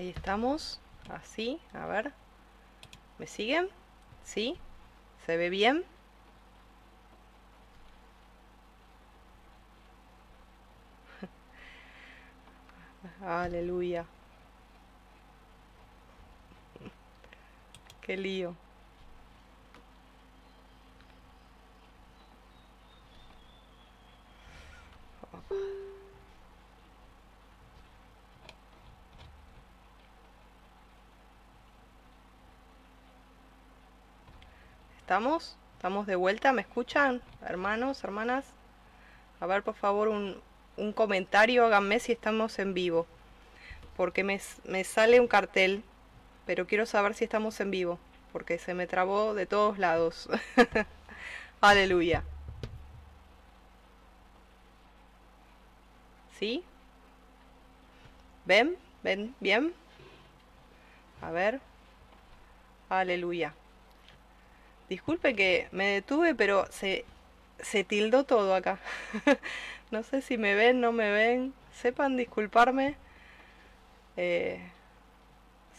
Ahí 0.01 0.09
estamos. 0.09 0.79
Así, 1.11 1.61
a 1.73 1.85
ver. 1.85 2.11
¿Me 3.19 3.27
siguen? 3.27 3.69
¿Sí? 4.23 4.57
¿Se 5.27 5.37
ve 5.37 5.51
bien? 5.51 5.85
Aleluya. 13.21 14.07
Qué 18.01 18.17
lío. 18.17 18.55
¿Estamos? 35.11 35.57
¿Estamos 35.75 36.07
de 36.07 36.15
vuelta? 36.15 36.53
¿Me 36.53 36.61
escuchan? 36.61 37.21
Hermanos, 37.45 38.01
hermanas. 38.05 38.45
A 39.41 39.45
ver, 39.45 39.61
por 39.61 39.75
favor, 39.75 40.07
un, 40.07 40.41
un 40.77 40.93
comentario, 40.93 41.65
háganme 41.65 41.99
si 41.99 42.13
estamos 42.13 42.57
en 42.59 42.73
vivo. 42.73 43.05
Porque 43.97 44.23
me, 44.23 44.39
me 44.63 44.85
sale 44.85 45.19
un 45.19 45.27
cartel, 45.27 45.83
pero 46.45 46.65
quiero 46.65 46.85
saber 46.85 47.13
si 47.13 47.25
estamos 47.25 47.59
en 47.59 47.71
vivo. 47.71 47.99
Porque 48.31 48.57
se 48.57 48.73
me 48.73 48.87
trabó 48.87 49.33
de 49.33 49.45
todos 49.45 49.79
lados. 49.79 50.29
Aleluya. 51.59 52.23
¿Sí? 56.39 56.63
¿Ven? 58.45 58.77
¿Ven? 59.03 59.35
¿Bien? 59.41 59.73
A 61.21 61.31
ver. 61.31 61.59
Aleluya. 62.87 63.53
Disculpe 64.91 65.37
que 65.37 65.69
me 65.71 65.85
detuve, 65.85 66.35
pero 66.35 66.65
se, 66.69 67.05
se 67.61 67.85
tildó 67.85 68.25
todo 68.25 68.53
acá. 68.53 68.77
no 69.89 70.03
sé 70.03 70.21
si 70.21 70.37
me 70.37 70.53
ven, 70.53 70.81
no 70.81 70.91
me 70.91 71.09
ven. 71.09 71.53
Sepan 71.71 72.17
disculparme. 72.17 72.97
Eh, 74.17 74.59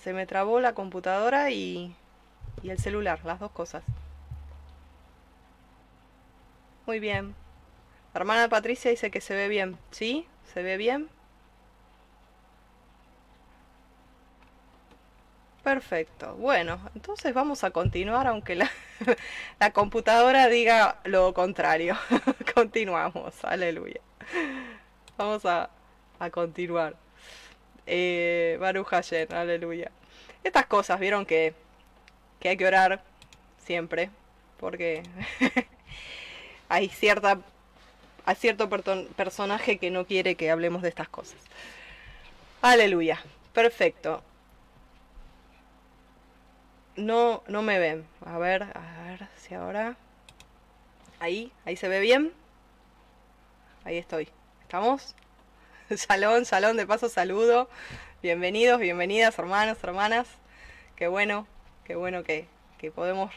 se 0.03 0.15
me 0.15 0.25
trabó 0.25 0.61
la 0.61 0.73
computadora 0.73 1.51
y, 1.51 1.95
y 2.63 2.71
el 2.71 2.79
celular, 2.79 3.21
las 3.27 3.39
dos 3.39 3.51
cosas. 3.51 3.85
Muy 6.87 6.99
bien. 6.99 7.35
La 8.15 8.21
hermana 8.21 8.49
Patricia 8.49 8.91
dice 8.91 9.11
que 9.11 9.21
se 9.21 9.35
ve 9.35 9.49
bien. 9.49 9.77
¿Sí? 9.91 10.27
¿Se 10.55 10.63
ve 10.63 10.79
bien? 10.79 11.11
Perfecto. 15.63 16.35
Bueno, 16.37 16.81
entonces 16.95 17.33
vamos 17.35 17.63
a 17.63 17.71
continuar 17.71 18.27
aunque 18.27 18.57
la, 18.57 18.71
computadora 19.73 20.49
diga 20.49 20.99
lo 21.05 21.33
contrario. 21.35 21.97
Continuamos. 22.55 23.45
Aleluya. 23.45 24.01
Vamos 25.17 25.45
a, 25.47 25.71
a 26.19 26.31
continuar. 26.31 26.97
Eh, 27.87 28.57
Baruch 28.61 28.93
aleluya. 29.31 29.93
Estas 30.43 30.67
cosas, 30.67 30.99
vieron 30.99 31.27
que, 31.27 31.55
que 32.41 32.49
hay 32.51 32.57
que 32.57 32.67
orar 32.67 33.03
siempre, 33.65 34.11
porque 34.59 35.05
hay 36.69 36.89
cierta 36.89 37.39
hay 38.25 38.37
cierto 38.37 38.69
personaje 39.17 39.79
que 39.79 39.91
no 39.91 40.07
quiere 40.07 40.37
que 40.37 40.51
hablemos 40.51 40.83
de 40.83 40.89
estas 40.89 41.09
cosas. 41.09 41.39
Aleluya. 42.63 43.21
Perfecto 43.53 44.23
no, 46.97 47.43
no 47.47 47.63
me 47.63 47.79
ven. 47.79 48.07
A 48.25 48.39
ver, 48.39 48.63
a 48.63 49.05
ver 49.05 49.29
si 49.37 49.55
ahora. 49.55 49.97
Ahí, 51.21 51.53
ahí 51.65 51.77
se 51.77 51.89
ve 51.89 52.01
bien. 52.01 52.33
Ahí 53.85 53.99
estoy. 53.99 54.29
¿Estamos? 54.63 55.15
Salón, 55.97 56.45
salón, 56.45 56.77
de 56.77 56.87
paso 56.87 57.09
saludo. 57.09 57.69
Bienvenidos, 58.23 58.81
bienvenidas, 58.81 59.39
hermanos, 59.39 59.79
hermanas. 59.83 60.27
Qué 60.97 61.09
bueno, 61.09 61.47
qué 61.85 61.97
bueno 61.97 62.23
que, 62.23 62.47
que 62.79 62.91
podemos 62.91 63.31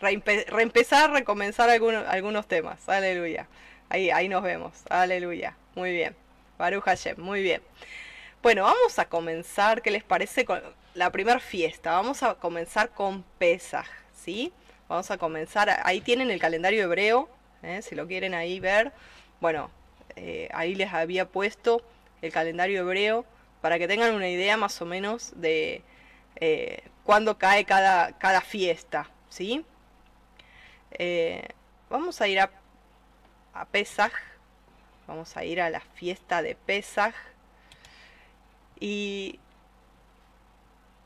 reempezar, 0.00 1.10
recomenzar 1.10 1.70
algunos, 1.70 2.06
algunos 2.06 2.46
temas. 2.46 2.88
Aleluya. 2.88 3.48
Ahí, 3.88 4.10
ahí 4.10 4.28
nos 4.28 4.42
vemos. 4.42 4.72
Aleluya. 4.88 5.56
Muy 5.74 5.92
bien. 5.92 6.14
Baruch 6.58 6.84
Hashem, 6.84 7.18
muy 7.18 7.42
bien. 7.42 7.62
Bueno, 8.42 8.64
vamos 8.64 8.98
a 8.98 9.06
comenzar. 9.06 9.82
¿Qué 9.82 9.90
les 9.90 10.04
parece 10.04 10.44
la 10.94 11.10
primera 11.10 11.40
fiesta? 11.40 11.92
Vamos 11.92 12.22
a 12.22 12.34
comenzar 12.34 12.90
con 12.90 13.22
Pesaj, 13.38 13.86
¿sí? 14.14 14.52
Vamos 14.88 15.10
a 15.10 15.18
comenzar. 15.18 15.80
Ahí 15.84 16.00
tienen 16.00 16.30
el 16.30 16.40
calendario 16.40 16.84
hebreo, 16.84 17.28
¿eh? 17.62 17.80
si 17.82 17.94
lo 17.94 18.06
quieren 18.06 18.34
ahí 18.34 18.58
ver. 18.60 18.92
Bueno, 19.40 19.70
eh, 20.16 20.48
ahí 20.52 20.74
les 20.74 20.92
había 20.92 21.28
puesto 21.28 21.82
el 22.22 22.32
calendario 22.32 22.80
hebreo 22.80 23.24
para 23.60 23.78
que 23.78 23.86
tengan 23.86 24.14
una 24.14 24.28
idea 24.28 24.56
más 24.56 24.80
o 24.82 24.86
menos 24.86 25.32
de 25.36 25.82
eh, 26.36 26.82
cuándo 27.04 27.38
cae 27.38 27.64
cada, 27.64 28.18
cada 28.18 28.40
fiesta, 28.40 29.10
¿sí? 29.28 29.64
vamos 31.88 32.20
a 32.20 32.28
ir 32.28 32.40
a, 32.40 32.50
a 33.54 33.64
Pesaj. 33.64 34.12
Vamos 35.06 35.36
a 35.36 35.44
ir 35.44 35.60
a 35.60 35.70
la 35.70 35.80
fiesta 35.80 36.42
de 36.42 36.54
Pesaj. 36.54 37.14
Y 38.78 39.38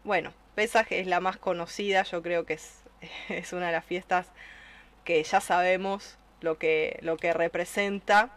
bueno, 0.05 0.33
Pesaj 0.55 0.87
es 0.91 1.07
la 1.07 1.21
más 1.21 1.37
conocida, 1.39 2.03
yo 2.05 2.23
creo 2.23 2.45
que 2.45 2.55
es, 2.55 2.83
es 3.29 3.53
una 3.53 3.67
de 3.67 3.73
las 3.73 3.85
fiestas 3.85 4.27
que 5.05 5.23
ya 5.23 5.41
sabemos 5.41 6.19
lo 6.41 6.59
que, 6.59 6.99
lo 7.03 7.17
que 7.17 7.33
representa. 7.33 8.31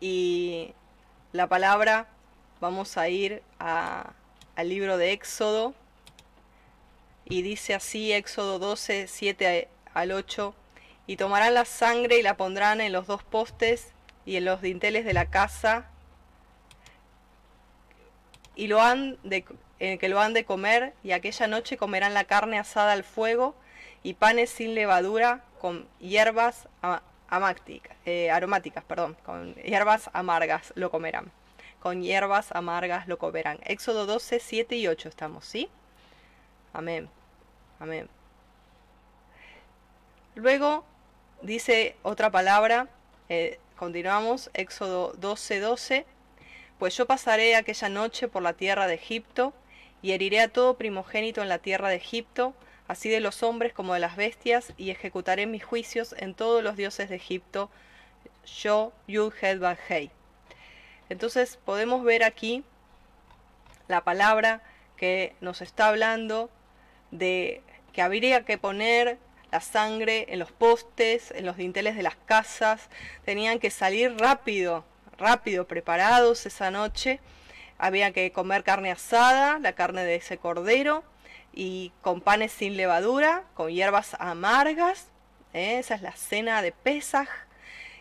Y 0.00 0.72
la 1.32 1.48
palabra, 1.48 2.08
vamos 2.60 2.96
a 2.96 3.08
ir 3.08 3.42
al 3.58 4.68
libro 4.68 4.96
de 4.96 5.12
Éxodo. 5.12 5.74
Y 7.26 7.42
dice 7.42 7.74
así, 7.74 8.12
Éxodo 8.12 8.58
12, 8.58 9.06
7 9.08 9.68
al 9.94 10.12
8. 10.12 10.54
Y 11.06 11.16
tomarán 11.16 11.54
la 11.54 11.64
sangre 11.64 12.18
y 12.18 12.22
la 12.22 12.36
pondrán 12.36 12.80
en 12.80 12.92
los 12.92 13.06
dos 13.06 13.22
postes 13.22 13.92
y 14.26 14.36
en 14.36 14.44
los 14.44 14.62
dinteles 14.62 15.04
de 15.04 15.14
la 15.14 15.26
casa 15.26 15.90
y 18.56 18.66
lo 18.68 18.80
han 18.80 19.18
de, 19.22 19.44
eh, 19.84 19.98
que 19.98 20.08
lo 20.08 20.18
han 20.18 20.32
de 20.32 20.46
comer, 20.46 20.94
y 21.02 21.12
aquella 21.12 21.46
noche 21.46 21.76
comerán 21.76 22.14
la 22.14 22.24
carne 22.24 22.58
asada 22.58 22.92
al 22.92 23.04
fuego 23.04 23.54
y 24.02 24.14
panes 24.14 24.48
sin 24.48 24.74
levadura 24.74 25.44
con 25.60 25.86
hierbas 26.00 26.68
eh, 28.06 28.30
aromáticas, 28.30 28.82
perdón, 28.84 29.14
con 29.26 29.54
hierbas 29.56 30.08
amargas 30.14 30.72
lo 30.74 30.90
comerán. 30.90 31.30
Con 31.80 32.02
hierbas 32.02 32.50
amargas 32.52 33.08
lo 33.08 33.18
comerán. 33.18 33.58
Éxodo 33.64 34.06
12, 34.06 34.40
7 34.40 34.74
y 34.74 34.88
8 34.88 35.10
estamos, 35.10 35.44
¿sí? 35.44 35.68
Amén. 36.72 37.10
Amén. 37.78 38.08
Luego 40.34 40.86
dice 41.42 41.94
otra 42.02 42.30
palabra, 42.30 42.88
eh, 43.28 43.58
continuamos, 43.76 44.48
Éxodo 44.54 45.12
12, 45.18 45.60
12 45.60 46.06
pues 46.78 46.96
yo 46.96 47.06
pasaré 47.06 47.56
aquella 47.56 47.88
noche 47.88 48.28
por 48.28 48.42
la 48.42 48.52
tierra 48.52 48.86
de 48.86 48.94
Egipto, 48.94 49.52
y 50.04 50.12
heriré 50.12 50.42
a 50.42 50.48
todo 50.48 50.76
primogénito 50.76 51.40
en 51.40 51.48
la 51.48 51.56
tierra 51.60 51.88
de 51.88 51.96
Egipto, 51.96 52.52
así 52.88 53.08
de 53.08 53.20
los 53.20 53.42
hombres 53.42 53.72
como 53.72 53.94
de 53.94 54.00
las 54.00 54.16
bestias, 54.16 54.74
y 54.76 54.90
ejecutaré 54.90 55.46
mis 55.46 55.64
juicios 55.64 56.14
en 56.18 56.34
todos 56.34 56.62
los 56.62 56.76
dioses 56.76 57.08
de 57.08 57.16
Egipto, 57.16 57.70
yo, 58.62 58.92
Yud, 59.08 59.32
Hei. 59.88 60.10
Entonces 61.08 61.58
podemos 61.64 62.04
ver 62.04 62.22
aquí 62.22 62.64
la 63.88 64.04
palabra 64.04 64.60
que 64.98 65.36
nos 65.40 65.62
está 65.62 65.88
hablando 65.88 66.50
de 67.10 67.62
que 67.94 68.02
habría 68.02 68.44
que 68.44 68.58
poner 68.58 69.16
la 69.50 69.62
sangre 69.62 70.26
en 70.28 70.38
los 70.38 70.52
postes, 70.52 71.30
en 71.30 71.46
los 71.46 71.56
dinteles 71.56 71.96
de 71.96 72.02
las 72.02 72.16
casas, 72.16 72.90
tenían 73.24 73.58
que 73.58 73.70
salir 73.70 74.14
rápido 74.18 74.84
rápido 75.16 75.66
preparados 75.66 76.44
esa 76.44 76.70
noche. 76.70 77.20
Había 77.78 78.12
que 78.12 78.32
comer 78.32 78.64
carne 78.64 78.90
asada, 78.90 79.58
la 79.58 79.72
carne 79.72 80.04
de 80.04 80.16
ese 80.16 80.38
cordero, 80.38 81.04
y 81.52 81.92
con 82.02 82.20
panes 82.20 82.52
sin 82.52 82.76
levadura, 82.76 83.44
con 83.54 83.70
hierbas 83.70 84.16
amargas. 84.18 85.08
¿eh? 85.52 85.78
Esa 85.78 85.94
es 85.94 86.02
la 86.02 86.12
cena 86.12 86.62
de 86.62 86.72
Pesaj. 86.72 87.28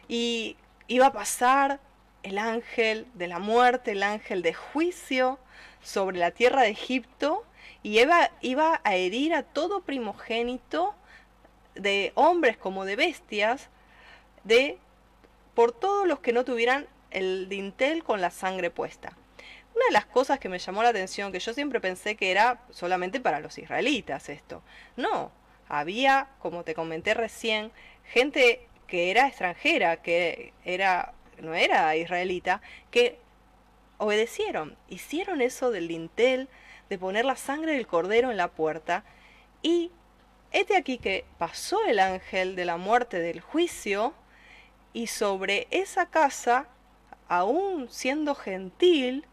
Y 0.08 0.58
iba 0.88 1.08
a 1.08 1.14
pasar 1.14 1.80
el 2.24 2.38
ángel 2.38 3.08
de 3.14 3.28
la 3.28 3.40
muerte, 3.40 3.92
el 3.92 4.04
ángel 4.04 4.42
de 4.42 4.54
juicio 4.54 5.40
sobre 5.82 6.18
la 6.18 6.32
tierra 6.32 6.62
de 6.62 6.70
Egipto 6.70 7.46
y 7.84 8.00
iba, 8.00 8.32
iba 8.42 8.82
a 8.84 8.96
herir 8.96 9.36
a 9.36 9.44
todo 9.44 9.82
primogénito 9.82 10.96
de 11.76 12.14
hombres 12.16 12.58
como 12.58 12.86
de 12.86 12.96
bestias 12.96 13.70
de 14.44 14.78
por 15.54 15.72
todos 15.72 16.08
los 16.08 16.20
que 16.20 16.34
no 16.34 16.46
tuvieran 16.46 16.88
el 17.12 17.50
dintel 17.50 18.04
con 18.04 18.22
la 18.22 18.32
sangre 18.32 18.72
puesta. 18.72 19.14
Una 19.76 19.86
de 19.86 19.92
las 19.92 20.06
cosas 20.06 20.40
que 20.40 20.50
me 20.50 20.60
llamó 20.60 20.84
la 20.84 20.90
atención, 20.90 21.32
que 21.32 21.40
yo 21.40 21.54
siempre 21.54 21.82
pensé 21.82 22.16
que 22.16 22.32
era 22.32 22.62
solamente 22.70 23.20
para 23.20 23.40
los 23.40 23.58
israelitas 23.58 24.30
esto. 24.30 24.62
No, 24.96 25.32
había, 25.68 26.30
como 26.40 26.64
te 26.64 26.76
comenté 26.76 27.14
recién, 27.14 27.72
gente 28.04 28.68
que 28.88 29.12
era 29.12 29.28
extranjera, 29.28 30.02
que 30.02 30.54
era 30.64 31.14
no 31.42 31.54
era 31.54 31.96
israelita, 31.96 32.62
que 32.92 33.20
obedecieron, 33.98 34.78
hicieron 34.90 35.42
eso 35.42 35.72
del 35.72 35.88
dintel, 35.88 36.50
de 36.90 36.98
poner 36.98 37.26
la 37.26 37.36
sangre 37.36 37.74
del 37.74 37.88
cordero 37.88 38.32
en 38.32 38.38
la 38.38 38.50
puerta, 38.50 39.04
y 39.62 39.92
este 40.52 40.76
aquí 40.76 40.98
que 40.98 41.26
pasó 41.38 41.84
el 41.86 42.00
ángel 42.00 42.56
de 42.56 42.66
la 42.66 42.78
muerte 42.78 43.20
del 43.20 43.42
juicio, 43.42 44.14
y 44.94 45.08
sobre 45.08 45.68
esa 45.72 46.10
casa, 46.10 46.68
aún 47.28 47.90
siendo 47.90 48.36
gentil, 48.36 49.26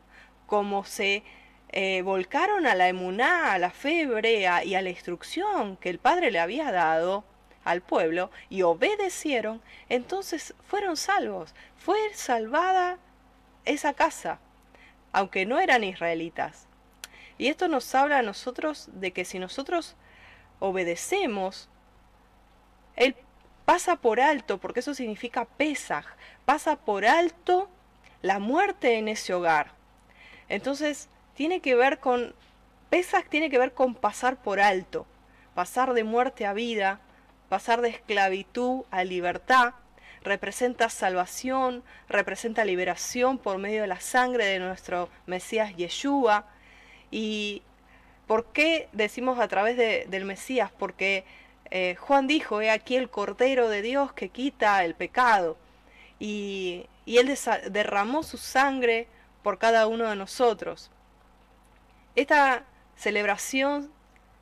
como 0.50 0.84
se 0.84 1.22
eh, 1.68 2.02
volcaron 2.02 2.66
a 2.66 2.74
la 2.74 2.88
emuná, 2.88 3.52
a 3.52 3.58
la 3.60 3.70
fe 3.70 4.00
hebrea 4.00 4.64
y 4.64 4.74
a 4.74 4.82
la 4.82 4.90
instrucción 4.90 5.76
que 5.76 5.90
el 5.90 6.00
Padre 6.00 6.32
le 6.32 6.40
había 6.40 6.72
dado 6.72 7.22
al 7.62 7.82
pueblo 7.82 8.32
y 8.48 8.62
obedecieron, 8.62 9.62
entonces 9.88 10.54
fueron 10.66 10.96
salvos. 10.96 11.54
Fue 11.76 11.98
salvada 12.14 12.98
esa 13.64 13.94
casa, 13.94 14.40
aunque 15.12 15.46
no 15.46 15.60
eran 15.60 15.84
israelitas. 15.84 16.66
Y 17.38 17.46
esto 17.46 17.68
nos 17.68 17.94
habla 17.94 18.18
a 18.18 18.22
nosotros 18.22 18.88
de 18.94 19.12
que 19.12 19.24
si 19.24 19.38
nosotros 19.38 19.94
obedecemos, 20.58 21.68
Él 22.96 23.14
pasa 23.66 23.94
por 23.94 24.20
alto, 24.20 24.58
porque 24.58 24.80
eso 24.80 24.94
significa 24.94 25.44
pesaj, 25.44 26.06
pasa 26.44 26.74
por 26.74 27.06
alto 27.06 27.68
la 28.20 28.40
muerte 28.40 28.98
en 28.98 29.06
ese 29.06 29.32
hogar. 29.32 29.78
Entonces, 30.50 31.08
tiene 31.34 31.60
que 31.60 31.76
ver 31.76 32.00
con, 32.00 32.34
pesaj 32.90 33.24
tiene 33.28 33.48
que 33.48 33.58
ver 33.58 33.72
con 33.72 33.94
pasar 33.94 34.36
por 34.42 34.60
alto, 34.60 35.06
pasar 35.54 35.94
de 35.94 36.04
muerte 36.04 36.44
a 36.44 36.52
vida, 36.52 37.00
pasar 37.48 37.80
de 37.80 37.90
esclavitud 37.90 38.82
a 38.90 39.04
libertad, 39.04 39.74
representa 40.22 40.88
salvación, 40.90 41.84
representa 42.08 42.64
liberación 42.64 43.38
por 43.38 43.58
medio 43.58 43.82
de 43.82 43.86
la 43.86 44.00
sangre 44.00 44.44
de 44.44 44.58
nuestro 44.58 45.08
Mesías 45.26 45.74
Yeshua. 45.76 46.46
¿Y 47.12 47.62
por 48.26 48.46
qué 48.46 48.88
decimos 48.92 49.38
a 49.38 49.46
través 49.46 49.76
del 49.76 50.24
Mesías? 50.24 50.70
Porque 50.76 51.24
eh, 51.70 51.94
Juan 52.00 52.26
dijo, 52.26 52.60
he 52.60 52.70
aquí 52.70 52.96
el 52.96 53.08
Cordero 53.08 53.68
de 53.68 53.82
Dios 53.82 54.12
que 54.12 54.28
quita 54.30 54.84
el 54.84 54.94
pecado. 54.94 55.56
Y 56.18 56.86
Él 57.06 57.32
derramó 57.70 58.24
su 58.24 58.36
sangre 58.36 59.06
por 59.42 59.58
cada 59.58 59.86
uno 59.86 60.08
de 60.08 60.16
nosotros. 60.16 60.90
Esta 62.16 62.64
celebración 62.96 63.90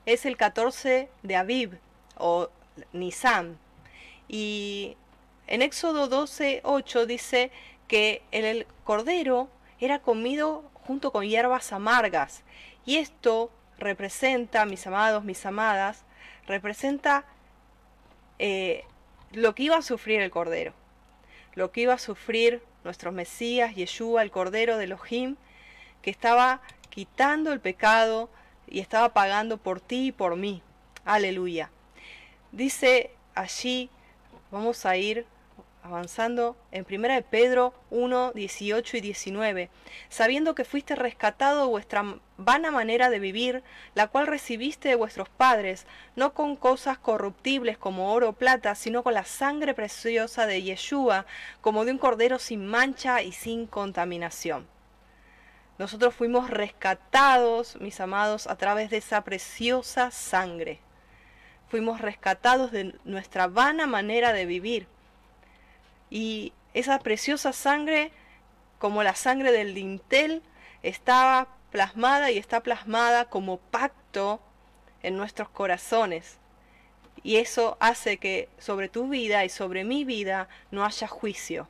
es 0.06 0.26
el 0.26 0.36
14 0.36 1.08
de 1.22 1.36
Aviv 1.36 1.78
o 2.16 2.48
Nisan. 2.92 3.58
Y 4.26 4.96
en 5.46 5.62
Éxodo 5.62 6.08
12, 6.08 6.60
8 6.64 7.06
dice 7.06 7.50
que 7.86 8.22
el 8.30 8.66
cordero 8.84 9.48
era 9.80 10.00
comido 10.00 10.64
junto 10.86 11.12
con 11.12 11.24
hierbas 11.24 11.72
amargas. 11.72 12.42
Y 12.84 12.96
esto 12.96 13.50
representa, 13.78 14.64
mis 14.64 14.86
amados, 14.86 15.24
mis 15.24 15.44
amadas, 15.46 16.04
representa 16.46 17.24
eh, 18.38 18.84
lo 19.32 19.54
que 19.54 19.64
iba 19.64 19.76
a 19.76 19.82
sufrir 19.82 20.20
el 20.20 20.30
cordero, 20.30 20.72
lo 21.54 21.70
que 21.70 21.82
iba 21.82 21.94
a 21.94 21.98
sufrir 21.98 22.62
nuestro 22.84 23.12
Mesías, 23.12 23.74
Yeshua, 23.74 24.22
el 24.22 24.30
cordero 24.30 24.76
de 24.76 24.84
Elohim, 24.84 25.36
que 26.02 26.10
estaba 26.10 26.60
quitando 26.90 27.52
el 27.52 27.60
pecado 27.60 28.28
y 28.66 28.80
estaba 28.80 29.12
pagando 29.14 29.56
por 29.58 29.80
ti 29.80 30.08
y 30.08 30.12
por 30.12 30.36
mí. 30.36 30.62
Aleluya. 31.04 31.70
Dice 32.52 33.10
allí, 33.34 33.90
vamos 34.50 34.86
a 34.86 34.96
ir 34.96 35.26
avanzando 35.82 36.56
en 36.70 36.86
1 36.88 37.14
de 37.14 37.22
Pedro 37.22 37.74
1, 37.90 38.32
18 38.32 38.96
y 38.96 39.00
19, 39.00 39.70
sabiendo 40.08 40.54
que 40.54 40.64
fuiste 40.64 40.94
rescatado 40.94 41.68
vuestra 41.68 42.18
vana 42.38 42.70
manera 42.70 43.10
de 43.10 43.18
vivir, 43.18 43.62
la 43.94 44.06
cual 44.06 44.26
recibiste 44.26 44.88
de 44.88 44.94
vuestros 44.94 45.28
padres, 45.28 45.86
no 46.16 46.32
con 46.32 46.56
cosas 46.56 46.96
corruptibles 46.96 47.76
como 47.76 48.12
oro 48.12 48.30
o 48.30 48.32
plata, 48.32 48.74
sino 48.74 49.02
con 49.02 49.12
la 49.12 49.24
sangre 49.24 49.74
preciosa 49.74 50.46
de 50.46 50.62
Yeshua, 50.62 51.26
como 51.60 51.84
de 51.84 51.92
un 51.92 51.98
cordero 51.98 52.38
sin 52.38 52.66
mancha 52.66 53.22
y 53.22 53.32
sin 53.32 53.66
contaminación. 53.66 54.66
Nosotros 55.78 56.14
fuimos 56.14 56.48
rescatados, 56.48 57.76
mis 57.80 58.00
amados, 58.00 58.46
a 58.46 58.56
través 58.56 58.88
de 58.90 58.96
esa 58.96 59.22
preciosa 59.22 60.10
sangre. 60.10 60.80
Fuimos 61.68 62.00
rescatados 62.00 62.72
de 62.72 62.94
nuestra 63.04 63.46
vana 63.46 63.86
manera 63.86 64.32
de 64.32 64.46
vivir 64.46 64.86
y 66.10 66.52
esa 66.74 66.98
preciosa 67.00 67.52
sangre, 67.52 68.12
como 68.78 69.02
la 69.02 69.14
sangre 69.14 69.52
del 69.52 69.74
dintel, 69.74 70.42
estaba 70.82 71.48
plasmada 71.70 72.30
y 72.30 72.38
está 72.38 72.62
plasmada 72.62 73.26
como 73.26 73.58
pacto 73.58 74.40
en 75.02 75.16
nuestros 75.16 75.48
corazones. 75.48 76.38
Y 77.22 77.36
eso 77.36 77.76
hace 77.80 78.18
que 78.18 78.48
sobre 78.58 78.88
tu 78.88 79.08
vida 79.08 79.44
y 79.44 79.48
sobre 79.48 79.84
mi 79.84 80.04
vida 80.04 80.48
no 80.70 80.84
haya 80.84 81.08
juicio, 81.08 81.68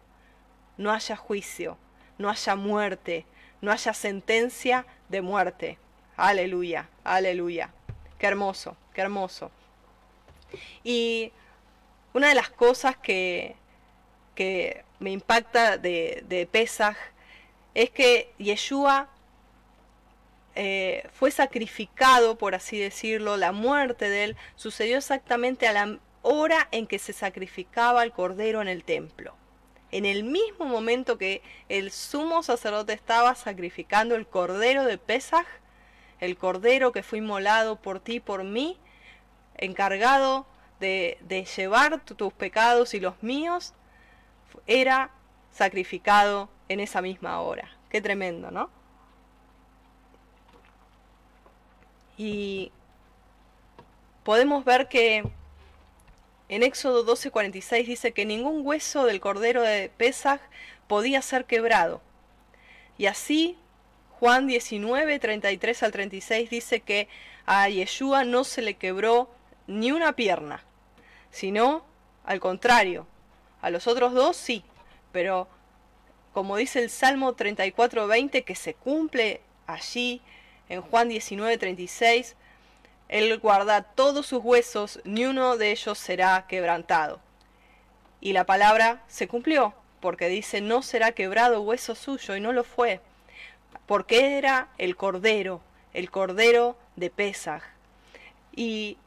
no 0.76 0.92
haya 0.92 1.16
juicio, 1.16 1.78
no 2.18 2.28
haya 2.28 2.54
muerte, 2.54 3.24
no 3.60 3.72
haya 3.72 3.94
sentencia 3.94 4.86
de 5.08 5.22
muerte. 5.22 5.78
Aleluya, 6.16 6.88
aleluya. 7.04 7.70
Qué 8.18 8.26
hermoso, 8.26 8.76
qué 8.92 9.00
hermoso. 9.00 9.50
Y 10.84 11.32
una 12.12 12.28
de 12.28 12.34
las 12.34 12.50
cosas 12.50 12.96
que, 12.96 13.56
que 14.34 14.84
me 14.98 15.10
impacta 15.10 15.78
de, 15.78 16.24
de 16.28 16.48
es 17.74 17.90
que 17.90 18.32
Yeshua 18.38 19.08
eh, 20.60 21.08
fue 21.12 21.30
sacrificado, 21.30 22.36
por 22.36 22.56
así 22.56 22.80
decirlo, 22.80 23.36
la 23.36 23.52
muerte 23.52 24.10
de 24.10 24.24
él 24.24 24.36
sucedió 24.56 24.98
exactamente 24.98 25.68
a 25.68 25.72
la 25.72 26.00
hora 26.22 26.66
en 26.72 26.88
que 26.88 26.98
se 26.98 27.12
sacrificaba 27.12 28.02
el 28.02 28.10
cordero 28.10 28.60
en 28.60 28.66
el 28.66 28.82
templo. 28.82 29.36
En 29.92 30.04
el 30.04 30.24
mismo 30.24 30.64
momento 30.64 31.16
que 31.16 31.42
el 31.68 31.92
sumo 31.92 32.42
sacerdote 32.42 32.92
estaba 32.92 33.36
sacrificando 33.36 34.16
el 34.16 34.26
cordero 34.26 34.84
de 34.84 34.98
Pesaj, 34.98 35.46
el 36.18 36.36
cordero 36.36 36.90
que 36.90 37.04
fue 37.04 37.18
inmolado 37.18 37.76
por 37.76 38.00
ti 38.00 38.18
por 38.18 38.42
mí, 38.42 38.80
encargado 39.58 40.44
de, 40.80 41.18
de 41.20 41.44
llevar 41.44 42.00
tus 42.00 42.32
pecados 42.32 42.94
y 42.94 42.98
los 42.98 43.22
míos, 43.22 43.74
era 44.66 45.12
sacrificado 45.52 46.50
en 46.68 46.80
esa 46.80 47.00
misma 47.00 47.40
hora. 47.42 47.70
Qué 47.90 48.00
tremendo, 48.00 48.50
¿no? 48.50 48.76
Y 52.18 52.72
podemos 54.24 54.64
ver 54.64 54.88
que 54.88 55.22
en 56.48 56.62
Éxodo 56.62 57.06
12:46 57.06 57.86
dice 57.86 58.12
que 58.12 58.26
ningún 58.26 58.66
hueso 58.66 59.04
del 59.04 59.20
cordero 59.20 59.62
de 59.62 59.90
Pesaj 59.96 60.40
podía 60.88 61.22
ser 61.22 61.44
quebrado. 61.44 62.02
Y 62.98 63.06
así 63.06 63.56
Juan 64.18 64.48
19, 64.48 65.18
33 65.20 65.82
al 65.84 65.92
36 65.92 66.50
dice 66.50 66.80
que 66.80 67.08
a 67.46 67.68
Yeshua 67.68 68.24
no 68.24 68.42
se 68.44 68.62
le 68.62 68.74
quebró 68.74 69.30
ni 69.68 69.92
una 69.92 70.14
pierna, 70.14 70.64
sino 71.30 71.84
al 72.24 72.40
contrario, 72.40 73.06
a 73.62 73.70
los 73.70 73.86
otros 73.86 74.12
dos 74.12 74.36
sí, 74.36 74.64
pero 75.12 75.48
como 76.32 76.56
dice 76.56 76.82
el 76.82 76.90
Salmo 76.90 77.34
34:20 77.36 78.44
que 78.44 78.54
se 78.54 78.74
cumple 78.74 79.40
allí 79.66 80.20
en 80.68 80.82
Juan 80.82 81.08
19:36, 81.08 82.34
Él 83.08 83.38
guarda 83.38 83.82
todos 83.82 84.26
sus 84.26 84.42
huesos, 84.42 85.00
ni 85.04 85.24
uno 85.24 85.56
de 85.56 85.70
ellos 85.70 85.98
será 85.98 86.46
quebrantado. 86.46 87.20
Y 88.20 88.32
la 88.32 88.44
palabra 88.44 89.02
se 89.08 89.28
cumplió, 89.28 89.74
porque 90.00 90.28
dice, 90.28 90.60
no 90.60 90.82
será 90.82 91.12
quebrado 91.12 91.62
hueso 91.62 91.94
suyo, 91.94 92.36
y 92.36 92.40
no 92.40 92.52
lo 92.52 92.64
fue, 92.64 93.00
porque 93.86 94.36
era 94.36 94.68
el 94.78 94.96
cordero, 94.96 95.60
el 95.94 96.10
cordero 96.10 96.76
de 96.96 97.10
Pesaj. 97.10 97.62
Y 98.54 98.98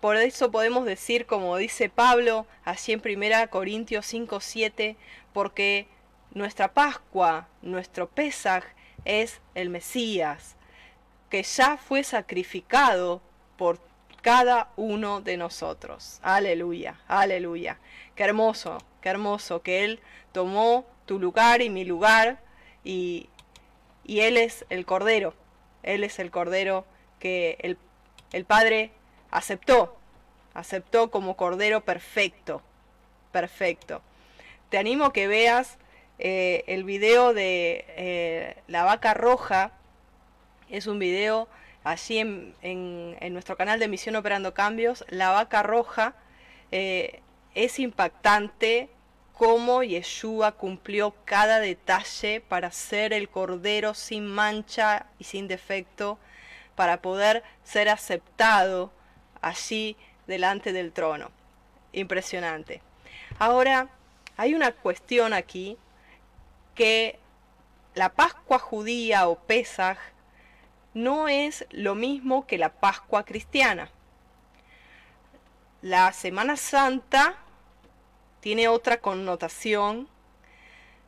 por 0.00 0.16
eso 0.16 0.50
podemos 0.50 0.86
decir, 0.86 1.26
como 1.26 1.56
dice 1.56 1.90
Pablo, 1.90 2.46
así 2.64 2.92
en 2.92 3.02
1 3.04 3.50
Corintios 3.50 4.06
5, 4.06 4.40
7, 4.40 4.96
porque 5.34 5.86
nuestra 6.32 6.72
Pascua, 6.72 7.48
nuestro 7.60 8.08
Pesaj, 8.08 8.64
es 9.04 9.40
el 9.54 9.68
Mesías, 9.68 10.56
que 11.30 11.42
ya 11.42 11.76
fue 11.76 12.02
sacrificado 12.02 13.22
por 13.56 13.78
cada 14.20 14.70
uno 14.76 15.20
de 15.20 15.36
nosotros. 15.36 16.18
Aleluya, 16.22 17.00
aleluya. 17.08 17.78
Qué 18.14 18.24
hermoso, 18.24 18.78
qué 19.00 19.08
hermoso 19.08 19.62
que 19.62 19.84
Él 19.84 20.00
tomó 20.32 20.84
tu 21.06 21.18
lugar 21.18 21.62
y 21.62 21.70
mi 21.70 21.84
lugar 21.84 22.40
y, 22.84 23.28
y 24.04 24.20
Él 24.20 24.36
es 24.36 24.66
el 24.68 24.84
Cordero, 24.84 25.34
Él 25.82 26.04
es 26.04 26.18
el 26.18 26.30
Cordero 26.30 26.84
que 27.18 27.56
el, 27.60 27.78
el 28.32 28.44
Padre 28.44 28.92
aceptó, 29.30 29.96
aceptó 30.54 31.10
como 31.10 31.36
Cordero 31.36 31.82
perfecto, 31.82 32.62
perfecto. 33.32 34.02
Te 34.68 34.78
animo 34.78 35.06
a 35.06 35.12
que 35.12 35.26
veas 35.26 35.78
eh, 36.18 36.64
el 36.66 36.84
video 36.84 37.32
de 37.32 37.84
eh, 37.88 38.56
la 38.68 38.84
vaca 38.84 39.14
roja, 39.14 39.72
es 40.70 40.86
un 40.86 40.98
video 40.98 41.48
allí 41.84 42.18
en, 42.18 42.54
en, 42.62 43.32
nuestro 43.32 43.56
canal 43.56 43.78
de 43.78 43.88
Misión 43.88 44.16
Operando 44.16 44.54
Cambios, 44.54 45.04
la 45.08 45.30
vaca 45.30 45.62
roja, 45.62 46.14
eh, 46.70 47.20
es 47.54 47.78
impactante 47.78 48.88
cómo 49.32 49.82
Yeshua 49.82 50.52
cumplió 50.52 51.14
cada 51.24 51.60
detalle 51.60 52.40
para 52.40 52.70
ser 52.70 53.12
el 53.12 53.28
cordero 53.28 53.94
sin 53.94 54.26
mancha 54.26 55.06
y 55.18 55.24
sin 55.24 55.48
defecto, 55.48 56.18
para 56.76 57.00
poder 57.00 57.42
ser 57.64 57.88
aceptado 57.88 58.92
allí 59.40 59.96
delante 60.26 60.72
del 60.72 60.92
trono. 60.92 61.30
Impresionante. 61.92 62.82
Ahora, 63.38 63.88
hay 64.36 64.54
una 64.54 64.72
cuestión 64.72 65.32
aquí 65.32 65.76
que 66.74 67.18
la 67.94 68.10
Pascua 68.10 68.58
judía 68.58 69.28
o 69.28 69.36
Pesaj 69.36 69.98
no 70.94 71.28
es 71.28 71.66
lo 71.70 71.94
mismo 71.94 72.46
que 72.46 72.58
la 72.58 72.72
Pascua 72.72 73.24
cristiana. 73.24 73.90
La 75.82 76.12
Semana 76.12 76.56
Santa 76.56 77.36
tiene 78.40 78.68
otra 78.68 79.00
connotación 79.00 80.08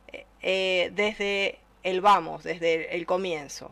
eh, 0.07 0.25
eh, 0.41 0.91
desde 0.93 1.59
el 1.83 2.01
vamos, 2.01 2.43
desde 2.43 2.95
el 2.95 3.05
comienzo. 3.05 3.71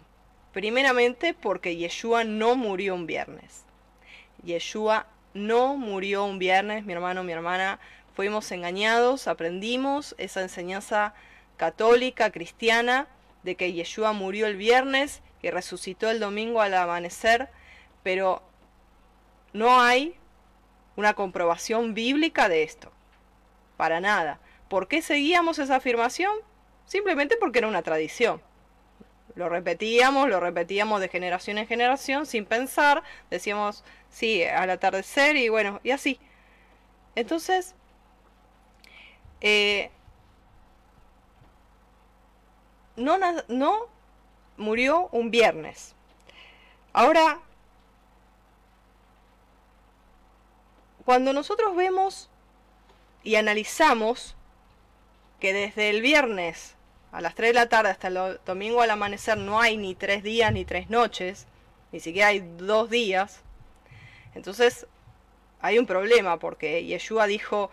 Primeramente 0.54 1.34
porque 1.34 1.78
Yeshua 1.78 2.24
no 2.24 2.56
murió 2.56 2.94
un 2.94 3.08
viernes. 3.08 3.64
Yeshua 4.44 5.08
no 5.34 5.78
murió 5.78 6.26
un 6.26 6.40
viernes, 6.40 6.84
mi 6.84 6.94
hermano, 6.94 7.24
mi 7.24 7.32
hermana, 7.32 7.80
fuimos 8.14 8.52
engañados, 8.52 9.28
aprendimos 9.28 10.14
esa 10.18 10.42
enseñanza 10.42 11.14
católica, 11.56 12.32
cristiana, 12.32 13.08
de 13.44 13.56
que 13.56 13.72
Yeshua 13.72 14.14
murió 14.14 14.46
el 14.46 14.58
viernes 14.58 15.22
y 15.42 15.50
resucitó 15.50 16.10
el 16.10 16.20
domingo 16.20 16.62
al 16.62 16.74
amanecer, 16.74 17.50
pero 18.04 18.42
no 19.54 19.82
hay 19.82 20.16
una 20.96 21.14
comprobación 21.14 21.94
bíblica 21.94 22.50
de 22.50 22.64
esto. 22.64 22.92
Para 23.78 24.00
nada. 24.00 24.40
¿Por 24.70 24.88
qué 24.88 25.02
seguíamos 25.02 25.60
esa 25.60 25.78
afirmación? 25.78 26.32
Simplemente 26.86 27.38
porque 27.38 27.60
era 27.60 27.68
una 27.68 27.82
tradición. 27.82 28.42
Lo 29.36 29.50
repetíamos, 29.50 30.30
lo 30.30 30.40
repetíamos 30.40 31.00
de 31.00 31.08
generación 31.08 31.58
en 31.58 31.68
generación 31.68 32.26
sin 32.26 32.46
pensar. 32.46 33.04
Decíamos, 33.30 33.84
sí, 34.10 34.44
al 34.44 34.70
atardecer 34.70 35.36
y 35.38 35.50
bueno, 35.50 35.80
y 35.84 35.92
así. 35.92 36.20
Entonces, 37.16 37.76
eh, 39.42 39.90
no, 42.96 43.18
no 43.48 43.88
murió 44.62 45.10
un 45.12 45.32
viernes. 45.32 45.96
Ahora, 46.94 47.40
cuando 51.06 51.34
nosotros 51.34 51.76
vemos 51.76 52.30
y 53.24 53.36
analizamos 53.36 54.36
que 55.40 55.54
desde 55.54 55.90
el 55.90 56.02
viernes 56.02 56.76
a 57.12 57.20
las 57.22 57.36
3 57.36 57.50
de 57.50 57.54
la 57.54 57.68
tarde 57.68 57.90
hasta 57.90 58.08
el 58.08 58.40
domingo 58.46 58.82
al 58.82 58.92
amanecer 58.92 59.38
no 59.38 59.60
hay 59.60 59.76
ni 59.76 59.96
tres 59.96 60.24
días 60.24 60.54
ni 60.54 60.64
tres 60.64 60.90
noches, 60.90 61.48
ni 61.92 62.00
siquiera 62.00 62.30
hay 62.30 62.40
dos 62.58 62.90
días, 62.90 63.42
entonces 64.34 64.88
hay 65.62 65.78
un 65.78 65.86
problema 65.86 66.40
porque 66.40 66.86
Yeshua 66.86 67.28
dijo, 67.28 67.70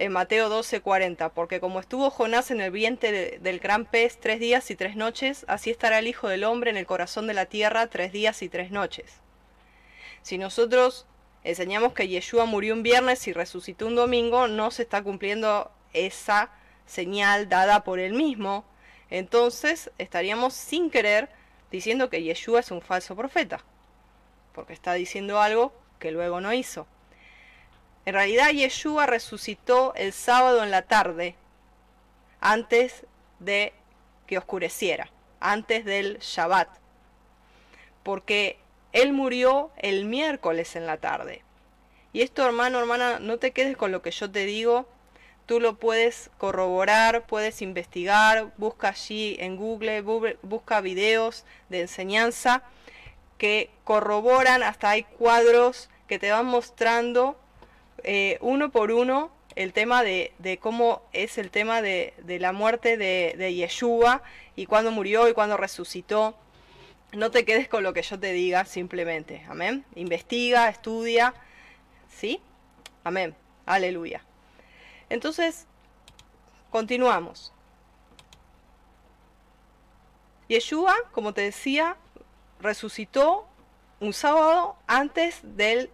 en 0.00 0.12
Mateo 0.12 0.48
12:40, 0.48 1.30
porque 1.34 1.60
como 1.60 1.78
estuvo 1.78 2.08
Jonás 2.08 2.50
en 2.50 2.62
el 2.62 2.70
vientre 2.70 3.38
del 3.38 3.58
gran 3.58 3.84
pez 3.84 4.18
tres 4.18 4.40
días 4.40 4.70
y 4.70 4.74
tres 4.74 4.96
noches, 4.96 5.44
así 5.46 5.68
estará 5.68 5.98
el 5.98 6.08
Hijo 6.08 6.26
del 6.26 6.44
Hombre 6.44 6.70
en 6.70 6.78
el 6.78 6.86
corazón 6.86 7.26
de 7.26 7.34
la 7.34 7.44
tierra 7.44 7.86
tres 7.88 8.10
días 8.10 8.40
y 8.40 8.48
tres 8.48 8.70
noches. 8.70 9.20
Si 10.22 10.38
nosotros 10.38 11.06
enseñamos 11.44 11.92
que 11.92 12.08
Yeshua 12.08 12.46
murió 12.46 12.72
un 12.72 12.82
viernes 12.82 13.28
y 13.28 13.34
resucitó 13.34 13.86
un 13.86 13.94
domingo, 13.94 14.48
no 14.48 14.70
se 14.70 14.82
está 14.82 15.02
cumpliendo 15.02 15.70
esa 15.92 16.50
señal 16.86 17.50
dada 17.50 17.84
por 17.84 17.98
él 17.98 18.14
mismo, 18.14 18.64
entonces 19.10 19.90
estaríamos 19.98 20.54
sin 20.54 20.90
querer 20.90 21.28
diciendo 21.70 22.08
que 22.08 22.22
Yeshua 22.22 22.60
es 22.60 22.70
un 22.70 22.80
falso 22.80 23.14
profeta, 23.14 23.62
porque 24.54 24.72
está 24.72 24.94
diciendo 24.94 25.42
algo 25.42 25.74
que 25.98 26.10
luego 26.10 26.40
no 26.40 26.54
hizo. 26.54 26.86
En 28.06 28.14
realidad 28.14 28.50
Yeshua 28.50 29.06
resucitó 29.06 29.94
el 29.94 30.12
sábado 30.12 30.62
en 30.64 30.70
la 30.70 30.82
tarde, 30.82 31.36
antes 32.40 33.04
de 33.38 33.72
que 34.26 34.38
oscureciera, 34.38 35.10
antes 35.40 35.84
del 35.84 36.18
Shabbat, 36.18 36.68
porque 38.02 38.58
Él 38.92 39.12
murió 39.12 39.70
el 39.76 40.06
miércoles 40.06 40.76
en 40.76 40.86
la 40.86 40.96
tarde. 40.96 41.42
Y 42.12 42.22
esto, 42.22 42.44
hermano, 42.44 42.78
hermana, 42.78 43.18
no 43.20 43.38
te 43.38 43.52
quedes 43.52 43.76
con 43.76 43.92
lo 43.92 44.02
que 44.02 44.10
yo 44.10 44.30
te 44.30 44.46
digo, 44.46 44.88
tú 45.46 45.60
lo 45.60 45.74
puedes 45.78 46.30
corroborar, 46.38 47.26
puedes 47.26 47.60
investigar, 47.60 48.52
busca 48.56 48.88
allí 48.90 49.36
en 49.40 49.56
Google, 49.56 50.02
busca 50.42 50.80
videos 50.80 51.44
de 51.68 51.80
enseñanza 51.80 52.62
que 53.36 53.70
corroboran, 53.84 54.62
hasta 54.62 54.90
hay 54.90 55.02
cuadros 55.02 55.88
que 56.06 56.18
te 56.18 56.30
van 56.30 56.46
mostrando 56.46 57.39
eh, 58.04 58.38
uno 58.40 58.70
por 58.70 58.92
uno 58.92 59.30
el 59.56 59.72
tema 59.72 60.02
de, 60.02 60.32
cómo 60.60 61.02
es 61.12 61.38
el 61.38 61.50
tema 61.50 61.82
de, 61.82 62.14
la 62.40 62.52
muerte 62.52 62.96
de, 62.96 63.34
de, 63.36 63.54
Yeshua 63.54 64.22
y 64.56 64.66
cuándo 64.66 64.90
murió 64.90 65.28
y 65.28 65.34
cuándo 65.34 65.56
resucitó. 65.56 66.36
No 67.12 67.30
te 67.30 67.44
quedes 67.44 67.68
con 67.68 67.82
lo 67.82 67.92
que 67.92 68.02
yo 68.02 68.18
te 68.18 68.32
diga 68.32 68.64
simplemente. 68.64 69.44
Amén. 69.48 69.84
Investiga, 69.96 70.68
estudia. 70.68 71.34
¿Sí? 72.08 72.40
Amén. 73.02 73.34
Aleluya. 73.66 74.22
Entonces, 75.08 75.66
continuamos. 76.70 77.52
Yeshua, 80.48 80.96
como 81.12 81.32
te 81.32 81.42
decía, 81.42 81.96
resucitó 82.60 83.46
un 84.00 84.12
sábado 84.12 84.76
antes 84.86 85.40
del 85.42 85.90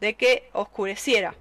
de 0.00 0.14
que 0.14 0.48
oscureciera. 0.52 1.34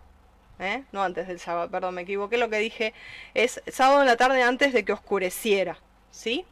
¿eh? 0.60 0.84
No 0.92 1.04
antes 1.04 1.28
del 1.28 1.40
sábado, 1.40 1.70
perdón, 1.70 1.96
me 1.96 2.02
equivoqué. 2.02 2.38
Lo 2.38 2.50
que 2.50 2.60
dije 2.60 2.94
es 3.34 3.62
sábado 3.68 4.02
en 4.02 4.08
la 4.08 4.18
tarde 4.18 4.44
antes 4.44 4.74
de 4.74 4.84
que 4.86 4.94
oscureciera. 4.94 5.78
¿Sí? 6.12 6.46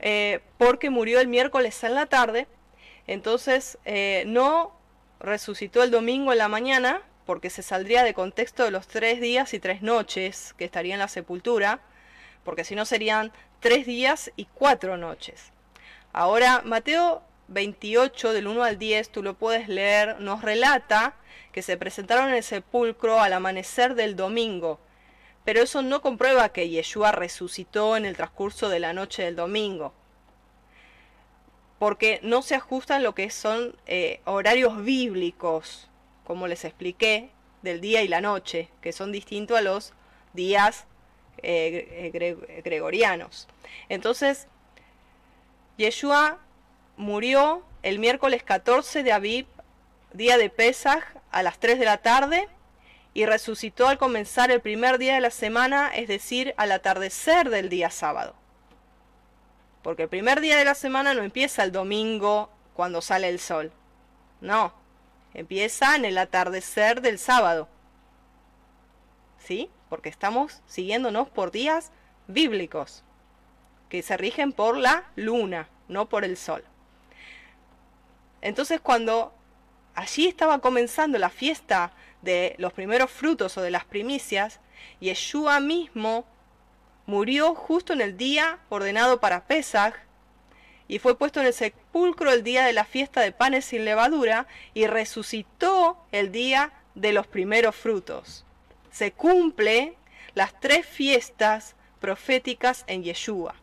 Eh, 0.00 0.40
porque 0.58 0.90
murió 0.90 1.20
el 1.20 1.28
miércoles 1.28 1.82
en 1.84 1.94
la 1.94 2.06
tarde. 2.06 2.46
Entonces 3.06 3.78
eh, 3.84 4.24
no 4.26 4.76
resucitó 5.20 5.82
el 5.82 5.90
domingo 5.90 6.32
en 6.32 6.38
la 6.38 6.48
mañana 6.48 7.02
porque 7.24 7.50
se 7.50 7.62
saldría 7.62 8.02
de 8.02 8.14
contexto 8.14 8.64
de 8.64 8.70
los 8.70 8.86
tres 8.86 9.20
días 9.20 9.54
y 9.54 9.58
tres 9.58 9.82
noches 9.82 10.54
que 10.58 10.64
estaría 10.64 10.94
en 10.94 11.00
la 11.00 11.08
sepultura, 11.08 11.80
porque 12.44 12.64
si 12.64 12.74
no 12.74 12.84
serían 12.84 13.32
tres 13.60 13.86
días 13.86 14.30
y 14.36 14.46
cuatro 14.52 14.98
noches. 14.98 15.50
Ahora, 16.12 16.60
Mateo 16.64 17.22
28 17.48 18.32
del 18.32 18.46
1 18.46 18.62
al 18.62 18.78
10, 18.78 19.10
tú 19.10 19.22
lo 19.22 19.34
puedes 19.34 19.68
leer, 19.68 20.20
nos 20.20 20.42
relata 20.42 21.16
que 21.52 21.62
se 21.62 21.76
presentaron 21.76 22.28
en 22.30 22.36
el 22.36 22.42
sepulcro 22.42 23.20
al 23.20 23.32
amanecer 23.32 23.94
del 23.94 24.16
domingo, 24.16 24.80
pero 25.44 25.62
eso 25.62 25.82
no 25.82 26.00
comprueba 26.02 26.48
que 26.48 26.68
Yeshua 26.68 27.12
resucitó 27.12 27.96
en 27.96 28.06
el 28.06 28.16
transcurso 28.16 28.68
de 28.68 28.80
la 28.80 28.92
noche 28.92 29.22
del 29.22 29.36
domingo, 29.36 29.92
porque 31.78 32.18
no 32.22 32.42
se 32.42 32.54
ajustan 32.54 33.02
lo 33.02 33.14
que 33.14 33.30
son 33.30 33.76
eh, 33.86 34.20
horarios 34.24 34.82
bíblicos, 34.82 35.88
como 36.24 36.48
les 36.48 36.64
expliqué, 36.64 37.30
del 37.62 37.80
día 37.80 38.02
y 38.02 38.08
la 38.08 38.20
noche, 38.20 38.68
que 38.80 38.92
son 38.92 39.12
distintos 39.12 39.58
a 39.58 39.62
los 39.62 39.92
días 40.32 40.86
eh, 41.38 42.10
gregorianos. 42.64 43.48
Entonces, 43.88 44.48
Yeshua 45.76 46.38
murió 46.96 47.64
el 47.82 47.98
miércoles 47.98 48.42
14 48.42 49.02
de 49.02 49.12
Aviv, 49.12 49.46
día 50.12 50.38
de 50.38 50.50
Pesaj, 50.50 51.02
a 51.30 51.42
las 51.42 51.58
3 51.58 51.78
de 51.78 51.84
la 51.84 51.98
tarde, 51.98 52.48
y 53.12 53.26
resucitó 53.26 53.88
al 53.88 53.98
comenzar 53.98 54.50
el 54.50 54.60
primer 54.60 54.98
día 54.98 55.14
de 55.14 55.20
la 55.20 55.30
semana, 55.30 55.90
es 55.94 56.08
decir, 56.08 56.54
al 56.56 56.72
atardecer 56.72 57.50
del 57.50 57.68
día 57.68 57.90
sábado. 57.90 58.34
Porque 59.82 60.04
el 60.04 60.08
primer 60.08 60.40
día 60.40 60.56
de 60.56 60.64
la 60.64 60.74
semana 60.74 61.14
no 61.14 61.22
empieza 61.22 61.62
el 61.62 61.70
domingo 61.70 62.50
cuando 62.74 63.02
sale 63.02 63.28
el 63.28 63.38
sol. 63.38 63.72
No, 64.40 64.72
empieza 65.32 65.94
en 65.94 66.04
el 66.04 66.18
atardecer 66.18 67.02
del 67.02 67.18
sábado. 67.18 67.68
¿Sí? 69.38 69.70
Porque 69.88 70.08
estamos 70.08 70.62
siguiéndonos 70.66 71.28
por 71.28 71.50
días 71.50 71.92
bíblicos. 72.26 73.04
que 73.88 74.02
se 74.02 74.16
rigen 74.16 74.52
por 74.52 74.76
la 74.76 75.04
luna, 75.14 75.68
no 75.86 76.08
por 76.08 76.24
el 76.24 76.36
sol. 76.36 76.64
Entonces 78.44 78.78
cuando 78.78 79.32
allí 79.94 80.26
estaba 80.26 80.58
comenzando 80.58 81.18
la 81.18 81.30
fiesta 81.30 81.92
de 82.20 82.54
los 82.58 82.74
primeros 82.74 83.10
frutos 83.10 83.56
o 83.56 83.62
de 83.62 83.70
las 83.70 83.86
primicias, 83.86 84.60
Yeshua 85.00 85.60
mismo 85.60 86.26
murió 87.06 87.54
justo 87.54 87.94
en 87.94 88.02
el 88.02 88.18
día 88.18 88.58
ordenado 88.68 89.18
para 89.18 89.46
Pesach 89.46 89.94
y 90.88 90.98
fue 90.98 91.16
puesto 91.16 91.40
en 91.40 91.46
el 91.46 91.54
sepulcro 91.54 92.30
el 92.30 92.44
día 92.44 92.66
de 92.66 92.74
la 92.74 92.84
fiesta 92.84 93.22
de 93.22 93.32
panes 93.32 93.64
sin 93.64 93.86
levadura 93.86 94.46
y 94.74 94.86
resucitó 94.86 95.96
el 96.12 96.30
día 96.30 96.74
de 96.94 97.14
los 97.14 97.26
primeros 97.26 97.74
frutos. 97.74 98.44
Se 98.90 99.12
cumple 99.12 99.96
las 100.34 100.60
tres 100.60 100.84
fiestas 100.84 101.76
proféticas 101.98 102.84
en 102.88 103.04
Yeshua. 103.04 103.54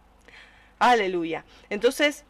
Aleluya. 0.80 1.46
Entonces, 1.70 2.26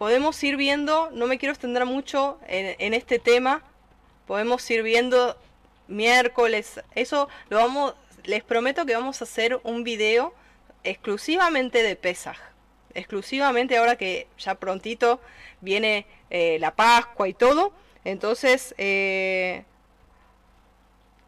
podemos 0.00 0.42
ir 0.42 0.56
viendo, 0.56 1.10
no 1.12 1.26
me 1.26 1.36
quiero 1.36 1.52
extender 1.52 1.84
mucho 1.84 2.38
en, 2.48 2.94
este 2.94 3.18
tema, 3.18 3.62
podemos 4.26 4.68
ir 4.70 4.82
viendo 4.82 5.36
miércoles, 5.88 6.80
eso 6.94 7.28
lo 7.50 7.58
vamos, 7.58 7.94
les 8.24 8.42
prometo 8.42 8.86
que 8.86 8.94
vamos 8.94 9.20
a 9.20 9.24
hacer 9.24 9.60
un 9.62 9.84
video 9.84 10.32
exclusivamente 10.84 11.82
de 11.82 11.96
Pesaj. 11.96 12.38
Exclusivamente 12.94 13.76
ahora 13.76 13.96
que 13.96 14.26
ya 14.38 14.54
prontito 14.54 15.20
viene 15.60 16.06
eh, 16.30 16.56
la 16.60 16.74
Pascua 16.74 17.28
y 17.28 17.34
todo. 17.34 17.74
Entonces, 18.02 18.74
eh, 18.78 19.64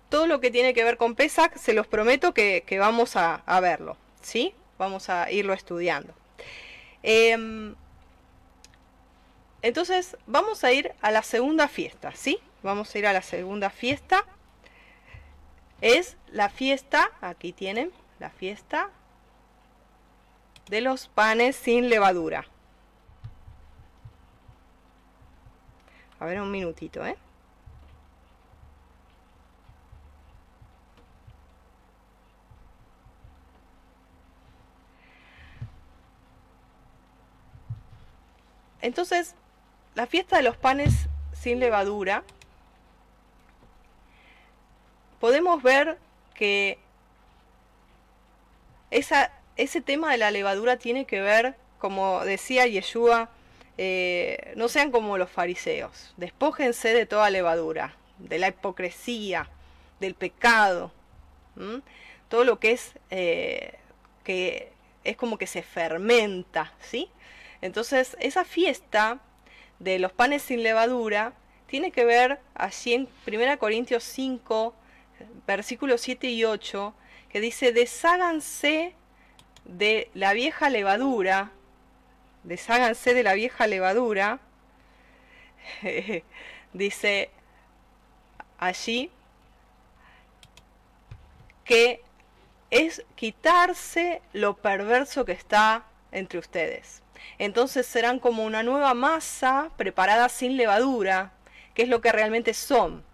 todo 0.08 0.26
lo 0.26 0.40
que 0.40 0.50
tiene 0.50 0.72
que 0.72 0.82
ver 0.82 0.96
con 0.96 1.14
Pesach, 1.14 1.54
se 1.58 1.74
los 1.74 1.86
prometo 1.86 2.32
que, 2.32 2.64
vamos 2.78 3.16
a, 3.16 3.42
verlo. 3.60 3.98
¿Sí? 4.22 4.54
Vamos 4.78 5.10
a 5.10 5.30
irlo 5.30 5.52
estudiando. 5.52 6.14
Em, 7.02 7.74
entonces, 9.62 10.16
vamos 10.26 10.64
a 10.64 10.72
ir 10.72 10.92
a 11.00 11.12
la 11.12 11.22
segunda 11.22 11.68
fiesta, 11.68 12.12
¿sí? 12.14 12.38
Vamos 12.62 12.92
a 12.94 12.98
ir 12.98 13.06
a 13.06 13.12
la 13.12 13.22
segunda 13.22 13.70
fiesta. 13.70 14.24
Es 15.80 16.16
la 16.28 16.48
fiesta, 16.48 17.10
aquí 17.20 17.52
tienen, 17.52 17.92
la 18.18 18.30
fiesta 18.30 18.90
de 20.68 20.80
los 20.80 21.08
panes 21.08 21.56
sin 21.56 21.88
levadura. 21.88 22.44
A 26.18 26.24
ver, 26.26 26.40
un 26.40 26.50
minutito, 26.50 27.04
¿eh? 27.06 27.16
Entonces, 38.80 39.36
la 39.94 40.06
fiesta 40.06 40.36
de 40.36 40.42
los 40.42 40.56
panes 40.56 41.08
sin 41.32 41.60
levadura, 41.60 42.24
podemos 45.20 45.62
ver 45.62 45.98
que 46.34 46.78
esa 48.90 49.30
ese 49.56 49.80
tema 49.80 50.10
de 50.12 50.18
la 50.18 50.30
levadura 50.30 50.76
tiene 50.76 51.04
que 51.04 51.20
ver, 51.20 51.54
como 51.78 52.24
decía 52.24 52.66
Yeshua, 52.66 53.30
eh, 53.78 54.52
no 54.56 54.68
sean 54.68 54.90
como 54.90 55.18
los 55.18 55.30
fariseos, 55.30 56.14
despójense 56.16 56.94
de 56.94 57.06
toda 57.06 57.30
levadura, 57.30 57.94
de 58.18 58.38
la 58.38 58.48
hipocresía, 58.48 59.48
del 60.00 60.14
pecado, 60.14 60.92
todo 62.28 62.44
lo 62.44 62.58
que 62.58 62.72
es 62.72 62.92
eh, 63.10 63.78
que 64.24 64.72
es 65.04 65.16
como 65.16 65.36
que 65.36 65.46
se 65.46 65.62
fermenta, 65.62 66.72
¿sí? 66.80 67.10
Entonces 67.60 68.16
esa 68.20 68.44
fiesta 68.44 69.20
de 69.82 69.98
los 69.98 70.12
panes 70.12 70.42
sin 70.42 70.62
levadura 70.62 71.32
tiene 71.66 71.90
que 71.90 72.04
ver 72.04 72.38
allí 72.54 72.94
en 72.94 73.08
1 73.26 73.58
Corintios 73.58 74.04
5, 74.04 74.74
versículos 75.46 76.00
7 76.02 76.28
y 76.28 76.44
8, 76.44 76.94
que 77.28 77.40
dice, 77.40 77.72
desháganse 77.72 78.94
de 79.64 80.08
la 80.14 80.34
vieja 80.34 80.70
levadura, 80.70 81.50
desháganse 82.44 83.14
de 83.14 83.22
la 83.22 83.34
vieja 83.34 83.66
levadura, 83.66 84.38
dice 86.72 87.30
allí 88.58 89.10
que 91.64 92.02
es 92.70 93.02
quitarse 93.16 94.22
lo 94.32 94.56
perverso 94.56 95.24
que 95.24 95.32
está 95.32 95.84
entre 96.12 96.38
ustedes. 96.38 97.01
Entonces 97.38 97.86
serán 97.86 98.18
como 98.18 98.44
una 98.44 98.62
nueva 98.62 98.94
masa 98.94 99.70
preparada 99.76 100.28
sin 100.28 100.56
levadura, 100.56 101.32
que 101.74 101.82
es 101.82 101.88
lo 101.88 102.00
que 102.00 102.12
realmente 102.12 102.54
son. 102.54 103.04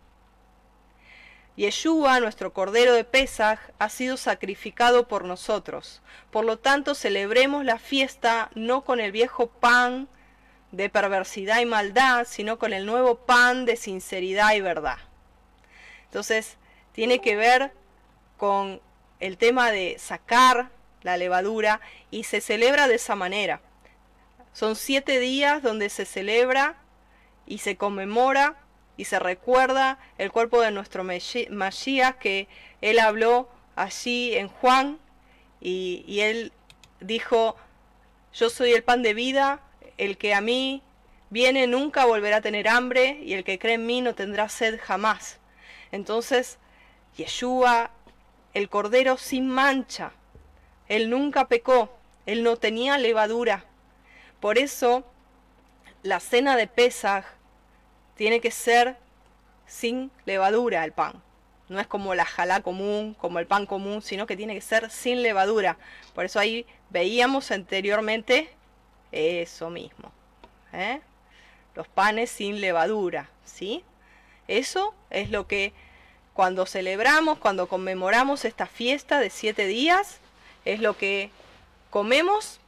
Yeshua, 1.56 2.20
nuestro 2.20 2.52
Cordero 2.52 2.92
de 2.94 3.02
Pesaj, 3.02 3.58
ha 3.80 3.88
sido 3.88 4.16
sacrificado 4.16 5.08
por 5.08 5.24
nosotros. 5.24 6.02
Por 6.30 6.44
lo 6.44 6.58
tanto, 6.58 6.94
celebremos 6.94 7.64
la 7.64 7.78
fiesta 7.78 8.50
no 8.54 8.84
con 8.84 9.00
el 9.00 9.10
viejo 9.10 9.48
pan 9.48 10.08
de 10.70 10.88
perversidad 10.88 11.60
y 11.60 11.66
maldad, 11.66 12.26
sino 12.28 12.60
con 12.60 12.72
el 12.72 12.86
nuevo 12.86 13.16
pan 13.16 13.64
de 13.64 13.76
sinceridad 13.76 14.52
y 14.52 14.60
verdad. 14.60 14.98
Entonces, 16.04 16.58
tiene 16.92 17.18
que 17.18 17.34
ver 17.34 17.72
con 18.36 18.80
el 19.18 19.36
tema 19.36 19.72
de 19.72 19.96
sacar 19.98 20.70
la 21.02 21.16
levadura 21.16 21.80
y 22.10 22.24
se 22.24 22.40
celebra 22.40 22.86
de 22.86 22.94
esa 22.94 23.16
manera. 23.16 23.60
Son 24.58 24.74
siete 24.74 25.20
días 25.20 25.62
donde 25.62 25.88
se 25.88 26.04
celebra 26.04 26.74
y 27.46 27.58
se 27.58 27.76
conmemora 27.76 28.56
y 28.96 29.04
se 29.04 29.20
recuerda 29.20 30.00
el 30.18 30.32
cuerpo 30.32 30.60
de 30.60 30.72
nuestro 30.72 31.04
Mashiach 31.04 32.18
que 32.18 32.48
él 32.80 32.98
habló 32.98 33.48
allí 33.76 34.34
en 34.34 34.48
Juan 34.48 34.98
y, 35.60 36.18
él 36.22 36.52
dijo, 36.98 37.54
yo 38.34 38.50
soy 38.50 38.72
el 38.72 38.82
pan 38.82 39.04
de 39.04 39.14
vida, 39.14 39.60
el 39.96 40.18
que 40.18 40.34
a 40.34 40.40
mí 40.40 40.82
viene 41.30 41.68
nunca 41.68 42.04
volverá 42.04 42.38
a 42.38 42.42
tener 42.42 42.66
hambre 42.66 43.20
y 43.22 43.34
el 43.34 43.44
que 43.44 43.60
cree 43.60 43.74
en 43.74 43.86
mí 43.86 44.00
no 44.00 44.16
tendrá 44.16 44.48
sed 44.48 44.80
jamás. 44.82 45.38
Entonces, 45.92 46.58
Yeshua, 47.16 47.92
el 48.54 48.68
Cordero 48.68 49.18
sin 49.18 49.48
mancha, 49.48 50.10
él 50.88 51.10
nunca 51.10 51.46
pecó, 51.46 51.96
él 52.26 52.42
no 52.42 52.56
tenía 52.56 52.98
levadura. 52.98 53.67
Por 54.40 54.58
eso, 54.58 55.04
la 56.02 56.20
cena 56.20 56.56
de 56.56 56.66
Pesaj 56.66 57.24
tiene 58.16 58.40
que 58.40 58.50
ser 58.50 58.96
sin 59.66 60.10
levadura 60.24 60.84
el 60.84 60.92
pan. 60.92 61.22
No 61.68 61.80
es 61.80 61.86
como 61.86 62.14
la 62.14 62.24
jalá 62.24 62.62
común, 62.62 63.14
como 63.14 63.38
el 63.38 63.46
pan 63.46 63.66
común, 63.66 64.00
sino 64.00 64.26
que 64.26 64.36
tiene 64.36 64.54
que 64.54 64.60
ser 64.60 64.90
sin 64.90 65.22
levadura. 65.22 65.76
Por 66.14 66.24
eso 66.24 66.38
ahí 66.38 66.66
veíamos 66.90 67.50
anteriormente 67.50 68.48
eso 69.12 69.68
mismo. 69.68 70.10
¿eh? 70.72 71.00
Los 71.74 71.88
panes 71.88 72.30
sin 72.30 72.60
levadura, 72.60 73.28
¿sí? 73.44 73.84
Eso 74.46 74.94
es 75.10 75.30
lo 75.30 75.46
que 75.46 75.74
cuando 76.32 76.64
celebramos, 76.64 77.38
cuando 77.38 77.68
conmemoramos 77.68 78.44
esta 78.44 78.66
fiesta 78.66 79.20
de 79.20 79.28
siete 79.28 79.66
días, 79.66 80.20
es 80.64 80.80
lo 80.80 80.96
que 80.96 81.30
comemos 81.90 82.60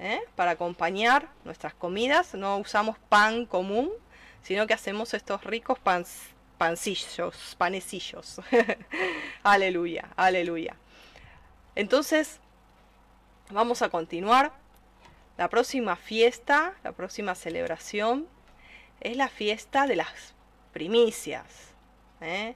¿eh? 0.00 0.20
para 0.34 0.52
acompañar 0.52 1.28
nuestras 1.44 1.74
comidas. 1.74 2.34
No 2.34 2.56
usamos 2.56 2.98
pan 3.08 3.46
común, 3.46 3.90
sino 4.42 4.66
que 4.66 4.74
hacemos 4.74 5.14
estos 5.14 5.44
ricos 5.44 5.78
pancillos, 6.58 7.54
panecillos. 7.56 8.40
aleluya, 9.42 10.08
aleluya. 10.16 10.74
Entonces, 11.76 12.40
vamos 13.50 13.82
a 13.82 13.90
continuar. 13.90 14.52
La 15.36 15.48
próxima 15.48 15.96
fiesta, 15.96 16.74
la 16.82 16.92
próxima 16.92 17.34
celebración, 17.34 18.26
es 19.00 19.16
la 19.16 19.28
fiesta 19.28 19.86
de 19.86 19.96
las 19.96 20.34
primicias. 20.72 21.44
¿eh? 22.20 22.54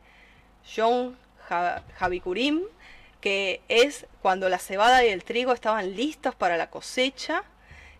John 0.77 1.17
Javikurim, 1.99 2.63
que 3.25 3.63
es 3.69 4.05
cuando 4.21 4.51
la 4.51 4.59
cebada 4.59 5.03
y 5.03 5.09
el 5.09 5.25
trigo 5.25 5.55
estaban 5.55 5.97
listos 5.97 6.35
para 6.35 6.59
la 6.59 6.69
cosecha 6.69 7.43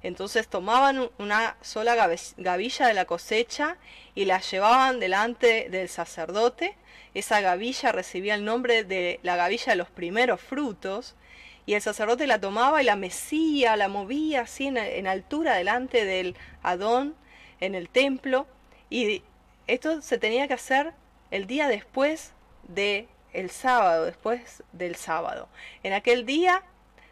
entonces 0.05 0.47
tomaban 0.49 1.09
una 1.19 1.57
sola 1.63 1.97
gavilla 2.37 2.87
de 2.87 2.93
la 2.93 3.07
cosecha 3.07 3.79
y 4.15 4.27
la 4.27 4.39
llevaban 4.39 5.01
delante 5.01 5.71
del 5.71 5.89
sacerdote. 5.89 6.77
Esa 7.15 7.41
gavilla 7.41 7.91
recibía 7.91 8.35
el 8.35 8.45
nombre 8.45 8.85
de 8.85 9.19
la 9.23 9.37
gavilla 9.37 9.73
de 9.73 9.77
los 9.77 9.89
primeros 9.89 10.43
frutos. 10.43 11.17
Y 11.65 11.73
el 11.73 11.81
sacerdote 11.81 12.27
la 12.27 12.39
tomaba 12.39 12.83
y 12.83 12.85
la 12.85 12.97
mecía, 12.97 13.77
la 13.77 13.89
movía 13.89 14.43
así 14.43 14.67
en, 14.67 15.07
altura 15.07 15.55
delante 15.55 16.05
del 16.05 16.37
Adón 16.63 17.15
en 17.61 17.75
el 17.75 17.89
templo. 17.89 18.47
Y 18.91 19.23
esto 19.67 20.03
se 20.03 20.19
tenía 20.19 20.47
que 20.49 20.55
hacer 20.55 20.93
el 21.31 21.47
día 21.47 21.67
después 21.67 22.35
de 22.69 23.09
el 23.35 23.51
sábado, 23.51 24.07
después 24.07 24.63
del 24.73 24.97
sábado. 24.97 25.49
En 25.83 25.93
aquel 25.93 26.25
día 26.25 26.63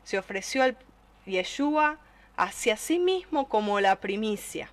se 0.04 0.18
ofreció 0.18 0.62
al 0.62 0.78
Yeshua 1.26 1.98
hacia 2.36 2.76
sí 2.76 2.98
mismo 2.98 3.48
como 3.48 3.80
la 3.80 3.96
primicia. 3.96 4.70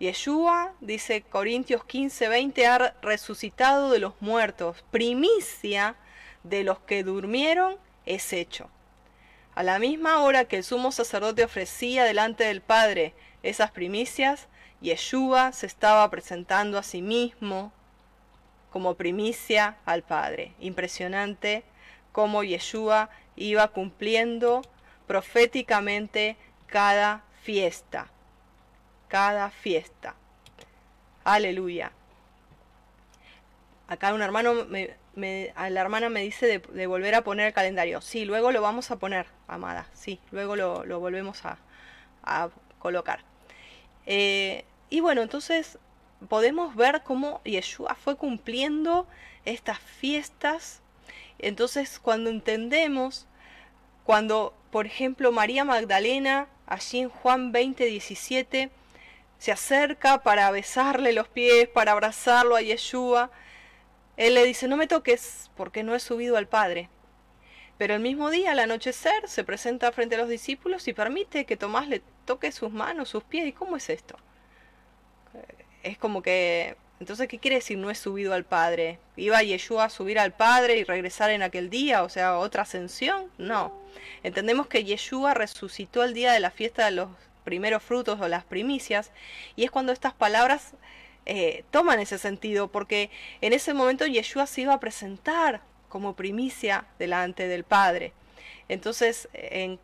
Yeshua, 0.00 0.72
dice 0.80 1.22
Corintios 1.22 1.84
15, 1.84 2.28
20, 2.28 2.66
ha 2.66 2.94
resucitado 3.02 3.90
de 3.90 3.98
los 3.98 4.14
muertos, 4.20 4.84
primicia 4.90 5.96
de 6.42 6.64
los 6.64 6.78
que 6.80 7.04
durmieron 7.04 7.76
es 8.06 8.32
hecho. 8.32 8.70
A 9.54 9.62
la 9.62 9.78
misma 9.78 10.20
hora 10.22 10.46
que 10.46 10.56
el 10.56 10.64
sumo 10.64 10.90
sacerdote 10.90 11.44
ofrecía 11.44 12.04
delante 12.04 12.44
del 12.44 12.60
Padre 12.60 13.14
esas 13.42 13.70
primicias, 13.70 14.48
Yeshua 14.80 15.52
se 15.52 15.66
estaba 15.66 16.10
presentando 16.10 16.76
a 16.76 16.82
sí 16.82 17.02
mismo 17.02 17.72
como 18.74 18.96
primicia 18.96 19.76
al 19.84 20.02
Padre. 20.02 20.52
Impresionante 20.58 21.62
cómo 22.10 22.42
Yeshua 22.42 23.08
iba 23.36 23.68
cumpliendo 23.68 24.62
proféticamente 25.06 26.36
cada 26.66 27.22
fiesta. 27.40 28.08
Cada 29.06 29.50
fiesta. 29.50 30.16
Aleluya. 31.22 31.92
Acá 33.86 34.12
un 34.12 34.22
hermano, 34.22 34.64
me, 34.64 34.96
la 35.54 35.80
hermana 35.80 36.08
me 36.08 36.22
dice 36.22 36.58
de, 36.58 36.86
volver 36.88 37.14
a 37.14 37.22
poner 37.22 37.46
el 37.46 37.52
calendario. 37.52 38.00
Sí, 38.00 38.24
luego 38.24 38.50
lo 38.50 38.60
vamos 38.60 38.90
a 38.90 38.96
poner, 38.96 39.26
amada. 39.46 39.86
Sí, 39.92 40.18
luego 40.32 40.56
lo, 40.56 40.98
volvemos 40.98 41.42
a, 41.44 42.50
colocar. 42.80 43.20
Eh, 44.04 44.64
y 44.90 44.98
bueno, 44.98 45.22
entonces 45.22 45.78
podemos 46.24 46.74
ver 46.74 47.02
cómo 47.02 47.40
Yeshua 47.44 47.94
fue 47.94 48.16
cumpliendo 48.16 49.06
estas 49.44 49.78
fiestas. 49.78 50.82
Entonces, 51.38 51.98
cuando 51.98 52.30
entendemos, 52.30 53.26
cuando, 54.04 54.54
por 54.70 54.86
ejemplo, 54.86 55.32
María 55.32 55.64
Magdalena, 55.64 56.48
allí 56.66 57.00
en 57.00 57.08
Juan 57.08 57.52
20, 57.52 57.84
17, 57.84 58.70
se 59.38 59.52
acerca 59.52 60.22
para 60.22 60.50
besarle 60.50 61.12
los 61.12 61.28
pies, 61.28 61.68
para 61.68 61.92
abrazarlo 61.92 62.56
a 62.56 62.62
Yeshua, 62.62 63.30
él 64.16 64.34
le 64.34 64.44
dice, 64.44 64.68
no 64.68 64.76
me 64.76 64.86
toques 64.86 65.50
porque 65.56 65.82
no 65.82 65.94
he 65.94 66.00
subido 66.00 66.36
al 66.36 66.46
Padre. 66.46 66.88
Pero 67.76 67.94
el 67.94 68.00
mismo 68.00 68.30
día, 68.30 68.52
al 68.52 68.60
anochecer, 68.60 69.28
se 69.28 69.42
presenta 69.42 69.90
frente 69.90 70.14
a 70.14 70.18
los 70.18 70.28
discípulos 70.28 70.86
y 70.86 70.92
permite 70.92 71.44
que 71.44 71.56
Tomás 71.56 71.88
le 71.88 72.02
toque 72.24 72.52
sus 72.52 72.70
manos, 72.70 73.08
sus 73.08 73.24
pies. 73.24 73.46
¿Y 73.46 73.52
cómo 73.52 73.76
es 73.76 73.90
esto? 73.90 74.16
Es 75.84 75.96
como 75.96 76.22
que... 76.22 76.76
Entonces, 76.98 77.28
¿qué 77.28 77.38
quiere 77.38 77.56
decir 77.56 77.78
no 77.78 77.90
he 77.90 77.94
subido 77.94 78.34
al 78.34 78.44
Padre? 78.44 78.98
¿Iba 79.16 79.42
Yeshua 79.42 79.84
a 79.84 79.90
subir 79.90 80.18
al 80.18 80.32
Padre 80.32 80.78
y 80.78 80.84
regresar 80.84 81.30
en 81.30 81.42
aquel 81.42 81.70
día? 81.70 82.02
O 82.02 82.08
sea, 82.08 82.38
otra 82.38 82.62
ascensión? 82.62 83.30
No. 83.38 83.72
Entendemos 84.22 84.66
que 84.66 84.84
Yeshua 84.84 85.34
resucitó 85.34 86.02
el 86.02 86.14
día 86.14 86.32
de 86.32 86.40
la 86.40 86.50
fiesta 86.50 86.86
de 86.86 86.92
los 86.92 87.08
primeros 87.44 87.82
frutos 87.82 88.20
o 88.20 88.28
las 88.28 88.44
primicias 88.44 89.12
y 89.54 89.64
es 89.64 89.70
cuando 89.70 89.92
estas 89.92 90.14
palabras 90.14 90.72
eh, 91.26 91.64
toman 91.70 92.00
ese 92.00 92.18
sentido, 92.18 92.68
porque 92.68 93.10
en 93.40 93.52
ese 93.52 93.74
momento 93.74 94.06
Yeshua 94.06 94.46
se 94.46 94.62
iba 94.62 94.74
a 94.74 94.80
presentar 94.80 95.60
como 95.88 96.14
primicia 96.14 96.86
delante 96.98 97.46
del 97.48 97.64
Padre. 97.64 98.12
Entonces, 98.68 99.28
en 99.32 99.78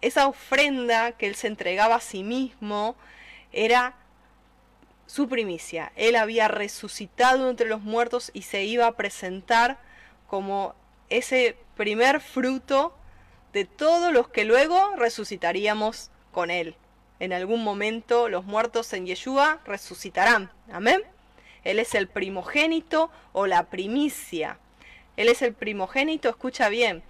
esa 0.00 0.26
ofrenda 0.26 1.12
que 1.12 1.26
él 1.28 1.34
se 1.34 1.46
entregaba 1.46 1.96
a 1.96 2.00
sí 2.00 2.24
mismo 2.24 2.96
era 3.52 3.94
su 5.12 5.28
primicia. 5.28 5.92
Él 5.96 6.16
había 6.16 6.48
resucitado 6.48 7.50
entre 7.50 7.68
los 7.68 7.82
muertos 7.82 8.30
y 8.32 8.42
se 8.42 8.64
iba 8.64 8.86
a 8.86 8.96
presentar 8.96 9.78
como 10.26 10.74
ese 11.10 11.56
primer 11.76 12.20
fruto 12.20 12.94
de 13.52 13.64
todos 13.64 14.12
los 14.12 14.28
que 14.28 14.44
luego 14.44 14.96
resucitaríamos 14.96 16.10
con 16.30 16.50
él 16.50 16.76
en 17.22 17.32
algún 17.32 17.62
momento 17.62 18.28
los 18.28 18.44
muertos 18.44 18.92
en 18.94 19.06
Yeshua 19.06 19.60
resucitarán. 19.64 20.50
Amén. 20.72 21.04
Él 21.62 21.78
es 21.78 21.94
el 21.94 22.08
primogénito 22.08 23.12
o 23.32 23.46
la 23.46 23.70
primicia. 23.70 24.58
Él 25.16 25.28
es 25.28 25.40
el 25.40 25.54
primogénito, 25.54 26.28
escucha 26.28 26.68
bien. 26.68 27.04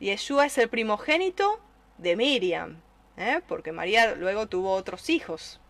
Yeshua 0.00 0.44
es 0.44 0.58
el 0.58 0.68
primogénito 0.68 1.60
de 1.96 2.14
Miriam, 2.14 2.82
¿eh? 3.16 3.40
porque 3.48 3.72
María 3.72 4.16
luego 4.16 4.48
tuvo 4.48 4.72
otros 4.72 5.08
hijos. 5.08 5.60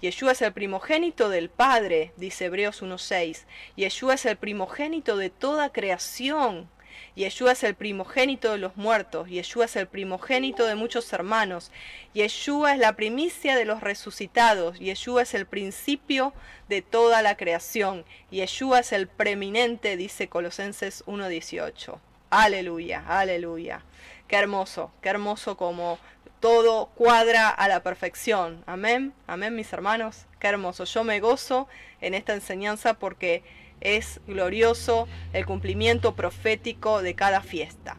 Yeshua 0.00 0.30
es 0.30 0.42
el 0.42 0.52
primogénito 0.52 1.28
del 1.28 1.48
Padre, 1.48 2.12
dice 2.16 2.44
Hebreos 2.44 2.82
1.6. 2.82 3.46
Yeshua 3.74 4.14
es 4.14 4.26
el 4.26 4.36
primogénito 4.36 5.16
de 5.16 5.28
toda 5.28 5.72
creación. 5.72 6.68
Yeshua 7.16 7.52
es 7.52 7.64
el 7.64 7.74
primogénito 7.74 8.52
de 8.52 8.58
los 8.58 8.76
muertos, 8.76 9.28
Yeshua 9.28 9.64
es 9.64 9.74
el 9.74 9.88
primogénito 9.88 10.66
de 10.66 10.76
muchos 10.76 11.12
hermanos, 11.12 11.72
Yeshua 12.14 12.74
es 12.74 12.78
la 12.78 12.94
primicia 12.94 13.56
de 13.56 13.64
los 13.64 13.80
resucitados, 13.80 14.78
Yeshua 14.78 15.22
es 15.22 15.34
el 15.34 15.46
principio 15.46 16.32
de 16.68 16.80
toda 16.80 17.22
la 17.22 17.36
creación, 17.36 18.04
Yeshua 18.30 18.80
es 18.80 18.92
el 18.92 19.08
preeminente, 19.08 19.96
dice 19.96 20.28
Colosenses 20.28 21.04
1.18. 21.06 21.98
Aleluya, 22.30 23.04
aleluya. 23.08 23.82
Qué 24.28 24.36
hermoso, 24.36 24.92
qué 25.00 25.08
hermoso 25.08 25.56
como 25.56 25.98
todo 26.40 26.86
cuadra 26.94 27.48
a 27.48 27.68
la 27.68 27.82
perfección. 27.82 28.62
Amén, 28.66 29.12
amén 29.26 29.54
mis 29.54 29.72
hermanos. 29.72 30.26
Qué 30.38 30.48
hermoso. 30.48 30.84
Yo 30.84 31.04
me 31.04 31.20
gozo 31.20 31.68
en 32.00 32.14
esta 32.14 32.34
enseñanza 32.34 32.94
porque 32.94 33.42
es 33.80 34.20
glorioso 34.26 35.08
el 35.32 35.46
cumplimiento 35.46 36.14
profético 36.14 37.02
de 37.02 37.14
cada 37.14 37.40
fiesta. 37.40 37.96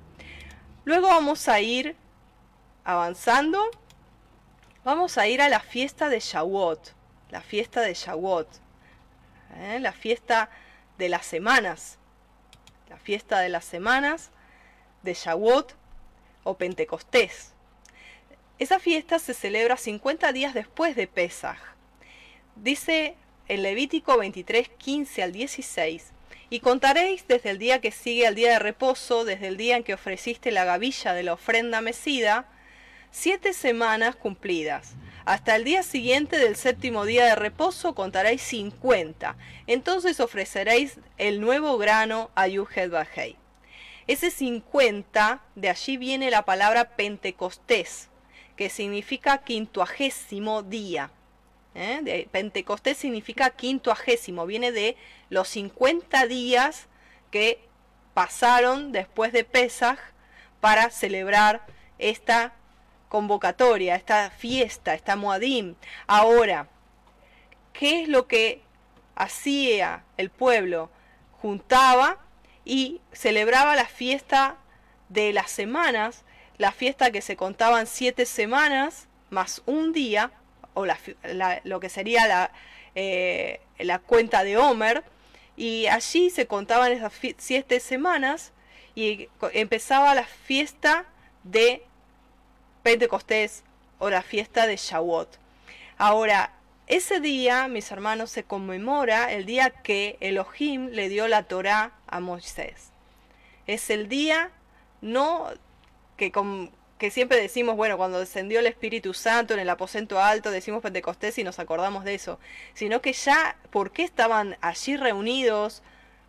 Luego 0.86 1.08
vamos 1.08 1.48
a 1.48 1.60
ir 1.60 1.96
avanzando. 2.84 3.64
Vamos 4.84 5.18
a 5.18 5.28
ir 5.28 5.42
a 5.42 5.50
la 5.50 5.60
fiesta 5.60 6.10
de 6.10 6.20
Shavuot. 6.20 6.94
La 7.30 7.42
fiesta 7.42 7.82
de 7.82 7.94
Shavuot. 7.94 8.48
¿eh? 9.58 9.80
La 9.80 9.92
fiesta 9.92 10.50
de 10.98 11.10
las 11.10 11.26
semanas. 11.26 11.98
La 12.90 12.98
fiesta 12.98 13.40
de 13.40 13.50
las 13.50 13.66
semanas 13.66 14.32
de 15.04 15.14
Shavuot 15.14 15.76
o 16.44 16.58
Pentecostés. 16.58 17.54
Esa 18.60 18.78
fiesta 18.78 19.20
se 19.20 19.34
celebra 19.34 19.78
50 19.78 20.34
días 20.34 20.53
después 20.53 20.93
de 20.97 21.07
Pesaj. 21.07 21.57
Dice 22.57 23.16
en 23.47 23.64
Levítico 23.64 24.18
23, 24.18 24.68
15 24.68 25.24
al 25.24 25.32
16. 25.32 26.12
Y 26.49 26.60
contaréis 26.60 27.26
desde 27.26 27.51
el 27.51 27.57
día 27.57 27.80
que 27.80 27.91
sigue 27.91 28.28
al 28.28 28.36
día 28.36 28.51
de 28.51 28.60
reposo, 28.60 29.24
desde 29.24 29.47
el 29.47 29.55
día 29.55 29.78
en 29.78 29.84
que 29.86 29.93
ofreciste 29.93 30.51
la 30.51 30.66
gavilla 30.66 31.14
de 31.14 31.24
la 31.24 31.34
ofrenda 31.34 31.80
mecida, 31.80 32.49
siete 33.12 33.53
semanas 33.53 34.18
cumplidas. 34.18 34.95
Hasta 35.24 35.55
el 35.55 35.64
día 35.64 35.82
siguiente 35.82 36.38
del 36.38 36.57
séptimo 36.57 37.05
día 37.05 37.26
de 37.26 37.36
reposo 37.36 37.95
contaréis 37.95 38.41
cincuenta. 38.41 39.38
Entonces 39.68 40.20
ofreceréis 40.20 40.99
el 41.18 41.39
nuevo 41.39 41.78
grano 41.78 42.30
a 42.36 42.49
Yuhed 42.49 42.89
Bajei. 42.89 43.38
Ese 44.07 44.32
cincuenta, 44.32 45.43
de 45.55 45.70
allí 45.70 45.95
viene 45.95 46.30
la 46.30 46.43
palabra 46.43 46.95
Pentecostés, 46.97 48.10
que 48.60 48.70
significa 48.70 49.38
quintuagésimo 49.38 50.64
día. 50.64 51.12
¿eh? 51.76 52.01
De 52.03 52.28
Pentecostés 52.30 52.97
significa 52.97 53.51
quintuagésimo, 53.51 54.45
viene 54.45 54.74
de 54.74 54.97
los 55.30 55.47
50 55.47 56.26
días 56.26 56.88
que 57.32 57.62
pasaron 58.14 58.91
después 58.91 59.32
de 59.32 59.45
Pesaj 59.45 59.97
para 60.60 60.89
celebrar 60.89 61.68
esta 61.99 62.53
convocatoria, 63.07 63.95
esta 63.95 64.30
fiesta, 64.30 64.93
esta 64.93 65.16
Moadim. 65.16 65.76
Ahora, 66.05 66.68
¿qué 67.72 68.01
es 68.01 68.10
lo 68.10 68.28
que 68.28 68.62
hacía 69.16 70.03
el 70.18 70.32
pueblo? 70.32 70.89
Juntaba 71.41 72.18
y 72.66 72.99
celebraba 73.14 73.78
la 73.78 73.86
fiesta 73.86 74.57
de 75.07 75.32
las 75.32 75.49
semanas, 75.49 76.26
la 76.60 76.72
fiesta 76.72 77.10
que 77.10 77.22
se 77.22 77.36
contaban 77.36 77.88
siete 77.88 78.28
semanas 78.28 79.07
más 79.32 79.64
un 79.66 79.93
día, 79.93 80.32
o 80.76 80.86
lo 81.64 81.80
que 81.80 81.89
sería 81.89 82.28
la, 82.28 82.51
eh, 82.95 83.62
la 83.80 83.99
cuenta 83.99 84.43
de 84.43 84.57
Homer, 84.57 85.03
y 85.55 85.88
allí 85.88 86.30
se 86.30 86.47
contaban 86.47 86.91
esas 86.91 87.14
siete 87.38 87.80
semanas 87.80 88.51
y 88.93 89.30
empezaba 89.53 90.14
la 90.14 90.26
fiesta 90.26 91.05
de 91.43 91.84
Pentecostés 92.84 93.64
o 93.97 94.10
la 94.10 94.22
fiesta 94.22 94.68
de 94.68 94.76
Shavuot. 94.76 95.38
Ahora, 95.97 96.53
ese 96.88 97.20
día, 97.20 97.68
mis 97.68 97.91
hermanos, 97.91 98.32
se 98.32 98.43
conmemora 98.43 99.32
el 99.32 99.45
día 99.45 99.70
que 99.70 100.18
Elohim 100.20 100.88
le 100.88 101.07
dio 101.07 101.28
la 101.28 101.43
Torá 101.43 101.91
a 102.07 102.20
Moisés. 102.20 102.91
Es 103.68 103.89
el 103.89 104.10
día 104.10 104.51
no 105.01 105.51
que, 106.20 107.11
siempre 107.11 107.41
decimos, 107.41 107.76
bueno, 107.76 107.97
cuando 107.97 108.20
descendió 108.20 108.59
el 108.59 108.67
Espíritu 108.67 109.13
Santo 109.13 109.53
en 109.53 109.59
el 109.61 109.70
aposento 109.70 110.20
alto, 110.20 110.51
decimos 110.51 110.84
Pentecostés 110.84 111.38
y 111.39 111.43
nos 111.43 111.59
acordamos 111.59 112.03
de 112.03 112.15
eso, 112.15 112.39
sino 112.74 113.01
que 113.01 113.13
ya, 113.13 113.57
¿por 113.70 113.91
qué 113.91 114.03
estaban 114.03 114.57
allí 114.61 114.97
reunidos 114.97 115.82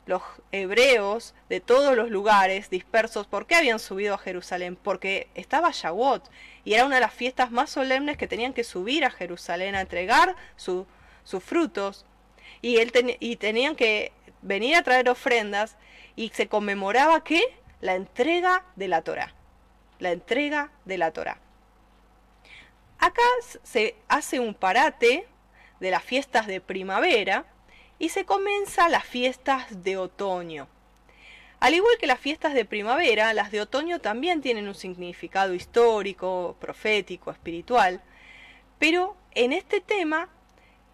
los 0.07 0.22
hebreos 0.51 1.34
de 1.49 1.61
todos 1.61 1.95
los 1.97 2.11
lugares 2.11 2.70
dispersos, 2.70 3.26
¿por 3.26 3.47
qué 3.47 3.55
habían 3.55 3.78
subido 3.78 4.14
a 4.14 4.18
Jerusalén? 4.18 4.74
Porque 4.74 5.28
estaba 5.34 5.70
Shavuot 5.72 6.28
y 6.64 6.74
era 6.74 6.84
una 6.84 6.97
de 6.97 7.03
las 7.03 7.14
fiestas 7.14 7.51
más 7.51 7.70
solemnes 7.70 8.16
que 8.16 8.26
tenían 8.26 8.53
que 8.53 8.64
subir 8.64 9.05
a 9.05 9.11
Jerusalén 9.11 9.74
a 9.74 9.82
entregar 9.82 10.34
sus 10.57 10.86
frutos. 11.41 12.07
Y, 12.62 12.78
él 12.78 12.93
y 13.20 13.36
tenían 13.36 13.76
que 13.76 14.12
venir 14.43 14.74
a 14.76 14.82
traer 14.82 15.09
ofrendas 15.09 15.76
y 16.16 16.30
se 16.30 16.49
conmemoraba 16.49 17.22
que 17.22 17.43
la 17.80 17.95
entrega 17.95 18.64
de 18.76 18.88
la 18.88 19.03
Torah, 19.03 19.32
la 20.01 20.11
entrega 20.11 20.71
de 20.85 20.99
la 20.99 21.13
Torah. 21.13 21.39
Acá 22.99 23.23
se 23.63 23.95
hace 24.09 24.41
un 24.41 24.55
parate 24.55 25.27
de 25.79 25.91
las 25.91 26.03
fiestas 26.03 26.47
de 26.47 26.61
primavera 26.61 27.47
y 27.99 28.11
se 28.11 28.25
comienza 28.25 28.89
las 28.89 29.05
fiestas 29.05 29.83
de 29.83 29.97
otoño. 29.97 30.69
Al 31.61 31.75
igual 31.75 31.97
que 31.99 32.07
las 32.07 32.19
fiestas 32.19 32.55
de 32.55 32.65
primavera, 32.65 33.35
las 33.35 33.51
de 33.51 33.61
otoño 33.61 34.01
también 34.01 34.41
tienen 34.41 34.67
un 34.67 34.75
significado 34.75 35.55
histórico, 35.55 36.57
profético, 36.59 37.31
espiritual, 37.31 38.03
pero 38.79 39.17
en 39.33 39.53
este 39.53 39.81
tema 39.81 40.29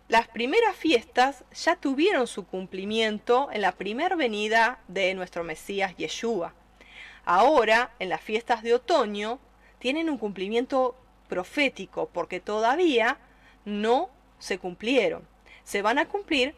las 0.09 0.29
primeras 0.29 0.77
fiestas 0.77 1.45
ya 1.53 1.75
tuvieron 1.75 2.27
su 2.29 2.47
cumplimiento 2.47 3.49
en 3.53 3.63
la 3.63 3.73
primera 3.73 4.15
venida 4.15 4.81
de 4.87 5.15
nuestro 5.15 5.43
Mesías 5.43 5.97
Yeshua. 5.97 6.55
Ahora, 7.27 7.91
en 7.99 8.09
las 8.09 8.21
fiestas 8.21 8.63
de 8.63 8.73
otoño, 8.73 9.41
tienen 9.81 10.09
un 10.09 10.17
cumplimiento 10.17 10.97
profético 11.29 12.09
porque 12.13 12.39
todavía 12.39 13.19
no 13.65 14.11
se 14.39 14.59
cumplieron. 14.59 15.27
Se 15.65 15.83
van 15.83 15.99
a 15.99 16.07
cumplir 16.07 16.55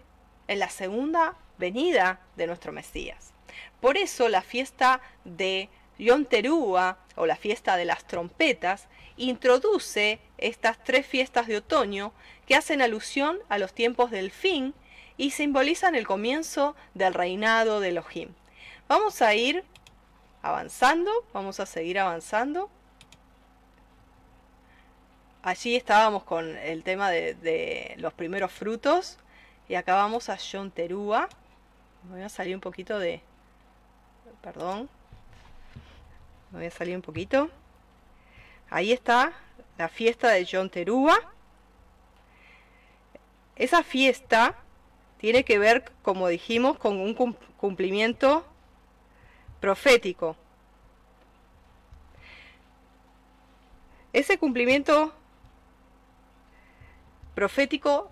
en 0.47 0.59
la 0.59 0.69
segunda 0.69 1.37
venida 1.57 2.21
de 2.37 2.47
nuestro 2.47 2.71
Mesías. 2.71 3.33
Por 3.81 3.97
eso 3.97 4.29
la 4.29 4.43
fiesta 4.43 5.01
de 5.25 5.71
Yom 5.99 6.27
Teruah 6.27 6.99
o 7.17 7.25
la 7.25 7.37
fiesta 7.37 7.79
de 7.79 7.87
las 7.87 8.07
trompetas 8.07 8.89
introduce 9.17 10.21
estas 10.37 10.85
tres 10.85 11.07
fiestas 11.07 11.47
de 11.47 11.57
otoño 11.57 12.13
que 12.47 12.55
hacen 12.55 12.83
alusión 12.83 13.39
a 13.49 13.57
los 13.57 13.73
tiempos 13.73 14.11
del 14.11 14.31
fin 14.31 14.75
y 15.17 15.31
simbolizan 15.31 15.95
el 15.95 16.07
comienzo 16.07 16.77
del 16.93 17.15
reinado 17.15 17.81
de 17.81 17.89
Elohim. 17.89 18.35
Vamos 18.87 19.23
a 19.23 19.35
ir 19.35 19.65
avanzando, 20.43 21.11
vamos 21.33 21.61
a 21.61 21.67
seguir 21.67 21.99
avanzando. 21.99 22.71
Allí 25.43 25.77
estábamos 25.77 26.25
con 26.25 26.57
el 26.57 26.83
tema 26.83 27.11
de, 27.11 27.95
los 27.99 28.13
primeros 28.13 28.53
frutos 28.53 29.19
y 29.69 29.75
acá 29.75 29.95
vamos 29.95 30.29
a 30.29 30.37
Yom 30.37 30.71
Teruah. 30.71 31.29
voy 32.05 32.23
a 32.23 32.29
salir 32.29 32.55
un 32.55 32.61
poquito 32.61 32.99
de... 32.99 33.21
Perdón. 34.43 34.89
Me 36.51 36.59
voy 36.59 36.67
a 36.67 36.71
salir 36.71 36.97
un 36.97 37.03
poquito. 37.03 37.51
Ahí 38.71 38.93
está 38.93 39.33
la 39.77 39.89
fiesta 39.89 40.29
de 40.29 40.45
Yom 40.45 40.69
Teruah. 40.69 41.19
Esa 43.57 43.83
fiesta 43.83 44.55
tiene 45.19 45.45
que 45.45 45.59
ver, 45.59 45.91
como 46.03 46.29
dijimos, 46.29 46.79
con 46.79 47.01
un 47.01 47.15
cumplimiento 47.57 48.45
profético. 49.61 50.37
Ese 54.13 54.39
cumplimiento 54.39 55.13
profético 57.35 58.11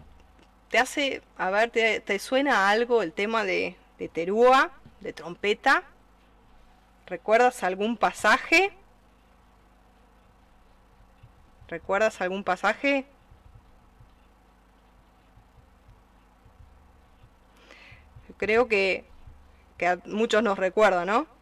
te 0.71 0.79
hace, 0.79 1.23
a 1.37 1.51
ver, 1.51 1.71
te, 1.71 2.19
suena 2.19 2.69
algo 2.69 3.03
el 3.03 3.13
tema 3.13 3.45
de, 3.45 3.77
de 3.99 4.09
terúa, 4.09 4.73
de 5.01 5.13
trompeta. 5.13 5.85
¿Recuerdas 7.07 7.63
algún 7.63 7.97
pasaje? 7.97 8.73
¿Recuerdas 11.69 12.21
algún 12.21 12.45
pasaje? 12.45 13.07
Creo 18.37 18.69
que, 18.69 19.05
que 19.79 19.87
a 19.87 19.99
muchos 20.05 20.43
nos 20.43 20.59
recuerda, 20.59 21.05
¿no? 21.05 21.36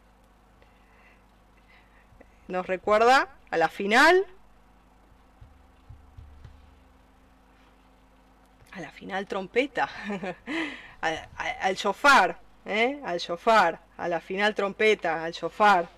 Nos 2.49 2.67
recuerda 2.67 3.29
a 3.51 3.57
la 3.57 3.69
final 3.69 4.27
a 8.73 8.81
la 8.81 8.91
final 8.91 9.27
trompeta, 9.29 9.89
al, 11.01 11.77
shofar, 11.77 12.41
¿eh? 12.67 13.01
al 13.05 13.19
shofar, 13.21 13.79
a 13.97 14.09
la 14.09 14.21
final 14.21 14.53
trompeta, 14.53 15.23
al 15.23 15.33
shofar. 15.33 15.89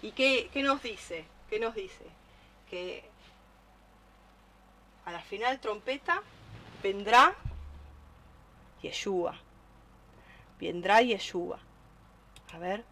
¿Y 0.00 0.12
qué, 0.12 0.48
qué 0.50 0.62
nos 0.62 0.82
dice? 0.82 1.26
¿Qué 1.50 1.60
nos 1.60 1.74
dice? 1.74 2.06
Que 2.70 3.04
a 5.04 5.12
la 5.12 5.20
final 5.20 5.60
trompeta 5.60 6.22
vendrá 6.82 7.34
Yeshua. 8.82 9.36
Vendrá 10.58 11.02
Yeshua. 11.02 11.58
A 12.54 12.58
ver. 12.58 12.84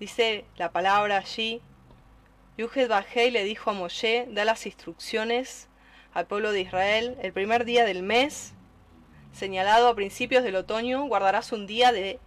Dice 0.00 0.46
la 0.56 0.72
palabra 0.72 1.18
allí. 1.18 1.60
Yuhed 2.56 2.88
Bajei 2.88 3.30
le 3.30 3.44
dijo 3.44 3.68
a 3.68 3.74
Moshe, 3.74 4.26
da 4.30 4.46
las 4.46 4.64
instrucciones 4.64 5.68
al 6.14 6.26
pueblo 6.26 6.52
de 6.52 6.62
Israel, 6.62 7.18
el 7.20 7.34
primer 7.34 7.66
día 7.66 7.84
del 7.84 8.02
mes, 8.02 8.54
señalado 9.32 9.88
a 9.88 9.94
principios 9.94 10.42
del 10.42 10.56
otoño, 10.56 11.04
guardarás 11.04 11.52
un 11.52 11.66
día 11.66 11.92
de 11.92 12.18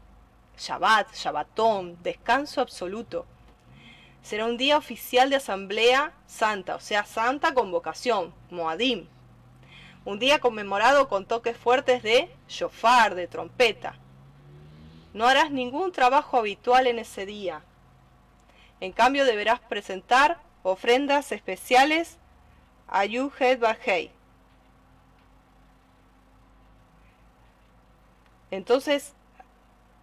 Shabbat, 0.55 1.15
Shabbatón, 1.15 1.97
descanso 2.03 2.61
absoluto. 2.61 3.26
Será 4.21 4.45
un 4.45 4.57
día 4.57 4.78
oficial 4.78 5.32
de 5.32 5.38
asamblea 5.38 6.13
santa, 6.28 6.76
o 6.76 6.80
sea, 6.80 7.05
santa 7.05 7.55
convocación, 7.55 8.36
Moadim. 8.51 9.07
Un 10.05 10.19
día 10.19 10.38
conmemorado 10.39 11.09
con 11.09 11.26
toques 11.26 11.57
fuertes 11.57 12.03
de 12.03 12.30
shofar, 12.47 13.15
de 13.15 13.28
trompeta. 13.28 13.97
No 15.14 15.28
harás 15.28 15.51
ningún 15.51 15.91
trabajo 15.91 16.38
habitual 16.38 16.88
en 16.88 16.99
ese 16.99 17.26
día. 17.26 17.61
En 18.80 18.91
cambio 18.91 19.26
deberás 19.26 19.59
presentar 19.59 20.39
ofrendas 20.64 21.32
especiales 21.32 22.18
Ayuhed 22.88 23.59
Bajei. 23.59 24.11
Entonces, 28.51 29.14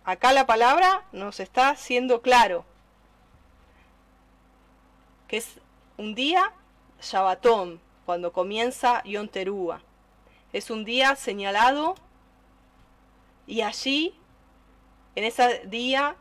acá 0.05 0.33
la 0.33 0.47
palabra 0.47 1.05
nos 1.13 1.41
está 1.41 1.69
haciendo 1.71 2.21
claro 2.21 2.65
que 5.29 5.37
es 5.37 5.61
un 5.97 6.17
día 6.17 6.53
Shabbatón, 7.01 7.81
cuando 8.05 8.33
comienza 8.33 9.03
Yom 9.05 9.29
Teruah. 9.29 9.81
Es 10.53 10.71
un 10.71 10.85
día 10.85 11.15
señalado 11.15 11.95
y 13.47 13.63
allí, 13.63 14.19
en 15.21 15.27
ese 15.27 15.61
día, 15.67 16.17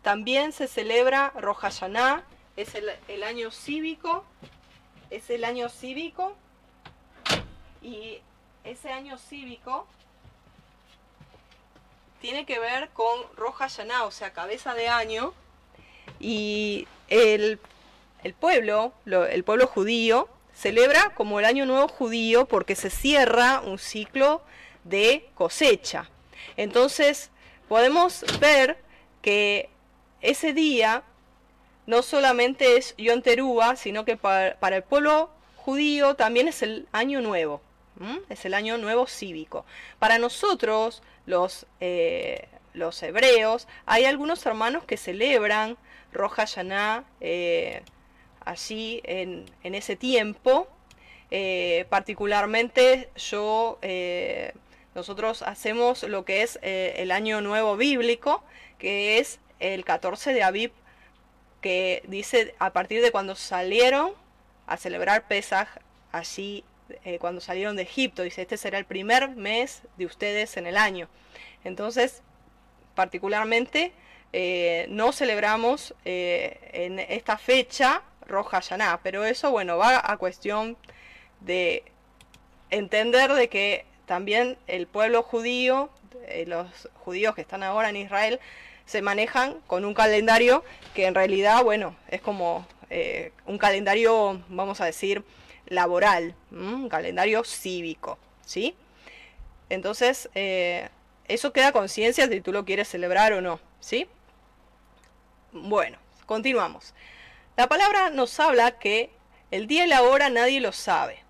también 0.00 0.52
se 0.52 0.66
celebra 0.66 1.34
Hashanah, 1.58 2.24
es 2.56 2.74
el, 2.74 3.22
año 3.22 3.50
cívico 3.50 4.24
es 5.10 5.28
el 5.28 5.44
año 5.44 5.68
cívico 5.68 6.34
y 7.82 8.20
ese 8.64 8.90
año 8.90 9.18
cívico 9.18 9.86
tiene 12.22 12.46
que 12.46 12.58
ver 12.58 12.88
con 12.94 13.20
Roja 13.36 13.66
Yaná, 13.66 14.04
o 14.04 14.10
sea, 14.10 14.32
cabeza 14.32 14.72
de 14.72 14.88
año, 14.88 15.34
y 16.18 16.88
el, 17.08 17.58
pueblo, 18.40 18.94
el 19.04 19.44
pueblo 19.44 19.66
judío, 19.66 20.30
celebra 20.54 21.12
como 21.14 21.40
el 21.40 21.44
año 21.44 21.66
nuevo 21.66 21.88
judío 21.88 22.46
porque 22.46 22.74
se 22.74 22.88
cierra 22.88 23.60
un 23.60 23.78
ciclo 23.78 24.40
de 24.84 25.28
cosecha. 25.34 26.08
Entonces, 26.56 27.30
podemos 27.74 28.24
ver 28.38 28.76
que 29.20 29.68
ese 30.20 30.52
día 30.52 31.02
no 31.86 32.02
solamente 32.02 32.76
es 32.76 32.94
Yom 32.98 33.20
Teruah, 33.20 33.74
sino 33.74 34.04
que 34.04 34.16
para, 34.16 34.76
el 34.76 34.84
pueblo 34.84 35.28
judío 35.56 36.14
también 36.14 36.46
es 36.46 36.62
el 36.62 36.86
año 36.92 37.20
nuevo, 37.20 37.60
es 38.28 38.44
el 38.44 38.54
año 38.54 38.78
nuevo 38.78 39.08
cívico. 39.08 39.66
Para 39.98 40.18
nosotros, 40.18 41.02
los, 41.26 41.66
eh, 41.80 42.46
los 42.74 43.02
hebreos, 43.02 43.66
hay 43.86 44.04
algunos 44.04 44.46
hermanos 44.46 44.84
que 44.84 44.96
celebran 44.96 45.76
Roja 46.12 46.44
Yaná 46.44 47.02
eh, 47.20 47.82
allí 48.44 49.00
en, 49.02 49.46
ese 49.64 49.96
tiempo. 49.96 50.68
Eh, 51.32 51.86
particularmente 51.88 53.08
yo, 53.16 53.80
nosotros 54.94 55.42
hacemos 55.42 56.02
lo 56.04 56.24
que 56.24 56.42
es 56.42 56.58
el 56.62 57.10
año 57.10 57.40
nuevo 57.40 57.76
bíblico, 57.76 58.44
que 58.78 59.18
es 59.18 59.40
el 59.58 59.84
14 59.84 60.32
de 60.32 60.42
Aviv 60.42 60.72
que 61.64 62.02
dice 62.08 62.54
a 62.58 62.74
partir 62.74 63.00
de 63.00 63.10
cuando 63.10 63.34
salieron 63.34 64.12
a 64.66 64.76
celebrar 64.76 65.26
Pesaj 65.26 65.66
allí 66.12 66.62
eh, 67.06 67.18
cuando 67.18 67.40
salieron 67.40 67.74
de 67.74 67.84
Egipto. 67.84 68.22
Dice, 68.22 68.42
este 68.42 68.58
será 68.58 68.76
el 68.76 68.84
primer 68.84 69.30
mes 69.30 69.80
de 69.96 70.04
ustedes 70.04 70.58
en 70.58 70.66
el 70.66 70.76
año. 70.76 71.08
Entonces, 71.64 72.22
particularmente, 72.94 73.94
eh, 74.34 74.84
no 74.90 75.12
celebramos 75.12 75.94
en 76.04 76.98
esta 76.98 77.38
fecha 77.38 78.02
Roja 78.26 78.60
Yaná, 78.60 79.00
pero 79.02 79.24
eso, 79.24 79.50
bueno, 79.50 79.78
va 79.78 80.02
a 80.04 80.18
cuestión 80.18 80.76
de 81.40 81.82
entender 82.68 83.32
de 83.32 83.48
que 83.48 83.86
también 84.06 84.56
el 84.66 84.86
pueblo 84.86 85.22
judío, 85.22 85.90
los 86.46 86.88
judíos 87.04 87.34
que 87.34 87.40
están 87.40 87.62
ahora 87.62 87.88
en 87.88 87.96
Israel, 87.96 88.40
se 88.86 89.02
manejan 89.02 89.54
con 89.66 89.84
un 89.84 89.94
calendario 89.94 90.64
que 90.94 91.06
en 91.06 91.14
realidad, 91.14 91.62
bueno, 91.64 91.96
es 92.08 92.20
como 92.20 92.66
eh, 92.90 93.32
un 93.46 93.58
calendario, 93.58 94.42
vamos 94.48 94.80
a 94.80 94.84
decir, 94.84 95.24
laboral, 95.66 96.34
un 96.50 96.88
calendario 96.88 97.44
cívico, 97.44 98.18
¿sí? 98.44 98.74
Entonces, 99.70 100.28
eh, 100.34 100.88
eso 101.26 101.52
queda 101.52 101.72
conciencia 101.72 102.28
si 102.28 102.40
tú 102.40 102.52
lo 102.52 102.64
quieres 102.64 102.88
celebrar 102.88 103.32
o 103.32 103.40
no, 103.40 103.58
¿sí? 103.80 104.06
Bueno, 105.52 105.98
continuamos. 106.26 106.94
La 107.56 107.68
palabra 107.68 108.10
nos 108.10 108.38
habla 108.40 108.78
que 108.78 109.10
el 109.50 109.66
día 109.66 109.86
y 109.86 109.88
la 109.88 110.02
hora 110.02 110.28
nadie 110.28 110.60
lo 110.60 110.72
sabe. 110.72 111.23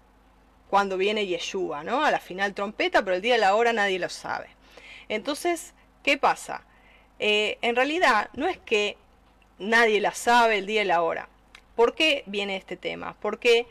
Cuando 0.68 0.96
viene 0.96 1.26
Yeshua, 1.26 1.84
¿no? 1.84 2.04
A 2.04 2.10
la 2.10 2.18
final 2.18 2.54
trompeta, 2.54 3.04
pero 3.04 3.16
el 3.16 3.22
día 3.22 3.36
y 3.36 3.40
la 3.40 3.54
hora 3.54 3.72
nadie 3.72 3.98
lo 3.98 4.08
sabe. 4.08 4.48
Entonces, 5.08 5.74
¿qué 6.02 6.18
pasa? 6.18 6.64
Eh, 7.18 7.58
en 7.62 7.76
realidad 7.76 8.30
no 8.34 8.48
es 8.48 8.58
que 8.58 8.96
nadie 9.58 10.00
la 10.00 10.12
sabe 10.12 10.58
el 10.58 10.66
día 10.66 10.82
y 10.82 10.86
la 10.86 11.02
hora. 11.02 11.28
¿Por 11.76 11.94
qué 11.94 12.24
viene 12.26 12.56
este 12.56 12.76
tema? 12.76 13.16
Porque 13.20 13.66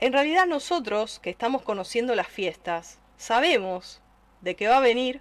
en 0.00 0.12
realidad 0.12 0.46
nosotros 0.46 1.18
que 1.20 1.30
estamos 1.30 1.62
conociendo 1.62 2.14
las 2.14 2.28
fiestas, 2.28 2.98
sabemos 3.16 4.00
de 4.40 4.56
que 4.56 4.68
va 4.68 4.78
a 4.78 4.80
venir 4.80 5.20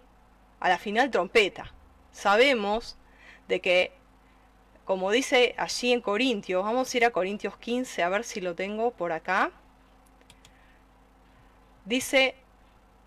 a 0.59 0.69
la 0.69 0.77
final 0.77 1.11
trompeta. 1.11 1.73
Sabemos 2.11 2.97
de 3.47 3.61
que, 3.61 3.91
como 4.85 5.11
dice 5.11 5.55
allí 5.57 5.91
en 5.91 6.01
Corintios, 6.01 6.63
vamos 6.63 6.93
a 6.93 6.97
ir 6.97 7.05
a 7.05 7.11
Corintios 7.11 7.57
15 7.57 8.03
a 8.03 8.09
ver 8.09 8.23
si 8.23 8.41
lo 8.41 8.55
tengo 8.55 8.91
por 8.91 9.11
acá. 9.11 9.51
Dice 11.85 12.35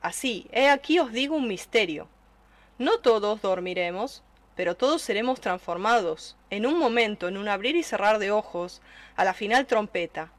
así, 0.01 0.47
he 0.53 0.69
aquí 0.69 0.99
os 0.99 1.13
digo 1.13 1.37
un 1.37 1.49
misterio 1.49 2.09
no 2.79 2.99
todos 2.99 3.41
dormiremos, 3.41 4.23
pero 4.55 4.77
todos 4.77 5.01
seremos 5.01 5.41
transformados, 5.41 6.37
en 6.51 6.67
un 6.67 6.79
momento, 6.79 7.27
en 7.27 7.39
un 7.39 7.49
abrir 7.49 7.75
y 7.75 7.83
cerrar 7.83 8.19
de 8.19 8.31
ojos, 8.31 8.83
a 9.17 9.25
la 9.25 9.33
final 9.33 9.67
trompeta, 9.67 10.31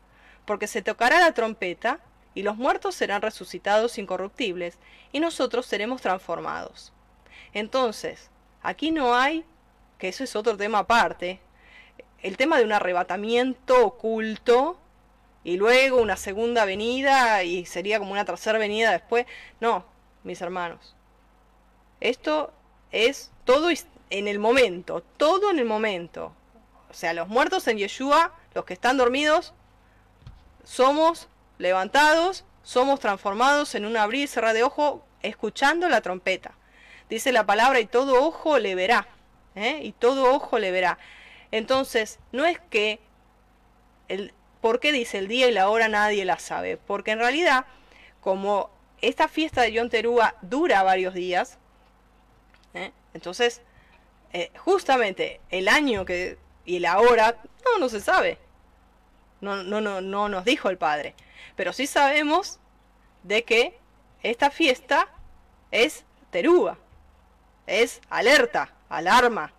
porque 0.46 0.68
se 0.68 0.84
tocará 0.84 1.20
la 1.20 1.34
trompeta, 1.34 2.00
y 2.36 2.44
los 2.44 2.56
muertos 2.56 2.94
serán 2.94 3.24
resucitados 3.24 3.98
incorruptibles, 3.98 4.78
y 5.12 5.20
nosotros 5.20 5.66
seremos 5.66 6.02
transformados. 6.02 6.94
Entonces, 7.54 8.30
aquí 8.62 8.92
no 8.92 9.16
hay, 9.16 9.44
que 9.98 10.10
eso 10.10 10.24
es 10.24 10.36
otro 10.36 10.56
tema 10.58 10.80
aparte, 10.80 11.40
el 12.22 12.38
tema 12.38 12.60
de 12.60 12.66
un 12.66 12.72
arrebatamiento 12.72 13.84
oculto, 13.84 14.78
y 15.48 15.56
luego 15.56 16.02
una 16.02 16.18
segunda 16.18 16.66
venida, 16.66 17.42
y 17.42 17.66
sería 17.66 18.00
como 18.00 18.12
una 18.12 18.26
tercera 18.26 18.60
venida 18.60 18.92
después. 18.92 19.26
No, 19.62 19.86
mis 20.26 20.42
hermanos, 20.42 20.94
esto 22.02 22.52
es 22.92 23.32
todo 23.46 23.70
en 24.10 24.28
el 24.28 24.40
momento, 24.40 25.04
todo 25.16 25.50
en 25.52 25.60
el 25.60 25.64
momento. 25.64 26.34
O 26.90 26.94
sea, 26.94 27.14
los 27.14 27.30
muertos 27.30 27.66
en 27.70 27.78
Yeshua, 27.78 28.34
los 28.54 28.66
que 28.66 28.74
están 28.74 28.98
dormidos, 28.98 29.54
somos 30.66 31.30
levantados, 31.60 32.44
somos 32.62 33.00
transformados 33.00 33.74
en 33.74 33.86
un 33.86 33.96
abrir 33.96 34.26
y 34.26 34.28
cerrar 34.28 34.54
de 34.54 34.64
ojo 34.64 35.06
escuchando 35.22 35.88
la 35.88 36.02
trompeta. 36.02 36.58
Dice 37.10 37.32
la 37.32 37.46
palabra 37.46 37.80
y 37.80 37.86
todo 37.86 38.22
ojo 38.22 38.60
le 38.60 38.76
verá. 38.76 39.08
¿eh? 39.56 39.80
Y 39.82 39.94
todo 39.94 40.30
ojo 40.36 40.60
le 40.60 40.72
verá. 40.72 40.98
Entonces, 41.52 42.20
no 42.34 42.44
es 42.44 42.60
que 42.70 43.00
el, 44.10 44.34
¿Por 44.62 44.80
qué 44.80 44.92
dice 44.92 45.18
el 45.18 45.28
día 45.28 45.48
y 45.48 45.52
la 45.52 45.70
hora 45.70 45.88
nadie 45.88 46.26
la 46.26 46.40
sabe? 46.40 46.78
Porque 46.78 47.12
en 47.12 47.20
realidad, 47.20 47.66
como 48.22 48.70
esta 49.02 49.28
fiesta 49.28 49.62
de 49.62 49.74
Yom 49.74 49.90
Teruah 49.90 50.36
dura 50.42 50.84
varios 50.84 51.14
días, 51.14 51.58
¿eh? 52.74 52.92
Entonces, 53.14 53.62
eh, 54.34 54.52
justamente 54.58 55.40
el 55.50 55.68
año 55.68 56.06
que 56.06 56.38
y 56.68 56.80
la 56.80 57.00
hora, 57.00 57.38
no, 57.66 57.80
no 57.80 57.90
se 57.90 58.02
sabe. 58.02 58.38
No, 59.40 59.64
no, 59.64 59.80
no, 59.80 60.02
no 60.02 60.30
nos 60.30 60.44
dijo 60.44 60.70
el 60.70 60.78
padre. 60.78 61.16
Pero 61.56 61.72
sí 61.72 61.88
sabemos 61.88 62.60
de 63.24 63.44
que 63.44 63.80
esta 64.22 64.52
fiesta 64.52 65.08
es 65.72 66.04
terúa. 66.30 66.78
Es 67.66 68.02
alerta, 68.10 68.74
alarma. 68.90 69.54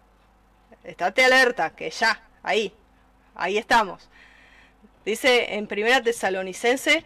Estate 0.84 1.24
alerta, 1.24 1.70
que 1.74 1.90
ya, 1.90 2.22
ahí, 2.42 2.74
ahí 3.34 3.56
estamos. 3.56 4.10
Dice 5.08 5.54
en 5.54 5.66
Primera 5.66 6.02
Tesalonicense, 6.02 7.02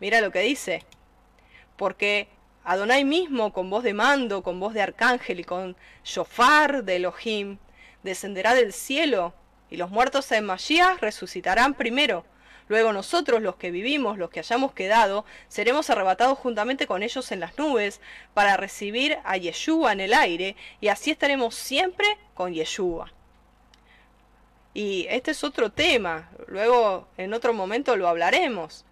mira 0.00 0.22
lo 0.22 0.30
que 0.30 0.40
dice. 0.40 0.86
Porque 1.76 2.28
Adonai 2.64 3.04
mismo, 3.04 3.52
con 3.52 3.68
voz 3.68 3.82
de 3.84 3.92
mando, 3.92 4.42
con 4.42 4.58
voz 4.58 4.72
de 4.72 4.80
arcángel 4.80 5.40
y 5.40 5.44
con 5.44 5.76
shofar 6.02 6.82
de 6.82 6.96
Elohim, 6.96 7.58
descenderá 8.02 8.54
del 8.54 8.72
cielo, 8.72 9.34
y 9.68 9.76
los 9.76 9.90
muertos 9.90 10.32
en 10.32 10.46
Mashiach 10.46 11.00
resucitarán 11.02 11.74
primero. 11.74 12.24
Luego 12.68 12.90
nosotros, 12.94 13.42
los 13.42 13.56
que 13.56 13.70
vivimos, 13.70 14.16
los 14.16 14.30
que 14.30 14.40
hayamos 14.40 14.72
quedado, 14.72 15.26
seremos 15.48 15.90
arrebatados 15.90 16.38
juntamente 16.38 16.86
con 16.86 17.02
ellos 17.02 17.32
en 17.32 17.40
las 17.40 17.58
nubes, 17.58 18.00
para 18.32 18.56
recibir 18.56 19.18
a 19.24 19.36
Yeshua 19.36 19.92
en 19.92 20.00
el 20.00 20.14
aire, 20.14 20.56
y 20.80 20.88
así 20.88 21.10
estaremos 21.10 21.54
siempre 21.54 22.06
con 22.32 22.54
Yeshua. 22.54 23.12
Y 24.74 25.06
este 25.10 25.32
es 25.32 25.44
otro 25.44 25.70
tema, 25.70 26.30
luego 26.46 27.06
en 27.18 27.34
otro 27.34 27.52
momento 27.52 27.96
lo 27.96 28.08
hablaremos, 28.08 28.84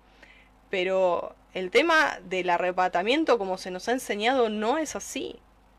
pero 0.68 1.34
el 1.54 1.70
tema 1.70 2.18
del 2.24 2.50
arrebatamiento, 2.50 3.38
como 3.38 3.58
se 3.58 3.70
nos 3.70 3.88
ha 3.88 3.92
enseñado, 3.92 4.48
no 4.48 4.78
es 4.78 4.94
así. 4.94 5.38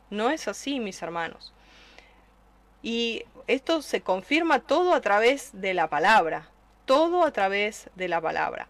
No 0.09 0.29
es 0.29 0.47
así, 0.49 0.79
mis 0.79 1.01
hermanos. 1.01 1.53
Y 2.83 3.23
esto 3.47 3.81
se 3.81 4.01
confirma 4.01 4.59
todo 4.59 4.93
a 4.93 5.01
través 5.01 5.51
de 5.53 5.73
la 5.73 5.89
palabra. 5.89 6.49
Todo 6.85 7.23
a 7.23 7.31
través 7.31 7.89
de 7.95 8.09
la 8.09 8.19
palabra. 8.19 8.67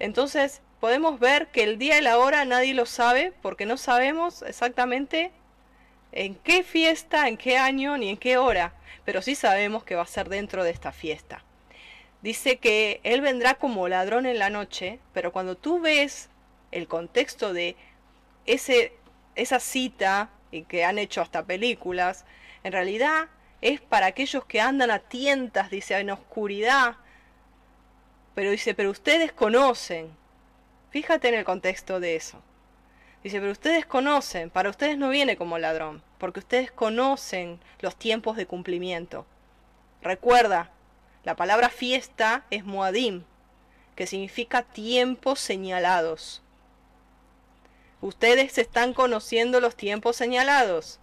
Entonces, 0.00 0.60
podemos 0.80 1.20
ver 1.20 1.46
que 1.52 1.62
el 1.62 1.78
día 1.78 1.98
y 1.98 2.02
la 2.02 2.18
hora 2.18 2.44
nadie 2.44 2.74
lo 2.74 2.86
sabe 2.86 3.32
porque 3.40 3.66
no 3.66 3.76
sabemos 3.76 4.42
exactamente 4.42 5.30
en 6.10 6.34
qué 6.34 6.64
fiesta, 6.64 7.28
en 7.28 7.36
qué 7.36 7.56
año 7.56 7.96
ni 7.96 8.10
en 8.10 8.16
qué 8.16 8.36
hora, 8.36 8.74
pero 9.04 9.22
sí 9.22 9.34
sabemos 9.34 9.84
que 9.84 9.94
va 9.94 10.02
a 10.02 10.06
ser 10.06 10.28
dentro 10.28 10.64
de 10.64 10.70
esta 10.70 10.92
fiesta 10.92 11.42
dice 12.22 12.58
que 12.58 13.00
Él 13.02 13.20
vendrá 13.20 13.54
como 13.54 13.88
ladrón 13.88 14.26
en 14.26 14.38
la 14.38 14.48
noche, 14.48 15.00
pero 15.12 15.32
cuando 15.32 15.56
tú 15.56 15.80
ves 15.80 16.30
el 16.70 16.88
contexto 16.88 17.52
de 17.52 17.76
ese, 18.46 18.94
esa 19.34 19.60
cita 19.60 20.30
y 20.50 20.62
que 20.62 20.84
han 20.84 20.98
hecho 20.98 21.20
hasta 21.20 21.44
películas, 21.44 22.24
en 22.64 22.72
realidad 22.72 23.28
es 23.60 23.80
para 23.80 24.06
aquellos 24.06 24.44
que 24.44 24.60
andan 24.60 24.90
a 24.90 25.00
tientas, 25.00 25.70
dice, 25.70 25.98
en 25.98 26.10
oscuridad. 26.10 26.96
Pero 28.34 28.50
dice, 28.50 28.74
pero 28.74 28.90
ustedes 28.90 29.32
conocen. 29.32 30.10
Fíjate 30.90 31.28
en 31.28 31.34
el 31.34 31.44
contexto 31.44 32.00
de 32.00 32.16
eso. 32.16 32.42
Dice, 33.22 33.38
pero 33.38 33.52
ustedes 33.52 33.86
conocen, 33.86 34.50
para 34.50 34.70
ustedes 34.70 34.98
no 34.98 35.08
viene 35.08 35.36
como 35.36 35.58
ladrón, 35.58 36.02
porque 36.18 36.40
ustedes 36.40 36.72
conocen 36.72 37.60
los 37.80 37.94
tiempos 37.94 38.36
de 38.36 38.46
cumplimiento. 38.46 39.26
Recuerda, 40.02 40.70
la 41.22 41.36
palabra 41.36 41.68
fiesta 41.68 42.44
es 42.50 42.64
Moadim, 42.64 43.22
que 43.94 44.08
significa 44.08 44.62
tiempos 44.62 45.38
señalados. 45.38 46.42
Ustedes 48.00 48.58
están 48.58 48.92
conociendo 48.92 49.60
los 49.60 49.76
tiempos 49.76 50.16
señalados. 50.16 50.98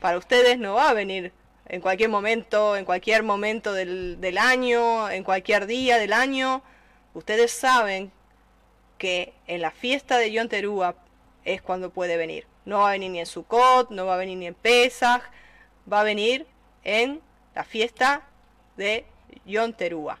Para 0.00 0.16
ustedes 0.16 0.58
no 0.58 0.74
va 0.74 0.88
a 0.88 0.94
venir 0.94 1.32
en 1.66 1.82
cualquier 1.82 2.08
momento, 2.08 2.74
en 2.76 2.86
cualquier 2.86 3.22
momento 3.22 3.74
del, 3.74 4.18
del 4.18 4.38
año, 4.38 5.10
en 5.10 5.24
cualquier 5.24 5.66
día 5.66 5.98
del 5.98 6.14
año. 6.14 6.62
Ustedes 7.12 7.52
saben 7.52 8.10
que 8.96 9.34
en 9.46 9.60
la 9.60 9.70
fiesta 9.70 10.16
de 10.16 10.32
Yom 10.32 10.48
Teruah 10.48 10.94
es 11.54 11.62
cuando 11.62 11.90
puede 11.90 12.16
venir. 12.16 12.46
No 12.64 12.80
va 12.80 12.88
a 12.88 12.92
venir 12.92 13.10
ni 13.10 13.20
en 13.20 13.26
Sukkot, 13.26 13.90
no 13.90 14.06
va 14.06 14.14
a 14.14 14.18
venir 14.18 14.36
ni 14.36 14.46
en 14.46 14.54
Pesach, 14.54 15.22
va 15.90 16.00
a 16.00 16.04
venir 16.04 16.46
en 16.84 17.20
la 17.54 17.64
fiesta 17.64 18.22
de 18.76 19.06
Yom 19.46 19.72
Terúa. 19.72 20.18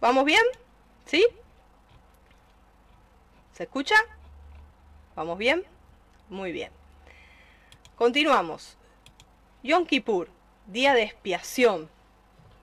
¿Vamos 0.00 0.24
bien? 0.24 0.42
¿Sí? 1.04 1.26
¿Se 3.52 3.64
escucha? 3.64 3.94
¿Vamos 5.14 5.38
bien? 5.38 5.64
Muy 6.28 6.50
bien. 6.50 6.70
Continuamos. 7.96 8.76
Yom 9.62 9.86
Kippur, 9.86 10.28
día 10.66 10.94
de 10.94 11.02
expiación. 11.02 11.88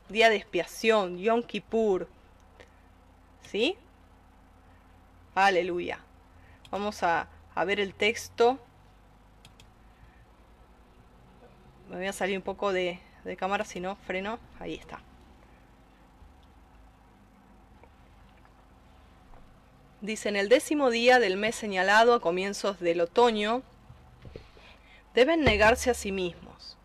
Día 0.09 0.29
de 0.29 0.35
expiación, 0.35 1.17
Yom 1.19 1.43
Kippur. 1.43 2.07
¿Sí? 3.43 3.77
Aleluya. 5.33 5.99
Vamos 6.71 7.03
a, 7.03 7.27
a 7.53 7.65
ver 7.65 7.79
el 7.79 7.93
texto. 7.93 8.57
Me 11.89 11.97
voy 11.97 12.07
a 12.07 12.13
salir 12.13 12.37
un 12.37 12.43
poco 12.43 12.71
de, 12.71 12.99
de 13.25 13.37
cámara, 13.37 13.65
si 13.65 13.81
no, 13.81 13.97
freno. 13.97 14.39
Ahí 14.59 14.75
está. 14.75 15.01
Dice, 19.99 20.29
en 20.29 20.37
el 20.37 20.49
décimo 20.49 20.89
día 20.89 21.19
del 21.19 21.37
mes 21.37 21.55
señalado 21.55 22.15
a 22.15 22.21
comienzos 22.21 22.79
del 22.79 23.01
otoño, 23.01 23.61
deben 25.13 25.43
negarse 25.43 25.91
a 25.91 25.93
sí 25.93 26.11
mismos. 26.11 26.77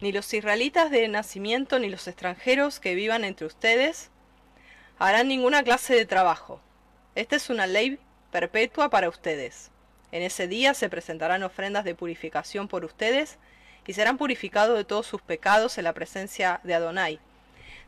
Ni 0.00 0.10
los 0.12 0.32
israelitas 0.34 0.90
de 0.90 1.06
nacimiento 1.08 1.78
ni 1.78 1.88
los 1.88 2.08
extranjeros 2.08 2.80
que 2.80 2.94
vivan 2.94 3.24
entre 3.24 3.46
ustedes 3.46 4.10
harán 4.98 5.28
ninguna 5.28 5.62
clase 5.62 5.94
de 5.94 6.06
trabajo. 6.06 6.60
Esta 7.14 7.36
es 7.36 7.50
una 7.50 7.66
ley 7.66 7.98
perpetua 8.30 8.90
para 8.90 9.08
ustedes. 9.08 9.70
En 10.12 10.22
ese 10.22 10.48
día 10.48 10.74
se 10.74 10.88
presentarán 10.88 11.42
ofrendas 11.42 11.84
de 11.84 11.94
purificación 11.94 12.68
por 12.68 12.84
ustedes 12.84 13.38
y 13.86 13.92
serán 13.92 14.18
purificados 14.18 14.76
de 14.76 14.84
todos 14.84 15.06
sus 15.06 15.22
pecados 15.22 15.78
en 15.78 15.84
la 15.84 15.92
presencia 15.92 16.60
de 16.64 16.74
Adonai. 16.74 17.20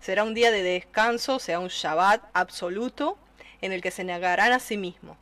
Será 0.01 0.25
un 0.25 0.35
día 0.35 0.51
de 0.51 0.63
descanso, 0.63 1.39
sea 1.39 1.59
un 1.59 1.69
Shabbat 1.69 2.23
absoluto 2.33 3.19
en 3.61 3.73
el 3.73 3.83
que 3.83 3.91
se 3.91 4.05
negarán 4.05 4.53
a 4.53 4.61
sí 4.61 4.77
mismos. 4.77 5.17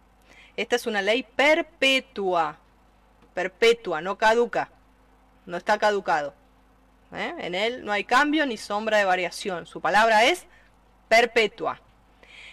Esta 0.57 0.77
es 0.77 0.87
una 0.87 1.03
ley 1.03 1.23
perpetua, 1.23 2.59
perpetua, 3.35 4.01
no 4.01 4.17
caduca, 4.17 4.71
no 5.45 5.57
está 5.57 5.79
caducado. 5.79 6.35
¿eh? 7.13 7.35
En 7.39 7.55
él 7.55 7.85
no 7.85 7.93
hay 7.93 8.05
cambio 8.05 8.47
ni 8.47 8.57
sombra 8.57 8.99
de 8.99 9.05
variación. 9.05 9.67
Su 9.67 9.81
palabra 9.81 10.25
es 10.25 10.47
perpetua. 11.09 11.81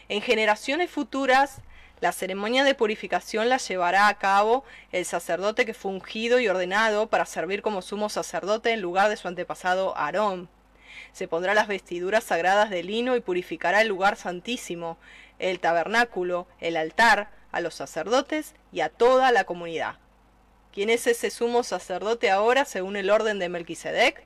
En 0.09 0.22
generaciones 0.22 0.89
futuras, 0.89 1.61
la 2.04 2.12
ceremonia 2.12 2.66
de 2.66 2.76
purificación 2.76 3.47
la 3.47 3.60
llevará 3.60 4.10
a 4.10 4.18
cabo 4.18 4.66
el 4.91 5.06
sacerdote 5.06 5.66
que 5.66 5.74
fue 5.74 5.89
ungido 5.89 6.38
y 6.41 6.49
ordenado 6.49 7.08
para 7.08 7.26
servir 7.26 7.62
como 7.62 7.82
sumo 7.82 8.10
sacerdote 8.10 8.74
en 8.74 8.82
lugar 8.82 9.10
de 9.10 9.16
su 9.16 9.30
antepasado 9.30 9.97
Aarón. 9.97 10.49
Se 11.14 11.30
pondrá 11.30 11.54
las 11.54 11.70
vestiduras 11.70 12.26
sagradas 12.26 12.70
de 12.70 12.84
lino 12.84 13.16
y 13.16 13.22
purificará 13.22 13.80
el 13.80 13.88
lugar 13.88 14.18
santísimo, 14.18 14.97
el 15.39 15.62
tabernáculo, 15.62 16.45
el 16.60 16.76
altar, 16.76 17.30
a 17.54 17.62
los 17.62 17.74
sacerdotes 17.74 18.54
y 18.74 18.82
a 18.82 18.89
toda 18.89 19.32
la 19.32 19.45
comunidad. 19.45 19.95
¿Quién 20.74 20.89
es 20.89 21.08
ese 21.08 21.30
sumo 21.30 21.64
sacerdote 21.64 22.30
ahora 22.30 22.66
según 22.66 22.97
el 22.97 23.12
orden 23.12 23.39
de 23.39 23.47
Melquisedec? 23.47 24.25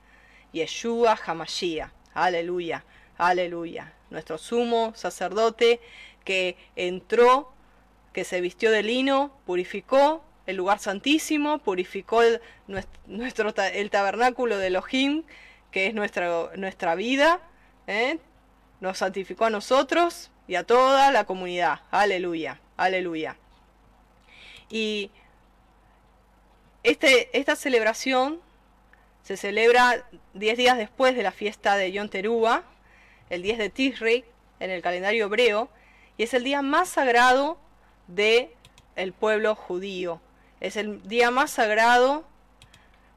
Yeshua 0.52 1.16
Hamashia. 1.24 1.92
Aleluya, 2.12 2.84
aleluya. 3.18 3.92
Nuestro 4.10 4.36
sumo 4.36 4.94
sacerdote 4.96 5.80
que 6.24 6.56
entró, 6.74 7.52
que 8.18 8.24
se 8.24 8.40
vistió 8.40 8.72
de 8.72 8.82
lino, 8.82 9.30
purificó 9.46 10.24
el 10.46 10.56
lugar 10.56 10.80
santísimo, 10.80 11.58
purificó 11.58 12.22
el, 12.22 12.40
nuestro, 13.06 13.54
el 13.56 13.90
tabernáculo 13.90 14.58
de 14.58 14.66
Elohim, 14.66 15.22
que 15.70 15.86
es 15.86 15.94
nuestra, 15.94 16.50
nuestra 16.56 16.96
vida, 16.96 17.38
¿eh? 17.86 18.18
nos 18.80 18.98
santificó 18.98 19.44
a 19.44 19.50
nosotros 19.50 20.32
y 20.48 20.56
a 20.56 20.64
toda 20.64 21.12
la 21.12 21.26
comunidad. 21.26 21.78
Aleluya, 21.92 22.60
aleluya. 22.76 23.36
Y 24.68 25.12
este, 26.82 27.38
esta 27.38 27.54
celebración 27.54 28.40
se 29.22 29.36
celebra 29.36 30.08
10 30.34 30.58
días 30.58 30.76
después 30.76 31.14
de 31.14 31.22
la 31.22 31.30
fiesta 31.30 31.76
de 31.76 31.92
Yom 31.92 32.08
Teruah, 32.08 32.64
el 33.30 33.42
10 33.42 33.58
de 33.58 33.70
Tisri, 33.70 34.24
en 34.58 34.72
el 34.72 34.82
calendario 34.82 35.26
hebreo, 35.26 35.68
y 36.16 36.24
es 36.24 36.34
el 36.34 36.42
día 36.42 36.62
más 36.62 36.88
sagrado 36.88 37.60
de 38.08 38.54
el 38.96 39.12
pueblo 39.12 39.54
judío. 39.54 40.20
Es 40.60 40.76
el 40.76 41.06
día 41.08 41.30
más 41.30 41.52
sagrado 41.52 42.24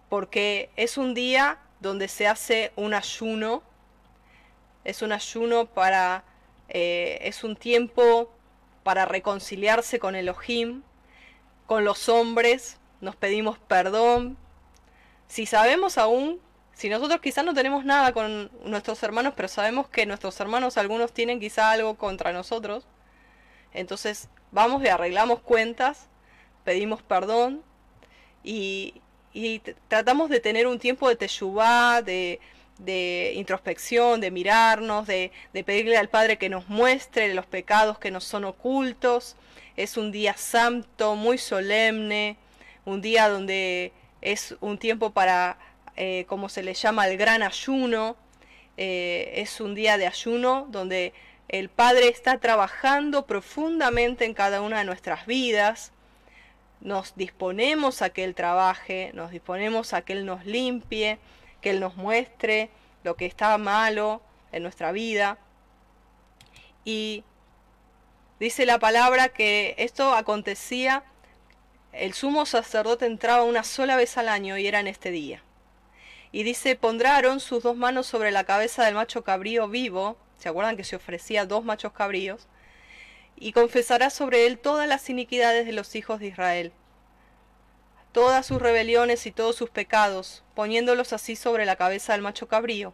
porque 0.09 0.69
es 0.76 0.97
un 0.97 1.13
día 1.13 1.57
donde 1.80 2.07
se 2.07 2.27
hace 2.27 2.72
un 2.76 2.93
ayuno. 2.93 3.63
Es 4.84 5.01
un 5.01 5.11
ayuno 5.11 5.65
para 5.65 6.23
eh, 6.73 7.19
es 7.27 7.43
un 7.43 7.57
tiempo 7.57 8.31
para 8.84 9.03
reconciliarse 9.05 9.99
con 9.99 10.15
Elohim, 10.15 10.84
con 11.68 11.84
los 11.84 12.07
hombres, 12.07 12.77
nos 13.01 13.18
pedimos 13.18 13.59
perdón. 13.59 14.38
Si 15.27 15.45
sabemos 15.45 15.97
aún, 15.97 16.39
si 16.73 16.88
nosotros 16.88 17.19
quizás 17.19 17.43
no 17.43 17.53
tenemos 17.53 17.84
nada 17.84 18.13
con 18.13 18.49
nuestros 18.63 19.03
hermanos, 19.03 19.34
pero 19.35 19.49
sabemos 19.49 19.89
que 19.89 20.05
nuestros 20.05 20.39
hermanos 20.39 20.77
algunos 20.77 21.11
tienen 21.11 21.41
quizá 21.41 21.72
algo 21.72 21.95
contra 21.95 22.31
nosotros, 22.31 22.88
entonces 23.73 24.30
vamos 24.51 24.83
y 24.83 24.87
arreglamos 24.87 25.39
cuentas, 25.39 26.07
pedimos 26.63 27.01
perdón 27.01 27.63
y, 28.43 28.95
tratamos 29.87 30.29
de 30.29 30.41
tener 30.41 30.67
un 30.67 30.77
tiempo 30.77 31.07
de 31.07 31.15
teshuvah, 31.15 32.01
de, 32.01 32.39
de 32.79 33.33
introspección, 33.35 34.19
de 34.19 34.31
mirarnos, 34.31 35.07
de, 35.07 35.31
pedirle 35.53 35.97
al 35.97 36.09
Padre 36.09 36.37
que 36.37 36.49
nos 36.49 36.67
muestre 36.67 37.33
los 37.33 37.45
pecados 37.45 37.97
que 37.99 38.11
nos 38.11 38.23
son 38.23 38.43
ocultos. 38.43 39.35
Es 39.77 39.97
un 39.97 40.11
día 40.11 40.35
santo, 40.35 41.15
muy 41.15 41.37
solemne, 41.37 42.37
un 42.85 43.01
día 43.01 43.29
donde 43.29 43.93
es 44.21 44.55
un 44.59 44.77
tiempo 44.77 45.11
para, 45.11 45.57
eh, 45.95 46.25
como 46.27 46.49
se 46.49 46.63
le 46.63 46.73
llama, 46.73 47.07
el 47.07 47.17
gran 47.17 47.43
ayuno. 47.43 48.17
Eh, 48.77 49.33
es 49.35 49.61
un 49.61 49.75
día 49.75 49.97
de 49.97 50.07
ayuno 50.07 50.67
donde 50.71 51.13
el 51.51 51.67
Padre 51.67 52.07
está 52.07 52.37
trabajando 52.37 53.25
profundamente 53.25 54.23
en 54.23 54.33
cada 54.33 54.61
una 54.61 54.79
de 54.79 54.85
nuestras 54.85 55.25
vidas. 55.25 55.91
Nos 56.79 57.13
disponemos 57.17 58.01
a 58.01 58.09
que 58.09 58.23
Él 58.23 58.35
trabaje, 58.35 59.11
nos 59.13 59.31
disponemos 59.31 59.93
a 59.93 60.01
que 60.01 60.13
Él 60.13 60.25
nos 60.25 60.45
limpie, 60.45 61.19
que 61.59 61.71
Él 61.71 61.81
nos 61.81 61.97
muestre 61.97 62.69
lo 63.03 63.17
que 63.17 63.25
está 63.25 63.57
malo 63.57 64.21
en 64.53 64.63
nuestra 64.63 64.93
vida. 64.93 65.39
Y 66.85 67.25
dice 68.39 68.65
la 68.65 68.79
palabra 68.79 69.27
que 69.27 69.75
esto 69.77 70.13
acontecía, 70.13 71.03
el 71.91 72.13
sumo 72.13 72.45
sacerdote 72.45 73.05
entraba 73.07 73.43
una 73.43 73.65
sola 73.65 73.97
vez 73.97 74.17
al 74.17 74.29
año 74.29 74.57
y 74.57 74.67
era 74.67 74.79
en 74.79 74.87
este 74.87 75.11
día. 75.11 75.43
Y 76.31 76.43
dice, 76.43 76.77
pondrá 76.77 77.21
sus 77.41 77.61
dos 77.61 77.75
manos 77.75 78.07
sobre 78.07 78.31
la 78.31 78.45
cabeza 78.45 78.85
del 78.85 78.95
macho 78.95 79.25
cabrío 79.25 79.67
vivo, 79.67 80.15
¿se 80.41 80.49
acuerdan 80.49 80.76
que 80.76 80.84
se 80.84 80.97
ofrecía 80.97 81.45
dos 81.45 81.63
machos 81.63 81.93
cabríos? 81.93 82.47
Y 83.38 83.53
confesará 83.53 84.09
sobre 84.09 84.45
él 84.45 84.59
todas 84.59 84.88
las 84.88 85.09
iniquidades 85.09 85.65
de 85.65 85.72
los 85.72 85.95
hijos 85.95 86.19
de 86.19 86.27
Israel 86.27 86.73
todas 88.11 88.45
sus 88.45 88.61
rebeliones 88.61 89.26
y 89.26 89.31
todos 89.31 89.55
sus 89.55 89.69
pecados, 89.69 90.43
poniéndolos 90.53 91.13
así 91.13 91.35
sobre 91.35 91.65
la 91.65 91.77
cabeza 91.77 92.13
del 92.13 92.22
macho 92.22 92.47
cabrío, 92.47 92.93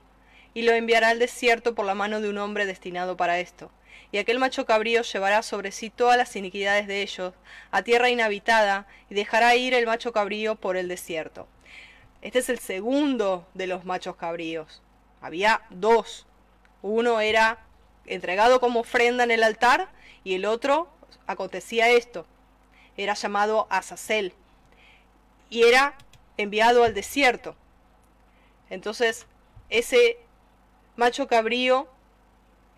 y 0.53 0.61
lo 0.61 0.73
enviará 0.73 1.09
al 1.09 1.19
desierto 1.19 1.75
por 1.75 1.85
la 1.85 1.95
mano 1.95 2.21
de 2.21 2.29
un 2.29 2.37
hombre 2.37 2.65
destinado 2.65 3.17
para 3.17 3.39
esto. 3.39 3.71
Y 4.11 4.19
aquel 4.19 4.39
macho 4.39 4.65
cabrío 4.65 5.01
llevará 5.01 5.41
sobre 5.41 5.71
sí 5.71 5.89
todas 5.89 6.17
las 6.17 6.35
iniquidades 6.35 6.87
de 6.87 7.01
ellos, 7.01 7.33
a 7.71 7.81
tierra 7.81 8.09
inhabitada, 8.09 8.87
y 9.09 9.15
dejará 9.15 9.55
ir 9.55 9.73
el 9.73 9.85
macho 9.85 10.13
cabrío 10.13 10.55
por 10.55 10.77
el 10.77 10.87
desierto. 10.87 11.47
Este 12.21 12.39
es 12.39 12.49
el 12.49 12.59
segundo 12.59 13.47
de 13.53 13.67
los 13.67 13.85
machos 13.85 14.15
cabríos. 14.15 14.81
Había 15.19 15.61
dos. 15.69 16.26
Uno 16.87 17.19
era 17.19 17.59
entregado 18.05 18.59
como 18.59 18.79
ofrenda 18.79 19.23
en 19.23 19.31
el 19.31 19.43
altar, 19.43 19.89
y 20.23 20.35
el 20.35 20.45
otro 20.45 20.89
acontecía 21.25 21.89
esto. 21.89 22.25
Era 22.95 23.13
llamado 23.13 23.67
Azazel 23.69 24.33
y 25.49 25.63
era 25.63 25.95
enviado 26.37 26.83
al 26.83 26.93
desierto. 26.93 27.55
Entonces, 28.69 29.25
ese 29.69 30.17
macho 30.95 31.27
cabrío 31.27 31.87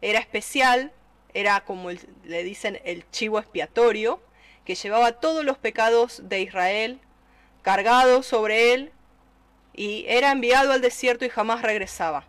era 0.02 0.20
especial, 0.20 0.92
era 1.34 1.62
como 1.62 1.90
le 1.90 2.44
dicen 2.44 2.80
el 2.84 3.10
chivo 3.12 3.40
expiatorio, 3.40 4.22
que 4.66 4.76
llevaba 4.76 5.14
todos 5.14 5.44
los 5.44 5.58
pecados 5.58 6.22
de 6.30 6.42
Israel 6.42 7.00
cargados 7.62 8.26
sobre 8.26 8.74
él 8.74 8.92
y 9.74 10.06
era 10.08 10.32
enviado 10.32 10.72
al 10.72 10.82
desierto 10.82 11.26
y 11.26 11.30
jamás 11.30 11.62
regresaba. 11.62 12.29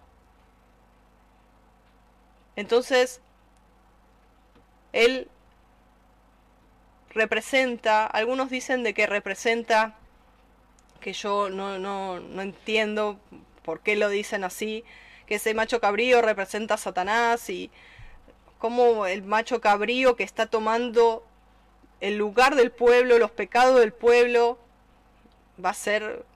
Entonces, 2.61 3.23
él 4.93 5.29
representa, 7.09 8.05
algunos 8.05 8.51
dicen 8.51 8.83
de 8.83 8.93
que 8.93 9.07
representa 9.07 9.97
que 11.01 11.15
yo 11.15 11.49
no, 11.49 11.79
no, 11.79 12.21
no 12.21 12.43
entiendo 12.43 13.19
por 13.63 13.81
qué 13.81 13.97
lo 13.97 14.11
dicen 14.11 14.45
así, 14.45 14.85
que 15.25 15.37
ese 15.37 15.55
macho 15.55 15.81
cabrío 15.81 16.21
representa 16.21 16.75
a 16.75 16.77
Satanás 16.77 17.49
y 17.49 17.71
como 18.59 19.07
el 19.07 19.23
macho 19.23 19.63
cabrío 19.63 20.15
que 20.15 20.25
está 20.25 20.45
tomando 20.45 21.27
el 22.03 22.19
lugar 22.19 22.57
del 22.57 22.73
pueblo, 22.73 23.19
los 23.19 23.31
pecados 23.31 23.81
del 23.81 23.95
pueblo, 23.95 24.59
va 25.65 25.71
a 25.71 25.75
ser 25.75 26.27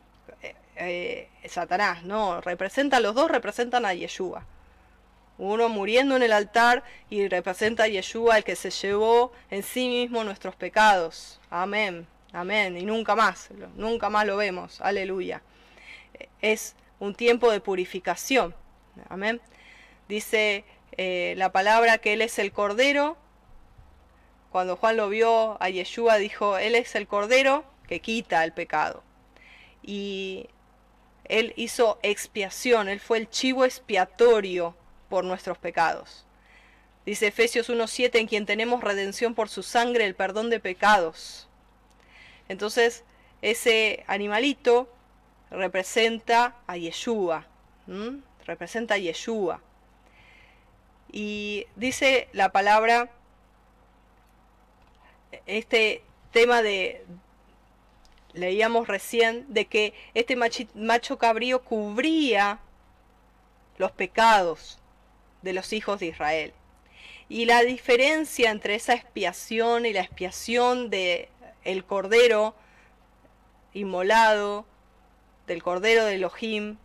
eh, 0.40 0.55
eh, 0.76 1.48
Satanás, 1.51 2.02
no, 2.02 2.40
representa, 2.40 2.98
los 2.98 3.14
dos 3.14 3.30
representan 3.30 3.84
a 3.84 3.92
Yeshua. 3.92 4.46
Uno 5.39 5.69
muriendo 5.69 6.16
en 6.16 6.23
el 6.23 6.32
altar 6.32 6.85
y 7.11 7.27
representa 7.28 7.85
a 7.85 7.89
Yeshua 7.89 8.39
el 8.39 8.44
que 8.44 8.56
se 8.56 8.70
llevó 8.70 9.32
en 9.51 9.62
sí 9.62 9.89
mismo 9.89 10.23
nuestros 10.24 10.55
pecados. 10.55 11.40
Amén, 11.51 12.06
amén, 12.32 12.77
y 12.77 12.85
nunca 12.85 13.16
más, 13.16 13.48
nunca 13.74 14.11
más 14.11 14.27
lo 14.27 14.36
vemos, 14.36 14.81
aleluya. 14.81 15.43
Es 16.40 16.77
un 17.01 17.15
tiempo 17.15 17.51
de 17.51 17.61
purificación, 17.61 18.55
amén. 19.09 19.40
Dice 20.09 20.65
eh, 20.97 21.35
la 21.36 21.51
palabra 21.51 21.98
que 21.98 22.12
Él 22.12 22.23
es 22.23 22.39
el 22.39 22.52
Cordero. 22.52 23.16
Cuando 24.52 24.77
Juan 24.77 24.97
lo 24.97 25.09
vio 25.09 25.61
a 25.61 25.69
Yeshua 25.69 26.19
dijo, 26.19 26.59
Él 26.59 26.77
es 26.77 26.94
el 26.94 27.09
Cordero 27.09 27.65
que 27.89 28.01
quita 28.01 28.44
el 28.44 28.52
pecado. 28.52 29.02
Y 29.82 30.48
Él 31.24 31.52
hizo 31.56 31.98
expiación, 32.02 32.89
Él 32.89 33.01
fue 33.01 33.19
el 33.19 33.28
chivo 33.28 33.65
expiatorio 33.65 34.77
por 35.14 35.24
nuestros 35.24 35.58
pecados. 35.58 36.26
Dice 37.06 37.28
Efesios 37.28 37.70
1.7, 37.70 38.18
en 38.18 38.26
quien 38.26 38.46
tenemos 38.46 38.82
redención 38.82 39.36
por 39.36 39.48
su 39.48 39.62
sangre, 39.62 40.06
el 40.06 40.16
perdón 40.16 40.50
de 40.50 40.58
pecados. 40.58 41.46
Entonces, 42.48 43.04
ese 43.40 44.02
animalito 44.08 44.92
representa 45.52 46.56
a 46.66 46.76
Yeshua, 46.76 47.46
representa 48.44 48.94
a 48.94 48.98
Yeshua. 48.98 49.60
Y 51.12 51.68
dice 51.76 52.26
la 52.32 52.50
palabra, 52.50 53.12
este 55.46 56.02
tema 56.32 56.60
de, 56.60 57.06
leíamos 58.32 58.88
recién, 58.88 59.46
de 59.46 59.66
que 59.66 59.94
este 60.14 60.34
macho 60.34 61.18
cabrío 61.18 61.62
cubría 61.62 62.58
los 63.78 63.92
pecados 63.92 64.80
de 65.44 65.52
los 65.52 65.72
hijos 65.72 66.00
de 66.00 66.06
Israel. 66.06 66.52
Y 67.28 67.44
la 67.44 67.62
diferencia 67.62 68.50
entre 68.50 68.74
esa 68.74 68.94
expiación 68.94 69.86
y 69.86 69.92
la 69.92 70.00
expiación 70.00 70.90
de 70.90 71.28
el 71.62 71.84
cordero 71.84 72.54
inmolado, 73.72 74.66
del 75.46 75.62
cordero 75.62 76.04
de 76.04 76.14
Elohim, 76.14 76.78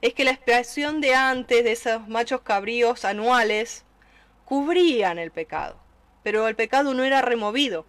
es 0.00 0.14
que 0.14 0.24
la 0.24 0.32
expiación 0.32 1.00
de 1.00 1.14
antes 1.14 1.64
de 1.64 1.72
esos 1.72 2.08
machos 2.08 2.42
cabríos 2.42 3.04
anuales 3.04 3.84
cubrían 4.44 5.18
el 5.18 5.30
pecado, 5.30 5.76
pero 6.22 6.46
el 6.46 6.56
pecado 6.56 6.94
no 6.94 7.04
era 7.04 7.22
removido, 7.22 7.86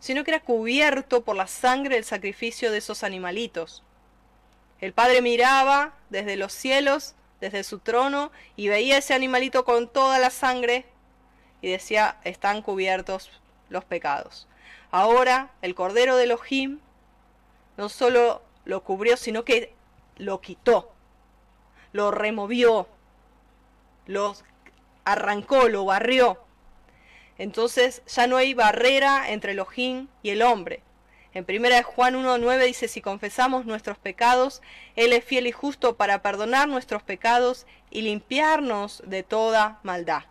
sino 0.00 0.24
que 0.24 0.32
era 0.32 0.40
cubierto 0.40 1.24
por 1.24 1.36
la 1.36 1.46
sangre 1.46 1.94
del 1.94 2.04
sacrificio 2.04 2.72
de 2.72 2.78
esos 2.78 3.04
animalitos. 3.04 3.84
El 4.80 4.92
Padre 4.92 5.22
miraba 5.22 5.94
desde 6.08 6.36
los 6.36 6.52
cielos, 6.52 7.14
desde 7.40 7.64
su 7.64 7.78
trono, 7.78 8.30
y 8.56 8.68
veía 8.68 8.98
ese 8.98 9.14
animalito 9.14 9.64
con 9.64 9.88
toda 9.88 10.18
la 10.18 10.30
sangre 10.30 10.86
y 11.62 11.70
decía, 11.70 12.18
están 12.24 12.62
cubiertos 12.62 13.30
los 13.68 13.84
pecados. 13.84 14.46
Ahora 14.90 15.50
el 15.62 15.74
Cordero 15.74 16.16
de 16.16 16.24
Elohim 16.24 16.80
no 17.76 17.88
solo 17.88 18.42
lo 18.64 18.82
cubrió, 18.82 19.16
sino 19.16 19.44
que 19.44 19.74
lo 20.16 20.40
quitó 20.40 20.92
lo 21.92 22.10
removió, 22.10 22.86
lo 24.06 24.34
arrancó, 25.04 25.68
lo 25.68 25.84
barrió. 25.84 26.38
Entonces 27.38 28.02
ya 28.06 28.26
no 28.26 28.36
hay 28.36 28.54
barrera 28.54 29.30
entre 29.30 29.52
Elohim 29.52 30.08
y 30.22 30.30
el 30.30 30.42
hombre. 30.42 30.82
En 31.32 31.46
1 31.48 31.82
Juan 31.84 32.14
1.9 32.14 32.64
dice, 32.64 32.88
si 32.88 33.00
confesamos 33.00 33.64
nuestros 33.64 33.98
pecados, 33.98 34.62
Él 34.96 35.12
es 35.12 35.24
fiel 35.24 35.46
y 35.46 35.52
justo 35.52 35.96
para 35.96 36.22
perdonar 36.22 36.68
nuestros 36.68 37.02
pecados 37.02 37.66
y 37.90 38.02
limpiarnos 38.02 39.02
de 39.06 39.22
toda 39.22 39.78
maldad. 39.84 40.24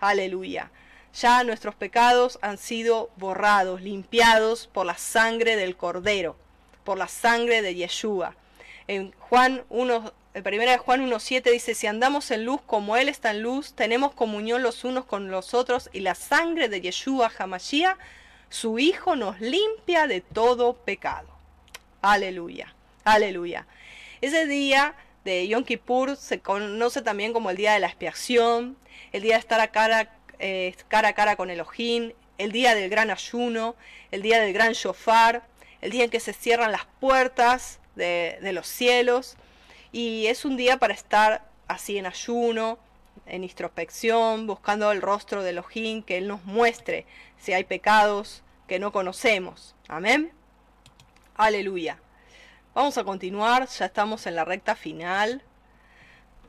Aleluya. 0.00 0.70
Ya 1.14 1.44
nuestros 1.44 1.74
pecados 1.74 2.38
han 2.42 2.58
sido 2.58 3.10
borrados, 3.16 3.80
limpiados 3.80 4.66
por 4.66 4.84
la 4.84 4.98
sangre 4.98 5.56
del 5.56 5.76
Cordero, 5.76 6.36
por 6.82 6.98
la 6.98 7.08
sangre 7.08 7.62
de 7.62 7.74
Yeshua. 7.74 8.36
En 8.86 9.12
Juan 9.12 9.64
1, 9.70 10.12
en 10.34 10.42
primera 10.42 10.72
de 10.72 10.78
Juan 10.78 11.08
1.7 11.08 11.52
dice, 11.52 11.74
si 11.74 11.86
andamos 11.86 12.30
en 12.30 12.44
luz 12.44 12.60
como 12.66 12.96
Él 12.96 13.08
está 13.08 13.30
en 13.30 13.42
luz, 13.42 13.72
tenemos 13.74 14.12
comunión 14.12 14.62
los 14.62 14.84
unos 14.84 15.06
con 15.06 15.30
los 15.30 15.54
otros 15.54 15.88
y 15.92 16.00
la 16.00 16.14
sangre 16.14 16.68
de 16.68 16.82
Yeshua 16.82 17.30
Hamashiach, 17.38 17.96
su 18.54 18.78
Hijo, 18.78 19.16
nos 19.16 19.40
limpia 19.40 20.06
de 20.06 20.20
todo 20.20 20.74
pecado. 20.74 21.26
Aleluya, 22.02 22.72
aleluya. 23.02 23.66
Ese 24.20 24.46
día 24.46 24.94
de 25.24 25.48
Yom 25.48 25.64
Kippur 25.64 26.16
se 26.16 26.38
conoce 26.38 27.02
también 27.02 27.32
como 27.32 27.50
el 27.50 27.56
día 27.56 27.72
de 27.72 27.80
la 27.80 27.88
expiación, 27.88 28.76
el 29.12 29.22
día 29.22 29.34
de 29.34 29.40
estar 29.40 29.70
cara, 29.72 30.16
eh, 30.38 30.72
cara 30.86 31.08
a 31.08 31.12
cara 31.14 31.34
con 31.34 31.50
Elohim, 31.50 32.12
el 32.38 32.52
día 32.52 32.76
del 32.76 32.88
gran 32.90 33.10
ayuno, 33.10 33.74
el 34.12 34.22
día 34.22 34.40
del 34.40 34.52
gran 34.52 34.72
shofar, 34.72 35.42
el 35.80 35.90
día 35.90 36.04
en 36.04 36.10
que 36.10 36.20
se 36.20 36.32
cierran 36.32 36.70
las 36.70 36.86
puertas 37.00 37.80
de, 37.96 38.38
de 38.40 38.52
los 38.52 38.68
cielos 38.68 39.36
y 39.90 40.26
es 40.28 40.44
un 40.44 40.56
día 40.56 40.76
para 40.76 40.94
estar 40.94 41.44
así 41.66 41.98
en 41.98 42.06
ayuno, 42.06 42.78
en 43.26 43.42
introspección, 43.42 44.46
buscando 44.46 44.92
el 44.92 45.02
rostro 45.02 45.42
de 45.42 45.50
Elohim, 45.50 46.02
que 46.02 46.18
Él 46.18 46.28
nos 46.28 46.44
muestre 46.44 47.06
si 47.44 47.52
hay 47.52 47.64
pecados 47.64 48.42
que 48.66 48.78
no 48.78 48.90
conocemos. 48.90 49.74
Amén. 49.86 50.32
Aleluya. 51.36 51.98
Vamos 52.74 52.96
a 52.96 53.04
continuar, 53.04 53.68
ya 53.68 53.84
estamos 53.84 54.26
en 54.26 54.34
la 54.34 54.46
recta 54.46 54.74
final. 54.74 55.42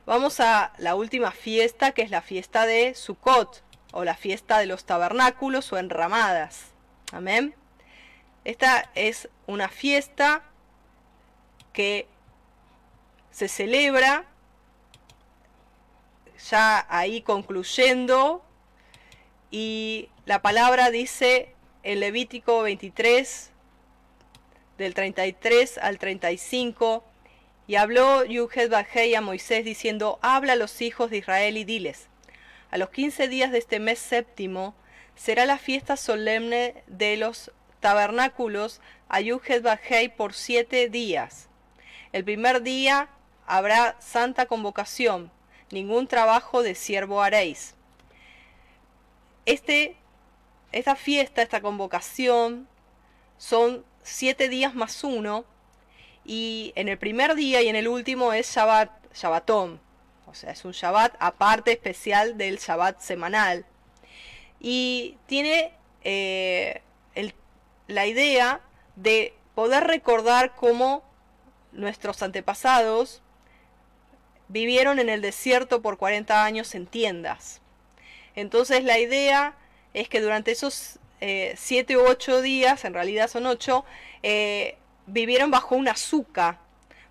Vamos 0.05 0.39
a 0.39 0.72
la 0.77 0.95
última 0.95 1.31
fiesta, 1.31 1.91
que 1.91 2.01
es 2.01 2.11
la 2.11 2.22
fiesta 2.22 2.65
de 2.65 2.95
Sukkot, 2.95 3.61
o 3.91 4.05
la 4.05 4.15
fiesta 4.15 4.57
de 4.57 4.67
los 4.67 4.85
tabernáculos 4.85 5.73
o 5.73 5.77
enramadas. 5.77 6.67
Amén. 7.11 7.55
Esta 8.45 8.89
es 8.95 9.27
una 9.47 9.67
fiesta 9.67 10.43
que 11.73 12.07
se 13.31 13.49
celebra, 13.49 14.23
ya 16.49 16.85
ahí 16.88 17.22
concluyendo, 17.22 18.45
y 19.51 20.09
la 20.26 20.41
palabra 20.41 20.89
dice 20.89 21.53
en 21.84 21.99
Levítico 21.99 22.64
23, 22.64 23.52
del 24.80 24.93
33 24.95 25.77
al 25.77 25.99
35, 25.99 27.03
y 27.68 27.76
habló 27.76 28.26
Yuhed 28.26 28.72
Bajei 28.72 29.14
a 29.14 29.22
Moisés 29.22 29.64
diciendo, 29.64 30.18
habla 30.23 30.53
a 30.53 30.56
los 30.56 30.81
hijos 30.81 31.11
de 31.11 31.18
Israel 31.18 31.57
y 31.57 31.64
diles, 31.64 32.07
a 32.72 32.77
los 32.77 32.89
quince 32.89 33.27
días 33.27 33.52
de 33.52 33.60
este 33.60 33.80
mes 33.80 33.99
séptimo 33.99 34.76
será 35.15 35.45
la 35.45 35.60
fiesta 35.60 35.95
solemne 35.95 36.84
de 36.88 37.18
los 37.18 37.52
tabernáculos 37.80 38.81
a 39.07 39.22
Yuhed 39.22 39.61
Bajei 39.61 40.10
por 40.10 40.34
siete 40.34 40.89
días. 40.89 41.49
El 42.14 42.23
primer 42.23 42.64
día 42.64 43.10
habrá 43.45 43.95
santa 43.99 44.47
convocación, 44.47 45.31
ningún 45.69 46.07
trabajo 46.07 46.64
de 46.64 46.73
siervo 46.73 47.22
haréis. 47.22 47.76
Este, 49.45 49.95
esta 50.76 50.97
fiesta, 50.97 51.41
esta 51.41 51.61
convocación, 51.61 52.68
son 53.38 53.85
siete 54.03 54.49
días 54.49 54.76
más 54.76 55.03
uno, 55.06 55.45
y 56.26 56.73
en 56.76 56.89
el 56.89 56.97
primer 56.97 57.34
día 57.35 57.61
y 57.61 57.69
en 57.69 57.77
el 57.77 57.88
último 57.88 58.34
es 58.34 58.53
Shabbat, 58.53 58.91
Shabbatón, 59.14 59.80
o 60.27 60.34
sea, 60.34 60.52
es 60.52 60.65
un 60.65 60.73
Shabbat 60.73 61.15
aparte 61.19 61.72
especial 61.72 62.38
del 62.38 62.57
Shabbat 62.57 62.99
semanal. 62.99 63.65
Y 64.60 65.18
tiene 65.27 65.72
eh, 66.03 66.81
la 67.88 68.06
idea 68.06 68.60
de 68.97 69.34
poder 69.53 69.85
recordar 69.85 70.56
cómo 70.56 71.03
nuestros 71.72 72.22
antepasados 72.22 73.22
vivieron 74.49 74.99
en 74.99 75.07
el 75.07 75.22
desierto 75.22 75.81
por 75.81 75.97
40 75.97 76.43
años 76.43 76.76
en 76.76 76.85
tiendas. 76.85 77.61
Entonces 78.35 78.84
la 78.84 78.99
idea 78.99 79.56
es 79.95 80.09
que 80.09 80.19
durante 80.19 80.51
esos 80.51 80.99
7 81.19 81.93
eh, 81.93 81.97
u 81.97 82.01
8 82.01 82.41
días, 82.41 82.84
en 82.84 82.93
realidad 82.93 83.30
son 83.30 83.45
8, 83.45 83.85
eh, 84.23 84.76
vivieron 85.07 85.49
bajo 85.51 85.76
un 85.76 85.88
azúcar, 85.88 86.59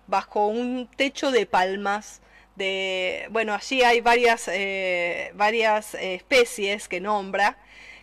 bajo 0.07 0.47
un 0.47 0.87
techo 0.95 1.31
de 1.31 1.47
palmas. 1.47 2.21
De, 2.55 3.27
bueno, 3.31 3.53
allí 3.53 3.81
hay 3.81 4.01
varias, 4.01 4.47
eh, 4.47 5.31
varias 5.33 5.95
especies 5.95 6.87
que 6.87 7.01
nombra, 7.01 7.57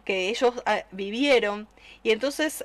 que 0.05 0.29
ellos 0.29 0.55
vivieron. 0.91 1.69
Y 2.03 2.11
entonces 2.11 2.65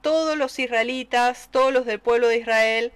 todos 0.00 0.36
los 0.36 0.58
israelitas, 0.58 1.48
todos 1.52 1.72
los 1.72 1.86
del 1.86 2.00
pueblo 2.00 2.26
de 2.26 2.38
Israel, 2.38 2.92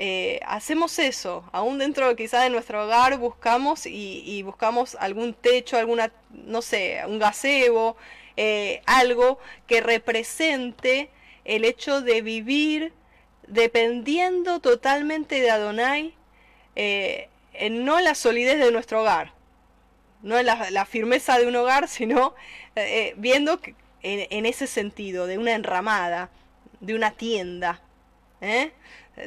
eh, 0.00 0.38
hacemos 0.46 0.96
eso, 1.00 1.42
aún 1.50 1.78
dentro 1.78 2.14
quizá 2.14 2.42
de 2.42 2.50
nuestro 2.50 2.84
hogar 2.84 3.18
buscamos 3.18 3.84
y, 3.84 4.40
buscamos 4.44 4.94
algún 5.00 5.34
techo, 5.34 5.76
alguna, 5.76 6.12
no 6.30 6.62
sé, 6.62 7.02
un 7.04 7.18
gazebo, 7.18 7.96
eh, 8.36 8.80
algo 8.86 9.40
que 9.66 9.80
represente 9.80 11.10
el 11.44 11.64
hecho 11.64 12.00
de 12.00 12.22
vivir 12.22 12.92
dependiendo 13.48 14.60
totalmente 14.60 15.40
de 15.40 15.50
Adonai, 15.50 16.14
eh, 16.76 17.28
no 17.68 17.98
en 17.98 18.04
la 18.04 18.14
solidez 18.14 18.60
de 18.60 18.70
nuestro 18.70 19.00
hogar, 19.00 19.32
no 20.22 20.38
en 20.38 20.46
la, 20.46 20.86
firmeza 20.86 21.40
de 21.40 21.48
un 21.48 21.56
hogar, 21.56 21.88
sino 21.88 22.36
viendo 23.16 23.60
en, 24.02 24.46
ese 24.46 24.68
sentido, 24.68 25.26
de 25.26 25.38
una 25.38 25.54
enramada, 25.54 26.30
de 26.78 26.94
una 26.94 27.10
tienda. 27.10 27.82
¿eh? 28.40 28.70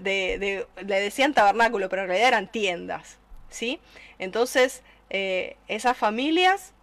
De, 0.02 0.66
le 0.86 1.00
decían 1.00 1.34
tabernáculo, 1.34 1.90
pero 1.90 2.04
en 2.04 2.08
realidad 2.08 2.30
eran 2.30 2.52
tiendas. 2.52 3.18
¿sí? 3.50 3.80
Entonces, 4.20 4.84
eh, 5.10 5.58
esas 5.68 5.98
familias, 5.98 6.74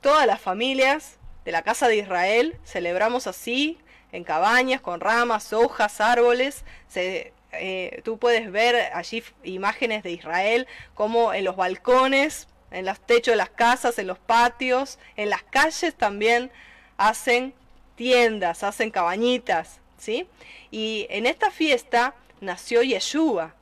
todas 0.00 0.26
las 0.26 0.40
familias 0.40 1.18
de 1.44 1.52
la 1.52 1.62
casa 1.62 1.88
de 1.88 1.96
Israel, 1.96 2.56
celebramos 2.64 3.26
así, 3.26 3.78
en 4.12 4.24
cabañas, 4.24 4.80
con 4.80 5.00
ramas, 5.00 5.52
hojas, 5.52 6.00
árboles. 6.00 6.64
Eh, 6.94 8.00
tú 8.04 8.18
puedes 8.18 8.50
ver 8.50 8.92
allí 8.94 9.22
imágenes 9.42 10.02
de 10.02 10.12
Israel, 10.12 10.66
como 10.94 11.34
en 11.34 11.44
los 11.44 11.56
balcones, 11.56 12.48
en 12.70 12.86
los 12.86 12.98
techos 13.00 13.32
de 13.32 13.36
las 13.36 13.50
casas, 13.50 13.98
en 13.98 14.06
los 14.06 14.18
patios, 14.18 14.98
en 15.16 15.30
las 15.30 15.42
calles 15.42 15.94
también 15.94 16.50
hacen 16.96 17.54
tiendas, 17.96 18.62
hacen 18.62 18.90
cabañitas, 18.90 19.80
¿sí? 19.98 20.28
Y 20.70 21.06
en 21.10 21.26
esta 21.26 21.50
fiesta 21.50 22.14
nació 22.44 22.82
Yeshua. 22.82 23.54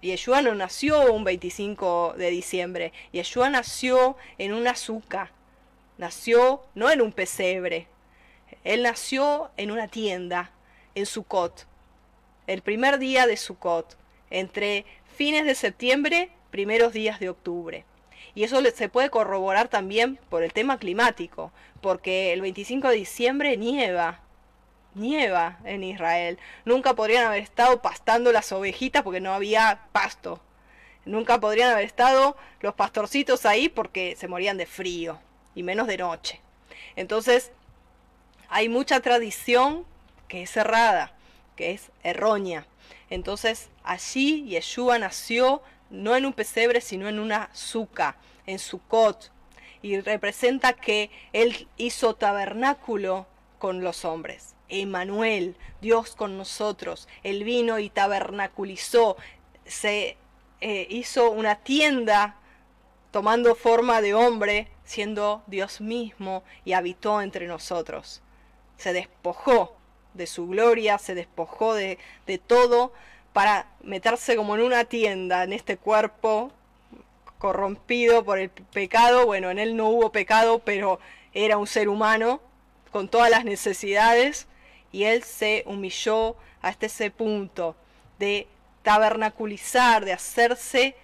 Yeshua 0.00 0.42
no 0.42 0.54
nació 0.54 1.12
un 1.12 1.24
25 1.24 2.14
de 2.16 2.30
diciembre, 2.30 2.92
Yeshua 3.12 3.50
nació 3.50 4.16
en 4.38 4.52
una 4.52 4.70
azúcar, 4.70 5.30
nació 5.98 6.62
no 6.74 6.90
en 6.90 7.00
un 7.00 7.12
pesebre, 7.12 7.88
él 8.62 8.84
nació 8.84 9.50
en 9.56 9.72
una 9.72 9.88
tienda, 9.88 10.52
en 10.94 11.06
Sukkot, 11.06 11.66
el 12.46 12.62
primer 12.62 12.98
día 12.98 13.26
de 13.26 13.36
Sukkot, 13.36 13.96
entre 14.30 14.84
fines 15.16 15.44
de 15.44 15.54
septiembre, 15.54 16.30
primeros 16.50 16.92
días 16.92 17.18
de 17.18 17.28
octubre. 17.30 17.84
Y 18.34 18.44
eso 18.44 18.62
se 18.74 18.88
puede 18.88 19.10
corroborar 19.10 19.68
también 19.68 20.18
por 20.28 20.42
el 20.42 20.52
tema 20.52 20.78
climático, 20.78 21.52
porque 21.80 22.32
el 22.32 22.40
25 22.40 22.88
de 22.88 22.96
diciembre 22.96 23.56
nieva, 23.56 24.20
nieva 24.94 25.58
en 25.64 25.84
Israel. 25.84 26.38
Nunca 26.64 26.94
podrían 26.94 27.24
haber 27.24 27.42
estado 27.42 27.82
pastando 27.82 28.32
las 28.32 28.52
ovejitas 28.52 29.02
porque 29.02 29.20
no 29.20 29.32
había 29.34 29.80
pasto. 29.92 30.40
Nunca 31.04 31.40
podrían 31.40 31.70
haber 31.70 31.84
estado 31.84 32.36
los 32.60 32.74
pastorcitos 32.74 33.44
ahí 33.44 33.68
porque 33.68 34.16
se 34.16 34.28
morían 34.28 34.56
de 34.56 34.66
frío 34.66 35.18
y 35.54 35.62
menos 35.62 35.86
de 35.86 35.98
noche. 35.98 36.40
Entonces, 36.96 37.50
hay 38.48 38.68
mucha 38.68 39.00
tradición 39.00 39.84
que 40.28 40.42
es 40.42 40.50
cerrada, 40.50 41.12
que 41.56 41.72
es 41.72 41.90
errónea. 42.02 42.66
Entonces, 43.10 43.68
allí 43.82 44.44
Yeshua 44.44 44.98
nació 44.98 45.62
no 45.90 46.16
en 46.16 46.24
un 46.24 46.32
pesebre, 46.32 46.80
sino 46.80 47.08
en 47.08 47.18
una 47.18 47.50
suca, 47.52 48.16
en 48.46 48.58
Sucot, 48.58 49.30
y 49.82 50.00
representa 50.00 50.72
que 50.72 51.10
él 51.32 51.68
hizo 51.76 52.14
tabernáculo 52.14 53.26
con 53.58 53.82
los 53.82 54.04
hombres. 54.04 54.51
Emanuel, 54.72 55.56
Dios 55.80 56.16
con 56.16 56.38
nosotros, 56.38 57.08
él 57.22 57.44
vino 57.44 57.78
y 57.78 57.90
tabernaculizó, 57.90 59.16
se 59.66 60.16
eh, 60.60 60.86
hizo 60.90 61.30
una 61.30 61.56
tienda 61.56 62.36
tomando 63.10 63.54
forma 63.54 64.00
de 64.00 64.14
hombre, 64.14 64.68
siendo 64.84 65.42
Dios 65.46 65.80
mismo, 65.80 66.42
y 66.64 66.72
habitó 66.72 67.20
entre 67.20 67.46
nosotros. 67.46 68.22
Se 68.78 68.92
despojó 68.92 69.76
de 70.14 70.26
su 70.26 70.48
gloria, 70.48 70.98
se 70.98 71.14
despojó 71.14 71.74
de, 71.74 71.98
de 72.26 72.38
todo 72.38 72.92
para 73.32 73.66
meterse 73.82 74.36
como 74.36 74.54
en 74.54 74.62
una 74.62 74.84
tienda 74.84 75.44
en 75.44 75.52
este 75.52 75.76
cuerpo 75.76 76.50
corrompido 77.38 78.24
por 78.24 78.38
el 78.38 78.50
pecado. 78.50 79.26
Bueno, 79.26 79.50
en 79.50 79.58
él 79.58 79.76
no 79.76 79.88
hubo 79.88 80.12
pecado, 80.12 80.60
pero 80.60 80.98
era 81.34 81.58
un 81.58 81.66
ser 81.66 81.88
humano 81.88 82.40
con 82.92 83.08
todas 83.08 83.30
las 83.30 83.44
necesidades 83.44 84.46
y 84.92 85.04
él 85.04 85.24
se 85.24 85.64
humilló 85.66 86.36
hasta 86.60 86.86
ese 86.86 87.10
punto 87.10 87.74
de 88.18 88.46
tabernaculizar, 88.82 90.04
de 90.04 90.12
hacerse 90.12 90.94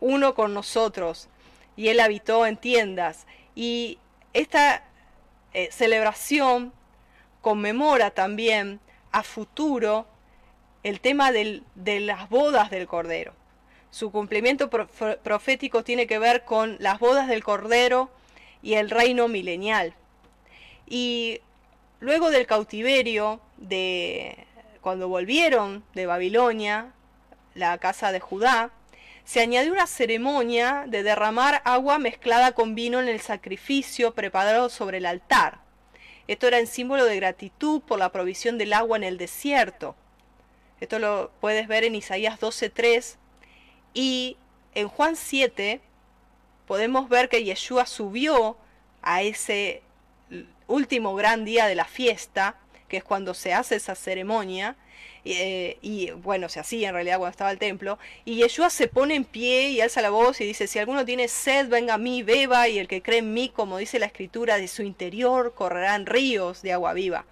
uno 0.00 0.34
con 0.34 0.52
nosotros. 0.52 1.28
Y 1.76 1.88
él 1.88 2.00
habitó 2.00 2.46
en 2.46 2.56
tiendas. 2.56 3.26
Y 3.54 3.98
esta 4.32 4.84
eh, 5.52 5.68
celebración 5.70 6.72
conmemora 7.40 8.10
también 8.10 8.80
a 9.12 9.22
futuro 9.22 10.06
el 10.82 11.00
tema 11.00 11.32
de 11.32 11.62
las 12.00 12.28
bodas 12.28 12.70
del 12.70 12.86
Cordero. 12.86 13.32
Su 13.90 14.10
cumplimiento 14.10 14.68
profético 14.68 15.84
tiene 15.84 16.06
que 16.06 16.18
ver 16.18 16.44
con 16.44 16.76
las 16.80 16.98
bodas 16.98 17.28
del 17.28 17.44
Cordero 17.44 18.10
y 18.60 18.74
el 18.74 18.90
reino 18.90 19.28
milenial. 19.28 19.94
Y 20.86 21.40
luego 22.00 22.30
del 22.30 22.46
cautiverio, 22.46 23.40
de 23.56 24.46
cuando 24.80 25.08
volvieron 25.08 25.84
de 25.94 26.06
Babilonia, 26.06 26.92
la 27.54 27.78
casa 27.78 28.12
de 28.12 28.20
Judá, 28.20 28.70
se 29.24 29.40
añadió 29.40 29.72
una 29.72 29.86
ceremonia 29.86 30.84
de 30.86 31.02
derramar 31.02 31.62
agua 31.64 31.98
mezclada 31.98 32.52
con 32.52 32.74
vino 32.74 33.00
en 33.00 33.08
el 33.08 33.20
sacrificio 33.20 34.12
preparado 34.12 34.68
sobre 34.68 34.98
el 34.98 35.06
altar. 35.06 35.60
Esto 36.28 36.46
era 36.46 36.58
en 36.58 36.66
símbolo 36.66 37.04
de 37.04 37.16
gratitud 37.16 37.80
por 37.82 37.98
la 37.98 38.12
provisión 38.12 38.58
del 38.58 38.72
agua 38.72 38.96
en 38.96 39.04
el 39.04 39.18
desierto. 39.18 39.96
Esto 40.80 40.98
lo 40.98 41.30
puedes 41.40 41.68
ver 41.68 41.84
en 41.84 41.94
Isaías 41.94 42.38
12.3 42.40 43.16
y 43.94 44.36
en 44.74 44.88
Juan 44.88 45.16
7 45.16 45.80
podemos 46.66 47.08
ver 47.08 47.28
que 47.28 47.44
Yeshua 47.44 47.86
subió 47.86 48.56
a 49.00 49.22
ese 49.22 49.82
último 50.66 51.14
gran 51.14 51.44
día 51.44 51.66
de 51.66 51.74
la 51.74 51.84
fiesta, 51.84 52.56
que 52.88 52.98
es 52.98 53.04
cuando 53.04 53.34
se 53.34 53.52
hace 53.52 53.76
esa 53.76 53.94
ceremonia, 53.94 54.76
eh, 55.24 55.78
y 55.80 56.10
bueno, 56.10 56.48
se 56.48 56.60
hacía 56.60 56.88
en 56.88 56.94
realidad 56.94 57.16
cuando 57.16 57.30
estaba 57.30 57.50
el 57.50 57.58
templo, 57.58 57.98
y 58.24 58.36
Yeshua 58.36 58.68
se 58.70 58.88
pone 58.88 59.14
en 59.14 59.24
pie 59.24 59.70
y 59.70 59.80
alza 59.80 60.02
la 60.02 60.10
voz 60.10 60.40
y 60.40 60.44
dice, 60.44 60.66
si 60.66 60.78
alguno 60.78 61.04
tiene 61.04 61.28
sed, 61.28 61.68
venga 61.68 61.94
a 61.94 61.98
mí, 61.98 62.22
beba, 62.22 62.68
y 62.68 62.78
el 62.78 62.88
que 62.88 63.02
cree 63.02 63.18
en 63.18 63.32
mí, 63.32 63.48
como 63.48 63.78
dice 63.78 63.98
la 63.98 64.06
escritura, 64.06 64.58
de 64.58 64.68
su 64.68 64.82
interior 64.82 65.54
correrán 65.54 66.06
ríos 66.06 66.62
de 66.62 66.72
agua 66.72 66.92
viva. 66.92 67.24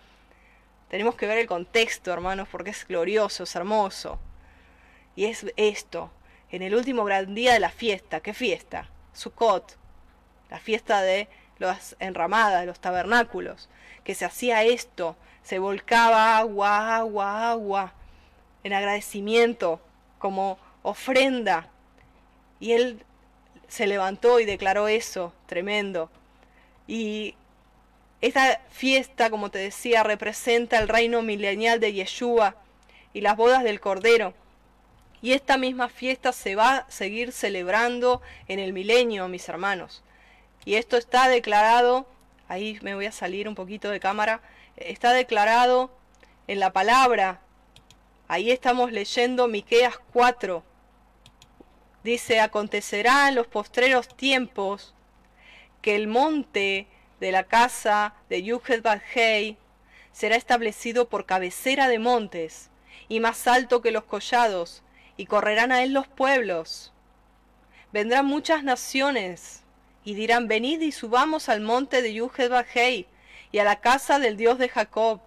Tenemos 0.88 1.14
que 1.14 1.26
ver 1.26 1.38
el 1.38 1.46
contexto, 1.46 2.12
hermanos, 2.12 2.48
porque 2.50 2.70
es 2.70 2.86
glorioso, 2.86 3.44
es 3.44 3.56
hermoso. 3.56 4.18
Y 5.16 5.24
es 5.24 5.46
esto, 5.56 6.10
en 6.50 6.62
el 6.62 6.74
último 6.74 7.04
gran 7.04 7.34
día 7.34 7.54
de 7.54 7.60
la 7.60 7.70
fiesta. 7.70 8.20
¿Qué 8.20 8.34
fiesta? 8.34 8.90
Sukkot, 9.14 9.78
la 10.50 10.59
fiesta 10.59 11.00
de 11.00 11.28
las 11.68 11.97
enramadas, 11.98 12.66
los 12.66 12.80
tabernáculos, 12.80 13.68
que 14.05 14.14
se 14.14 14.24
hacía 14.24 14.64
esto, 14.64 15.16
se 15.43 15.59
volcaba 15.59 16.36
agua, 16.39 16.97
agua, 16.97 17.51
agua, 17.51 17.93
en 18.64 18.72
agradecimiento, 18.72 19.80
como 20.18 20.59
ofrenda. 20.82 21.68
Y 22.60 22.72
él 22.72 23.05
se 23.68 23.86
levantó 23.86 24.39
y 24.39 24.44
declaró 24.44 24.89
eso, 24.89 25.32
tremendo. 25.47 26.10
Y 26.86 27.34
esta 28.20 28.60
fiesta, 28.70 29.30
como 29.30 29.51
te 29.51 29.59
decía, 29.59 30.02
representa 30.02 30.78
el 30.78 30.89
reino 30.89 31.22
milenial 31.22 31.80
de 31.80 31.93
Yeshua 31.93 32.56
y 33.12 33.20
las 33.20 33.36
bodas 33.36 33.64
del 33.64 33.80
Cordero. 33.80 34.34
Y 35.20 35.32
esta 35.32 35.56
misma 35.56 35.89
fiesta 35.89 36.32
se 36.32 36.55
va 36.55 36.76
a 36.76 36.90
seguir 36.90 37.32
celebrando 37.32 38.22
en 38.48 38.59
el 38.59 38.72
milenio, 38.72 39.28
mis 39.28 39.48
hermanos. 39.48 40.02
Y 40.64 40.76
esto 40.76 40.97
está 40.97 41.28
declarado, 41.28 42.06
ahí 42.48 42.78
me 42.82 42.94
voy 42.94 43.06
a 43.06 43.12
salir 43.12 43.48
un 43.48 43.55
poquito 43.55 43.90
de 43.90 44.01
cámara, 44.01 44.40
está 44.76 45.12
declarado 45.12 45.90
en 46.47 46.60
la 46.60 46.72
palabra. 46.72 47.40
Ahí 48.28 48.51
estamos 48.51 48.93
leyendo 48.93 49.48
Miqueas 49.48 49.98
4. 50.12 50.62
Dice, 52.05 52.40
acontecerá 52.40 53.28
en 53.28 53.34
los 53.34 53.47
postreros 53.47 54.09
tiempos 54.16 54.94
que 55.82 55.97
el 55.97 56.06
monte 56.06 56.86
de 57.20 57.32
la 57.32 57.44
casa 57.44 58.14
de 58.28 58.43
Yuhet 58.43 58.82
Badhei 58.82 59.56
será 60.12 60.36
establecido 60.36 61.09
por 61.09 61.26
cabecera 61.26 61.89
de 61.89 61.98
montes 61.98 62.70
y 63.09 63.20
más 63.20 63.47
alto 63.47 63.82
que 63.82 63.90
los 63.90 64.05
collados, 64.05 64.82
y 65.16 65.26
correrán 65.26 65.72
a 65.72 65.82
él 65.82 65.93
los 65.93 66.09
pueblos. 66.09 66.93
Vendrán 67.93 68.26
muchas 68.26 68.64
naciones 68.64 69.61
y 70.04 70.14
dirán, 70.14 70.48
venid 70.48 70.80
y 70.80 70.92
subamos 70.92 71.48
al 71.48 71.60
monte 71.60 72.02
de 72.02 72.14
Yuhet 72.14 72.50
Badhei 72.50 73.06
y 73.50 73.58
a 73.58 73.64
la 73.64 73.80
casa 73.80 74.18
del 74.18 74.36
Dios 74.36 74.58
de 74.58 74.68
Jacob, 74.68 75.20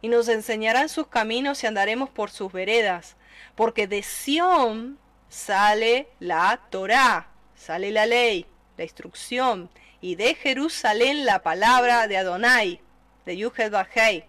y 0.00 0.08
nos 0.08 0.28
enseñarán 0.28 0.88
sus 0.88 1.08
caminos 1.08 1.62
y 1.62 1.66
andaremos 1.66 2.10
por 2.10 2.30
sus 2.30 2.52
veredas, 2.52 3.16
porque 3.54 3.86
de 3.86 4.02
Sión 4.02 4.98
sale 5.28 6.08
la 6.20 6.60
Torá, 6.70 7.28
sale 7.56 7.90
la 7.90 8.06
ley, 8.06 8.46
la 8.76 8.84
instrucción, 8.84 9.70
y 10.00 10.14
de 10.14 10.34
Jerusalén 10.34 11.24
la 11.24 11.42
palabra 11.42 12.06
de 12.06 12.16
Adonai, 12.16 12.80
de 13.24 13.36
Yuhed 13.36 13.72
Bajei. 13.72 14.24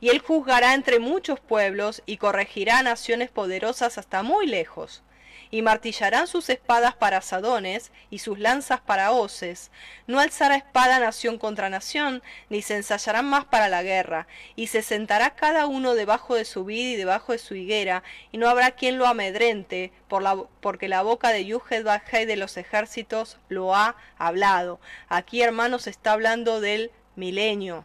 Y 0.00 0.08
él 0.08 0.18
juzgará 0.18 0.74
entre 0.74 0.98
muchos 0.98 1.40
pueblos 1.40 2.02
y 2.06 2.16
corregirá 2.18 2.82
naciones 2.82 3.30
poderosas 3.30 3.98
hasta 3.98 4.22
muy 4.22 4.46
lejos. 4.46 5.02
Y 5.50 5.62
martillarán 5.62 6.26
sus 6.26 6.48
espadas 6.48 6.94
para 6.94 7.18
asadones 7.18 7.92
y 8.10 8.18
sus 8.18 8.38
lanzas 8.38 8.80
para 8.80 9.12
hoces. 9.12 9.70
No 10.06 10.20
alzará 10.20 10.56
espada 10.56 10.98
nación 10.98 11.38
contra 11.38 11.70
nación, 11.70 12.22
ni 12.48 12.62
se 12.62 12.76
ensayarán 12.76 13.26
más 13.26 13.44
para 13.44 13.68
la 13.68 13.82
guerra, 13.82 14.26
y 14.54 14.68
se 14.68 14.82
sentará 14.82 15.34
cada 15.34 15.66
uno 15.66 15.94
debajo 15.94 16.34
de 16.34 16.44
su 16.44 16.64
vid 16.64 16.92
y 16.92 16.96
debajo 16.96 17.32
de 17.32 17.38
su 17.38 17.54
higuera, 17.54 18.02
y 18.32 18.38
no 18.38 18.48
habrá 18.48 18.72
quien 18.72 18.98
lo 18.98 19.06
amedrente, 19.06 19.92
por 20.08 20.22
la, 20.22 20.36
porque 20.60 20.88
la 20.88 21.02
boca 21.02 21.30
de 21.30 21.44
Yuhed 21.44 21.86
de 22.26 22.36
los 22.36 22.56
ejércitos 22.56 23.38
lo 23.48 23.74
ha 23.74 23.96
hablado. 24.18 24.80
Aquí, 25.08 25.42
hermanos, 25.42 25.86
está 25.86 26.12
hablando 26.12 26.60
del 26.60 26.90
milenio. 27.14 27.84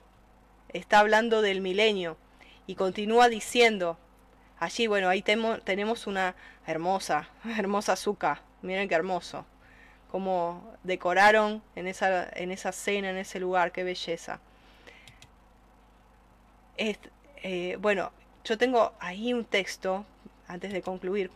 Está 0.70 1.00
hablando 1.00 1.42
del 1.42 1.62
milenio. 1.62 2.18
Y 2.68 2.76
continúa 2.76 3.28
diciendo, 3.30 3.98
allí, 4.62 4.86
bueno, 4.88 5.10
ahí 5.10 5.24
tenemos 5.24 6.08
una 6.08 6.36
hermosa, 6.66 7.28
hermosa 7.58 7.94
azúcar. 7.94 8.42
Miren 8.62 8.88
qué 8.88 8.96
hermoso. 8.96 9.46
Cómo 10.12 10.76
decoraron 10.84 11.64
en 11.76 11.88
esa, 11.88 12.30
en 12.34 12.52
esa 12.52 12.72
cena, 12.72 13.10
en 13.10 13.18
ese 13.18 13.40
lugar, 13.40 13.72
qué 13.72 13.84
belleza. 13.84 14.40
Eh, 16.78 17.76
bueno, 17.80 18.12
yo 18.44 18.58
tengo 18.58 18.94
ahí 19.00 19.34
un 19.34 19.46
texto, 19.46 20.06
antes 20.48 20.72
de 20.74 20.82
concluir, 20.82 21.32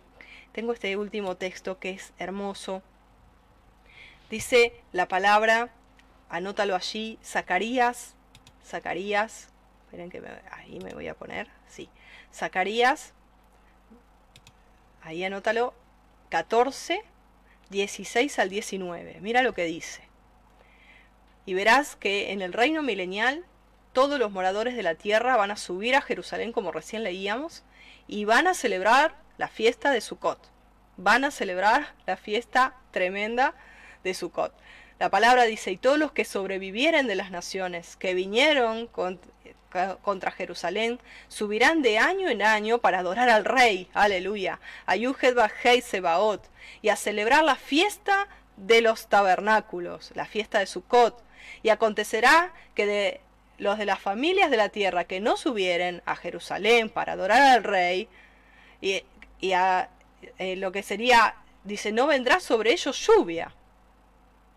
tengo 0.52 0.74
este 0.74 0.96
último 0.96 1.36
texto 1.36 1.80
que 1.80 1.92
es 1.92 2.14
hermoso. 2.20 2.84
Dice 4.30 4.74
la 4.92 5.08
palabra, 5.08 5.70
anótalo 6.30 6.76
allí, 6.76 7.18
Zacarías, 7.24 8.14
Zacarías, 8.66 9.50
esperen 9.86 10.10
que 10.10 10.22
ahí 10.52 10.80
me 10.80 10.94
voy 10.94 11.08
a 11.08 11.16
poner, 11.16 11.48
sí, 11.68 11.90
Zacarías, 12.36 13.14
ahí 15.02 15.24
anótalo, 15.24 15.74
14, 16.30 17.02
16 17.70 18.40
al 18.40 18.50
19, 18.50 19.20
mira 19.22 19.42
lo 19.42 19.54
que 19.54 19.64
dice. 19.64 20.02
Y 21.46 21.54
verás 21.54 21.96
que 21.96 22.34
en 22.34 22.42
el 22.42 22.52
reino 22.52 22.84
milenial 22.84 23.46
todos 23.94 24.20
los 24.20 24.32
moradores 24.32 24.76
de 24.76 24.84
la 24.84 24.96
tierra 24.96 25.38
van 25.38 25.52
a 25.52 25.56
subir 25.56 25.96
a 25.96 26.02
Jerusalén 26.02 26.52
como 26.52 26.74
recién 26.74 27.04
leíamos 27.04 27.64
y 28.06 28.26
van 28.26 28.48
a 28.48 28.54
celebrar 28.54 29.16
la 29.38 29.48
fiesta 29.48 29.92
de 29.92 30.02
Sukkot. 30.02 30.52
Van 30.98 31.24
a 31.24 31.32
celebrar 31.32 31.94
la 32.06 32.18
fiesta 32.18 32.76
tremenda 32.92 33.56
de 34.04 34.14
Sukkot. 34.14 34.54
La 35.00 35.10
palabra 35.10 35.44
dice, 35.44 35.72
y 35.72 35.78
todos 35.78 35.98
los 35.98 36.12
que 36.12 36.26
sobrevivieren 36.26 37.08
de 37.08 37.16
las 37.16 37.32
naciones 37.32 37.96
que 37.96 38.14
vinieron 38.14 38.88
contra 40.02 40.32
Jerusalén, 40.32 41.00
subirán 41.28 41.82
de 41.82 41.98
año 41.98 42.30
en 42.30 42.42
año 42.42 42.80
para 42.80 43.00
adorar 43.00 43.30
al 43.30 43.46
rey, 43.46 43.88
aleluya, 43.94 44.60
a 44.86 44.96
Yuhed 44.96 45.38
Sebaot, 45.82 46.44
y 46.82 46.90
a 46.90 46.96
celebrar 46.96 47.44
la 47.44 47.56
fiesta 47.56 48.28
de 48.58 48.82
los 48.82 49.08
tabernáculos, 49.08 50.12
la 50.16 50.26
fiesta 50.26 50.60
de 50.60 50.66
Sukkot. 50.66 51.24
Y 51.64 51.70
acontecerá 51.70 52.54
que 52.74 52.86
de 52.86 53.22
los 53.58 53.78
de 53.78 53.86
las 53.86 54.00
familias 54.00 54.52
de 54.52 54.58
la 54.58 54.70
tierra 54.70 55.06
que 55.06 55.20
no 55.20 55.38
subieren 55.38 56.02
a 56.06 56.16
Jerusalén 56.16 56.90
para 56.90 57.14
adorar 57.14 57.42
al 57.42 57.64
rey, 57.64 58.10
y, 58.82 59.04
a 59.54 59.90
eh, 60.38 60.56
lo 60.56 60.72
que 60.72 60.84
sería, 60.84 61.36
dice, 61.64 61.92
no 61.92 62.08
vendrá 62.08 62.40
sobre 62.40 62.72
ellos 62.72 63.06
lluvia, 63.06 63.52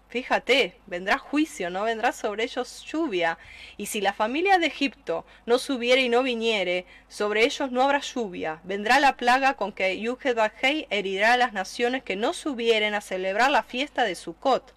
Fíjate, 0.08 0.74
vendrá 0.86 1.18
juicio, 1.18 1.68
no 1.68 1.82
vendrá 1.82 2.12
sobre 2.12 2.44
ellos 2.44 2.82
lluvia. 2.86 3.36
Y 3.76 3.86
si 3.86 4.00
la 4.00 4.14
familia 4.14 4.58
de 4.58 4.66
Egipto 4.66 5.26
no 5.44 5.58
subiere 5.58 6.00
y 6.00 6.08
no 6.08 6.22
viniere, 6.22 6.86
sobre 7.08 7.44
ellos 7.44 7.70
no 7.70 7.82
habrá 7.82 8.00
lluvia. 8.00 8.60
Vendrá 8.64 9.00
la 9.00 9.18
plaga 9.18 9.54
con 9.54 9.72
que 9.72 10.00
Yuhedbahei 10.00 10.86
herirá 10.88 11.34
a 11.34 11.36
las 11.36 11.52
naciones 11.52 12.02
que 12.02 12.16
no 12.16 12.32
subieren 12.32 12.94
a 12.94 13.02
celebrar 13.02 13.50
la 13.50 13.62
fiesta 13.62 14.04
de 14.04 14.14
Sukkot. 14.14 14.74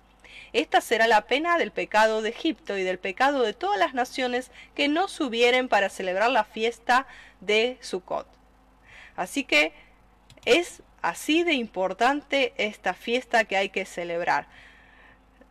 Esta 0.52 0.82
será 0.82 1.08
la 1.08 1.22
pena 1.28 1.58
del 1.58 1.72
pecado 1.72 2.22
de 2.22 2.30
Egipto 2.30 2.78
y 2.78 2.84
del 2.84 3.00
pecado 3.00 3.42
de 3.42 3.54
todas 3.54 3.80
las 3.80 3.94
naciones 3.94 4.52
que 4.76 4.90
no 4.90 5.08
subieren 5.08 5.70
para 5.70 5.88
celebrar 5.88 6.30
la 6.30 6.44
fiesta 6.44 7.08
de 7.40 7.78
Sukkot. 7.80 8.28
Así 9.16 9.46
que 9.46 9.72
es 10.44 10.84
así 11.02 11.44
de 11.44 11.54
importante 11.54 12.54
esta 12.58 12.94
fiesta 12.94 13.46
que 13.46 13.56
hay 13.56 13.70
que 13.70 13.86
celebrar. 13.86 14.48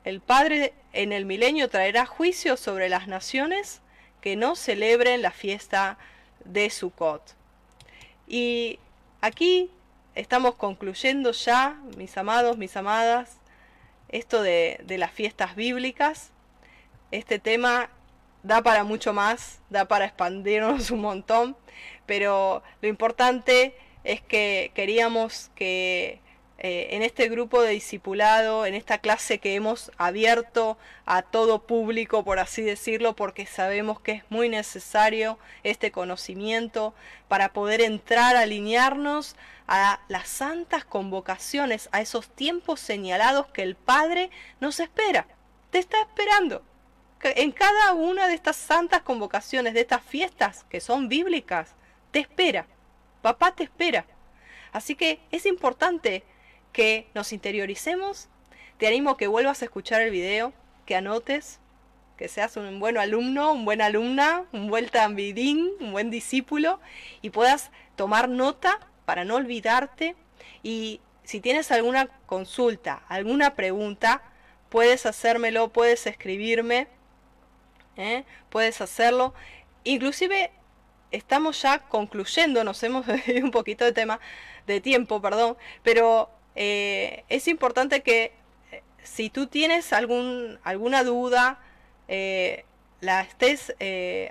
El 0.05 0.21
Padre 0.21 0.73
en 0.93 1.13
el 1.13 1.27
milenio 1.27 1.69
traerá 1.69 2.07
juicio 2.07 2.57
sobre 2.57 2.89
las 2.89 3.07
naciones 3.07 3.83
que 4.21 4.35
no 4.37 4.57
celebren 4.57 5.23
la 5.23 5.31
fiesta 5.31 5.99
de 6.45 6.71
Sukkot. 6.71 7.35
Y 8.27 8.79
aquí 9.21 9.71
estamos 10.15 10.55
concluyendo 10.55 11.33
ya, 11.33 11.79
mis 11.97 12.17
amados, 12.17 12.57
mis 12.57 12.77
amadas, 12.77 13.39
esto 14.09 14.43
de, 14.43 14.81
de 14.85 14.99
las 14.99 15.11
fiestas 15.11 15.55
bíblicas. 15.55 16.31
Este 17.11 17.39
tema 17.39 17.91
da 18.43 18.63
para 18.63 18.85
mucho 18.85 19.13
más, 19.13 19.61
da 19.69 19.87
para 19.87 20.07
expandirnos 20.07 20.91
un 20.93 21.03
montón, 21.03 21.57
pero 22.07 22.63
lo 22.81 22.89
importante 22.89 23.77
es 24.05 24.23
que 24.23 24.73
queríamos 24.75 25.51
que 25.55 26.21
eh, 26.63 26.89
en 26.91 27.03
este 27.03 27.31
grupo 27.31 27.63
de 27.63 27.71
discipulado, 27.71 28.67
en 28.67 28.75
esta 28.75 28.99
clase 28.99 29.39
que 29.39 29.55
hemos 29.55 29.91
abierto 29.97 30.77
a 31.07 31.23
todo 31.23 31.63
público, 31.63 32.23
por 32.23 32.39
así 32.39 32.61
decirlo, 32.61 33.17
porque 33.17 33.47
sabemos 33.47 33.99
que 33.99 34.13
es 34.13 34.25
muy 34.29 34.51
necesario 34.51 35.39
este 35.63 35.91
conocimiento 35.91 36.93
para 37.29 37.55
poder 37.55 37.81
entrar, 37.81 38.37
alinearnos 38.37 39.37
a 39.69 40.01
las 40.09 40.29
santas 40.29 40.85
convocaciones, 40.85 41.89
a 41.93 42.03
esos 42.03 42.29
tiempos 42.29 42.79
señalados 42.79 43.47
que 43.47 43.63
el 43.63 43.75
Padre 43.75 44.29
nos 44.61 44.81
espera, 44.81 45.27
te 45.71 45.79
está 45.79 45.99
esperando. 46.03 46.63
En 47.23 47.53
cada 47.53 47.95
una 47.95 48.29
de 48.29 48.35
estas 48.35 48.57
santas 48.57 49.01
convocaciones, 49.01 49.73
de 49.73 49.81
estas 49.81 50.03
fiestas 50.03 50.67
que 50.69 50.81
son 50.81 51.09
bíblicas, 51.09 51.75
te 52.11 52.19
espera. 52.19 52.67
Papá 53.23 53.55
te 53.55 53.65
espera. 53.65 54.05
Así 54.73 54.95
que 54.95 55.21
es 55.31 55.47
importante 55.47 56.23
que 56.73 57.09
nos 57.15 57.33
interioricemos. 57.33 58.29
Te 58.79 58.87
animo 58.87 59.11
a 59.11 59.17
que 59.17 59.27
vuelvas 59.27 59.63
a 59.63 59.65
escuchar 59.67 60.01
el 60.01 60.11
video, 60.11 60.53
que 60.87 60.97
anotes, 60.97 61.61
que 62.17 62.29
seas 62.29 62.57
un 62.57 62.81
buen 62.81 62.99
alumno, 62.99 63.53
un 63.53 63.65
buen 63.65 63.81
alumna, 63.81 64.45
un 64.53 64.69
buen 64.69 64.89
tambidín, 64.89 65.71
un 65.81 65.93
buen 65.93 66.11
discípulo 66.11 66.81
y 67.23 67.31
puedas 67.31 67.71
tomar 67.97 68.29
nota 68.29 68.79
para 69.07 69.25
no 69.25 69.37
olvidarte. 69.37 70.17
Y 70.63 71.01
si 71.25 71.41
tienes 71.41 71.71
alguna 71.71 72.09
consulta, 72.27 73.03
alguna 73.09 73.55
pregunta, 73.55 74.23
puedes 74.69 75.07
hacérmelo, 75.07 75.69
puedes 75.69 76.07
escribirme, 76.07 76.89
¿eh? 77.97 78.25
puedes 78.51 78.81
hacerlo. 78.81 79.33
Inclusive 79.85 80.51
estamos 81.11 81.63
ya 81.63 81.79
concluyendo, 81.89 82.65
nos 82.65 82.83
hemos 82.83 83.07
un 83.43 83.51
poquito 83.51 83.85
de 83.85 83.93
tema, 83.93 84.21
de 84.67 84.81
tiempo, 84.81 85.23
perdón, 85.23 85.57
pero 85.83 86.31
eh, 86.55 87.25
es 87.29 87.49
importante 87.49 88.03
que 88.03 88.33
eh, 88.73 88.83
si 89.03 89.31
tú 89.31 89.47
tienes 89.47 89.93
algún, 89.93 90.59
alguna 90.63 91.05
duda, 91.05 91.61
eh, 92.09 92.65
la 93.01 93.23
estés 93.23 93.75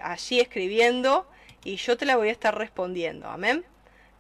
allí 0.04 0.40
escribiendo 0.40 1.28
y 1.64 1.78
yo 1.78 1.98
te 1.98 2.06
la 2.06 2.18
voy 2.18 2.30
a 2.30 2.32
estar 2.32 2.56
respondiendo. 2.56 3.28
Amén. 3.28 3.66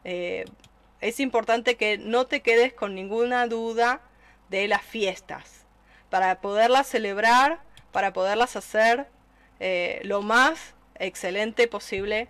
es 0.03 1.19
importante 1.19 1.76
que 1.76 1.99
no 1.99 2.26
te 2.26 2.41
quedes 2.41 2.73
con 2.73 2.95
ninguna 2.95 3.45
duda 3.45 4.01
de 4.49 4.67
las 4.67 4.81
fiestas 4.81 5.65
para 6.09 6.41
poderlas 6.41 6.88
celebrar, 6.88 7.59
para 7.91 8.11
poderlas 8.11 8.55
hacer 8.55 9.07
lo 10.01 10.23
más 10.23 10.73
excelente 10.95 11.67
posible 11.67 12.27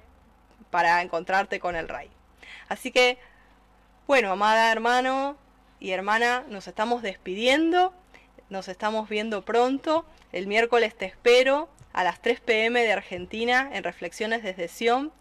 para 0.71 1.01
encontrarte 1.01 1.61
con 1.61 1.77
el 1.77 1.87
rey. 1.87 2.09
Así 2.67 2.91
que, 2.91 3.17
bueno, 4.07 4.31
amada 4.31 4.71
hermano, 4.73 5.37
y 5.79 5.91
hermana, 5.91 6.43
nos 6.49 6.67
estamos 6.67 7.01
despidiendo, 7.01 7.93
nos 8.49 8.67
estamos 8.67 9.07
viendo 9.07 9.43
pronto. 9.43 10.05
El 10.31 10.47
miércoles 10.47 10.95
te 10.95 11.05
espero 11.05 11.69
a 11.93 12.03
las 12.03 12.21
3 12.21 12.41
pm 12.41 12.81
de 12.83 12.91
Argentina 12.91 13.69
en 13.71 13.83
Reflexiones 13.83 14.43
desde 14.43 14.67
Sion. 14.67 15.11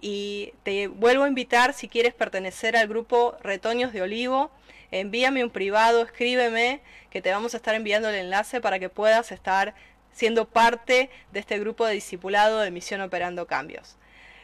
Y 0.00 0.52
te 0.62 0.88
vuelvo 0.88 1.24
a 1.24 1.28
invitar 1.28 1.74
si 1.74 1.88
quieres 1.88 2.14
pertenecer 2.14 2.76
al 2.76 2.88
grupo 2.88 3.36
Retoños 3.42 3.92
de 3.92 4.02
Olivo. 4.02 4.50
Envíame 4.90 5.44
un 5.44 5.50
privado, 5.50 6.02
escríbeme, 6.02 6.80
que 7.10 7.20
te 7.20 7.30
vamos 7.30 7.54
a 7.54 7.58
estar 7.58 7.74
enviando 7.74 8.08
el 8.08 8.16
enlace 8.16 8.60
para 8.60 8.78
que 8.78 8.88
puedas 8.88 9.32
estar 9.32 9.74
siendo 10.12 10.46
parte 10.46 11.10
de 11.32 11.40
este 11.40 11.58
grupo 11.58 11.84
de 11.84 11.94
discipulado 11.94 12.60
de 12.60 12.70
Misión 12.70 13.00
Operando 13.02 13.46
Cambios. 13.46 13.96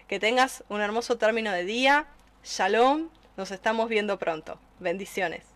Que 0.06 0.20
tengas 0.20 0.64
un 0.68 0.82
hermoso 0.82 1.16
término 1.16 1.52
de 1.52 1.64
día. 1.64 2.06
Shalom, 2.44 3.08
nos 3.36 3.50
estamos 3.50 3.88
viendo 3.88 4.18
pronto. 4.18 4.58
Bendiciones. 4.80 5.51